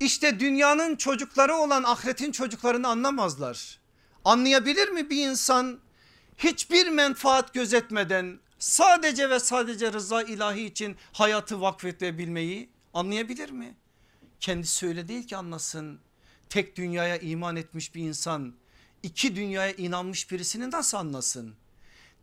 İşte 0.00 0.40
dünyanın 0.40 0.96
çocukları 0.96 1.56
olan 1.56 1.82
ahiretin 1.82 2.32
çocuklarını 2.32 2.88
anlamazlar. 2.88 3.78
Anlayabilir 4.24 4.88
mi 4.88 5.10
bir 5.10 5.28
insan 5.28 5.78
hiçbir 6.38 6.88
menfaat 6.88 7.54
gözetmeden 7.54 8.38
sadece 8.58 9.30
ve 9.30 9.40
sadece 9.40 9.92
rıza 9.92 10.22
ilahi 10.22 10.64
için 10.64 10.96
hayatı 11.12 11.60
vakfedebilmeyi 11.60 12.68
anlayabilir 12.94 13.50
mi? 13.50 13.74
Kendisi 14.40 14.86
öyle 14.86 15.08
değil 15.08 15.26
ki 15.26 15.36
anlasın. 15.36 16.00
Tek 16.48 16.76
dünyaya 16.76 17.16
iman 17.18 17.56
etmiş 17.56 17.94
bir 17.94 18.02
insan 18.02 18.54
iki 19.02 19.36
dünyaya 19.36 19.72
inanmış 19.72 20.30
birisini 20.30 20.70
nasıl 20.70 20.98
anlasın? 20.98 21.54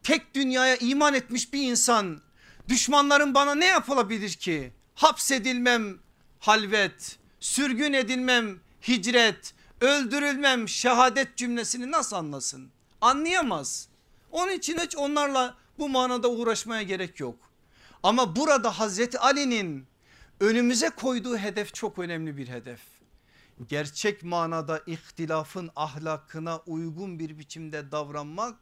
Tek 0.03 0.35
dünyaya 0.35 0.75
iman 0.75 1.13
etmiş 1.13 1.53
bir 1.53 1.61
insan 1.61 2.21
düşmanların 2.67 3.33
bana 3.33 3.55
ne 3.55 3.65
yapılabilir 3.65 4.29
ki? 4.29 4.71
Hapsedilmem 4.95 5.99
halvet, 6.39 7.19
sürgün 7.39 7.93
edilmem 7.93 8.59
hicret, 8.87 9.53
öldürülmem 9.81 10.69
şehadet 10.69 11.37
cümlesini 11.37 11.91
nasıl 11.91 12.15
anlasın? 12.15 12.71
Anlayamaz. 13.01 13.87
Onun 14.31 14.51
için 14.51 14.77
hiç 14.77 14.95
onlarla 14.95 15.57
bu 15.79 15.89
manada 15.89 16.29
uğraşmaya 16.29 16.81
gerek 16.81 17.19
yok. 17.19 17.35
Ama 18.03 18.35
burada 18.35 18.79
Hazreti 18.79 19.19
Ali'nin 19.19 19.87
önümüze 20.39 20.89
koyduğu 20.89 21.37
hedef 21.37 21.73
çok 21.73 21.99
önemli 21.99 22.37
bir 22.37 22.47
hedef. 22.47 22.81
Gerçek 23.69 24.23
manada 24.23 24.81
ihtilafın 24.85 25.69
ahlakına 25.75 26.57
uygun 26.57 27.19
bir 27.19 27.37
biçimde 27.37 27.91
davranmak 27.91 28.57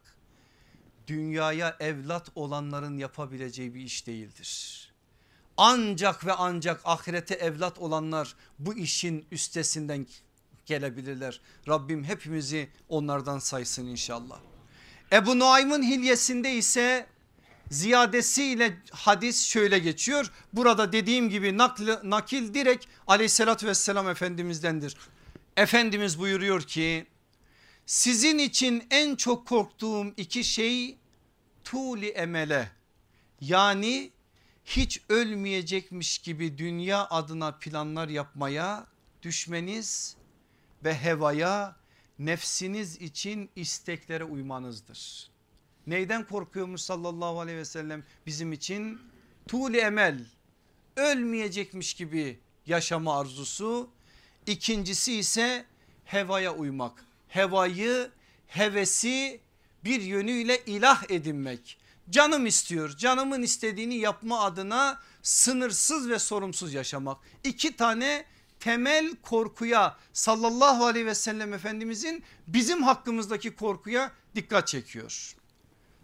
dünyaya 1.07 1.75
evlat 1.79 2.29
olanların 2.35 2.97
yapabileceği 2.97 3.73
bir 3.73 3.81
iş 3.81 4.07
değildir. 4.07 4.91
Ancak 5.57 6.25
ve 6.25 6.33
ancak 6.33 6.81
ahirete 6.83 7.35
evlat 7.35 7.79
olanlar 7.79 8.35
bu 8.59 8.73
işin 8.73 9.25
üstesinden 9.31 10.05
gelebilirler. 10.69 11.41
Rabbim 11.67 12.03
hepimizi 12.03 12.69
onlardan 12.89 13.39
saysın 13.39 13.85
inşallah. 13.85 14.39
Ebu 15.11 15.39
Nuaym'ın 15.39 15.83
hilyesinde 15.83 16.53
ise 16.53 17.05
ziyadesiyle 17.69 18.77
hadis 18.91 19.45
şöyle 19.45 19.79
geçiyor. 19.79 20.31
Burada 20.53 20.91
dediğim 20.91 21.29
gibi 21.29 21.57
nakil, 21.57 21.89
nakil 22.03 22.53
direkt 22.53 22.85
aleyhissalatü 23.07 23.67
vesselam 23.67 24.09
efendimizdendir. 24.09 24.97
Efendimiz 25.57 26.19
buyuruyor 26.19 26.61
ki 26.61 27.07
sizin 27.85 28.37
için 28.37 28.83
en 28.91 29.15
çok 29.15 29.47
korktuğum 29.47 30.13
iki 30.17 30.43
şey 30.43 30.97
tuli 31.63 32.07
emele 32.09 32.71
yani 33.41 34.11
hiç 34.65 35.01
ölmeyecekmiş 35.09 36.19
gibi 36.19 36.57
dünya 36.57 37.07
adına 37.09 37.51
planlar 37.51 38.07
yapmaya 38.07 38.87
düşmeniz 39.23 40.18
ve 40.83 40.95
hevaya 40.95 41.75
nefsiniz 42.19 42.95
için 42.97 43.49
isteklere 43.55 44.23
uymanızdır. 44.23 45.29
Neyden 45.87 46.27
korkuyormuş 46.27 46.81
sallallahu 46.81 47.39
aleyhi 47.39 47.57
ve 47.57 47.65
sellem 47.65 48.03
bizim 48.25 48.53
için? 48.53 49.01
Tuğli 49.47 49.77
emel 49.77 50.25
ölmeyecekmiş 50.97 51.93
gibi 51.93 52.39
yaşama 52.65 53.19
arzusu. 53.19 53.89
İkincisi 54.47 55.13
ise 55.13 55.65
hevaya 56.05 56.55
uymak. 56.55 57.05
Hevayı 57.27 58.11
hevesi 58.47 59.39
bir 59.83 60.01
yönüyle 60.01 60.65
ilah 60.65 61.03
edinmek. 61.09 61.77
Canım 62.09 62.45
istiyor 62.45 62.89
canımın 62.97 63.41
istediğini 63.41 63.95
yapma 63.95 64.41
adına 64.41 64.99
sınırsız 65.21 66.09
ve 66.09 66.19
sorumsuz 66.19 66.73
yaşamak. 66.73 67.17
İki 67.43 67.75
tane 67.75 68.25
temel 68.59 69.15
korkuya 69.15 69.97
sallallahu 70.13 70.85
aleyhi 70.85 71.05
ve 71.05 71.15
sellem 71.15 71.53
efendimizin 71.53 72.23
bizim 72.47 72.83
hakkımızdaki 72.83 73.55
korkuya 73.55 74.11
dikkat 74.35 74.67
çekiyor. 74.67 75.35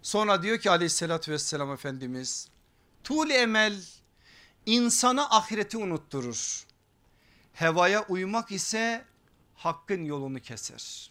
Sonra 0.02 0.42
diyor 0.42 0.58
ki 0.58 0.70
aleyhissalatü 0.70 1.32
vesselam 1.32 1.72
efendimiz 1.72 2.48
tuğli 3.04 3.32
emel 3.32 3.82
insana 4.66 5.30
ahireti 5.30 5.76
unutturur. 5.76 6.66
Hevaya 7.52 8.04
uymak 8.08 8.52
ise 8.52 9.04
hakkın 9.54 10.04
yolunu 10.04 10.40
keser. 10.40 11.10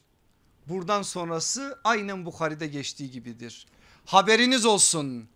Buradan 0.68 1.02
sonrası 1.02 1.80
aynen 1.84 2.26
Bukhari'de 2.26 2.68
geçtiği 2.68 3.11
gibidir. 3.11 3.68
Haberiniz 4.06 4.65
olsun 4.65 5.30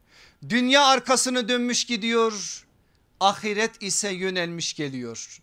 dünya 0.50 0.86
arkasını 0.86 1.50
dönmüş 1.50 1.86
gidiyor 1.86 2.66
ahiret 3.20 3.84
ise 3.84 4.10
yönelmiş 4.10 4.74
geliyor. 4.74 5.42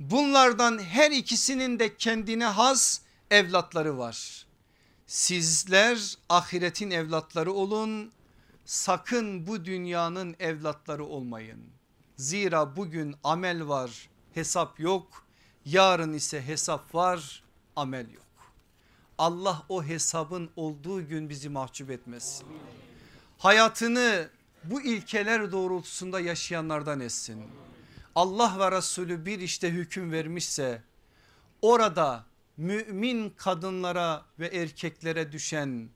Bunlardan 0.00 0.78
her 0.78 1.10
ikisinin 1.10 1.78
de 1.78 1.96
kendine 1.96 2.44
has 2.44 3.00
evlatları 3.30 3.98
var. 3.98 4.46
Sizler 5.06 6.14
ahiretin 6.28 6.90
evlatları 6.90 7.52
olun 7.52 8.12
sakın 8.64 9.46
bu 9.46 9.64
dünyanın 9.64 10.36
evlatları 10.40 11.04
olmayın. 11.04 11.64
Zira 12.16 12.76
bugün 12.76 13.16
amel 13.24 13.68
var 13.68 14.08
hesap 14.34 14.80
yok 14.80 15.26
yarın 15.64 16.12
ise 16.12 16.46
hesap 16.46 16.94
var 16.94 17.42
amel 17.76 18.10
yok. 18.10 18.24
Allah 19.18 19.62
o 19.68 19.84
hesabın 19.84 20.50
olduğu 20.56 21.08
gün 21.08 21.28
bizi 21.28 21.48
mahcup 21.48 21.90
etmesin. 21.90 22.46
Hayatını 23.38 24.28
bu 24.64 24.82
ilkeler 24.82 25.52
doğrultusunda 25.52 26.20
yaşayanlardan 26.20 27.00
etsin. 27.00 27.42
Allah 28.18 28.58
ve 28.58 28.76
Resulü 28.76 29.26
bir 29.26 29.38
işte 29.38 29.70
hüküm 29.70 30.12
vermişse 30.12 30.82
orada 31.62 32.24
mümin 32.56 33.30
kadınlara 33.30 34.24
ve 34.38 34.46
erkeklere 34.46 35.32
düşen 35.32 35.88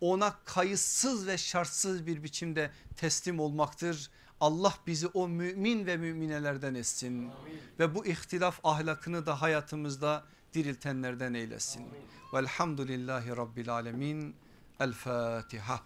ona 0.00 0.34
kayıtsız 0.44 1.26
ve 1.26 1.38
şartsız 1.38 2.06
bir 2.06 2.22
biçimde 2.22 2.70
teslim 2.96 3.40
olmaktır. 3.40 4.10
Allah 4.40 4.74
bizi 4.86 5.06
o 5.06 5.28
mümin 5.28 5.86
ve 5.86 5.96
müminelerden 5.96 6.74
etsin 6.74 7.18
Amin. 7.18 7.32
ve 7.78 7.94
bu 7.94 8.06
ihtilaf 8.06 8.60
ahlakını 8.64 9.26
da 9.26 9.42
hayatımızda 9.42 10.24
diriltenlerden 10.54 11.34
eylesin. 11.34 11.86
Velhamdülillahi 12.34 13.36
Rabbil 13.36 13.70
Alemin. 13.70 14.36
El 14.80 14.92
Fatiha. 14.92 15.80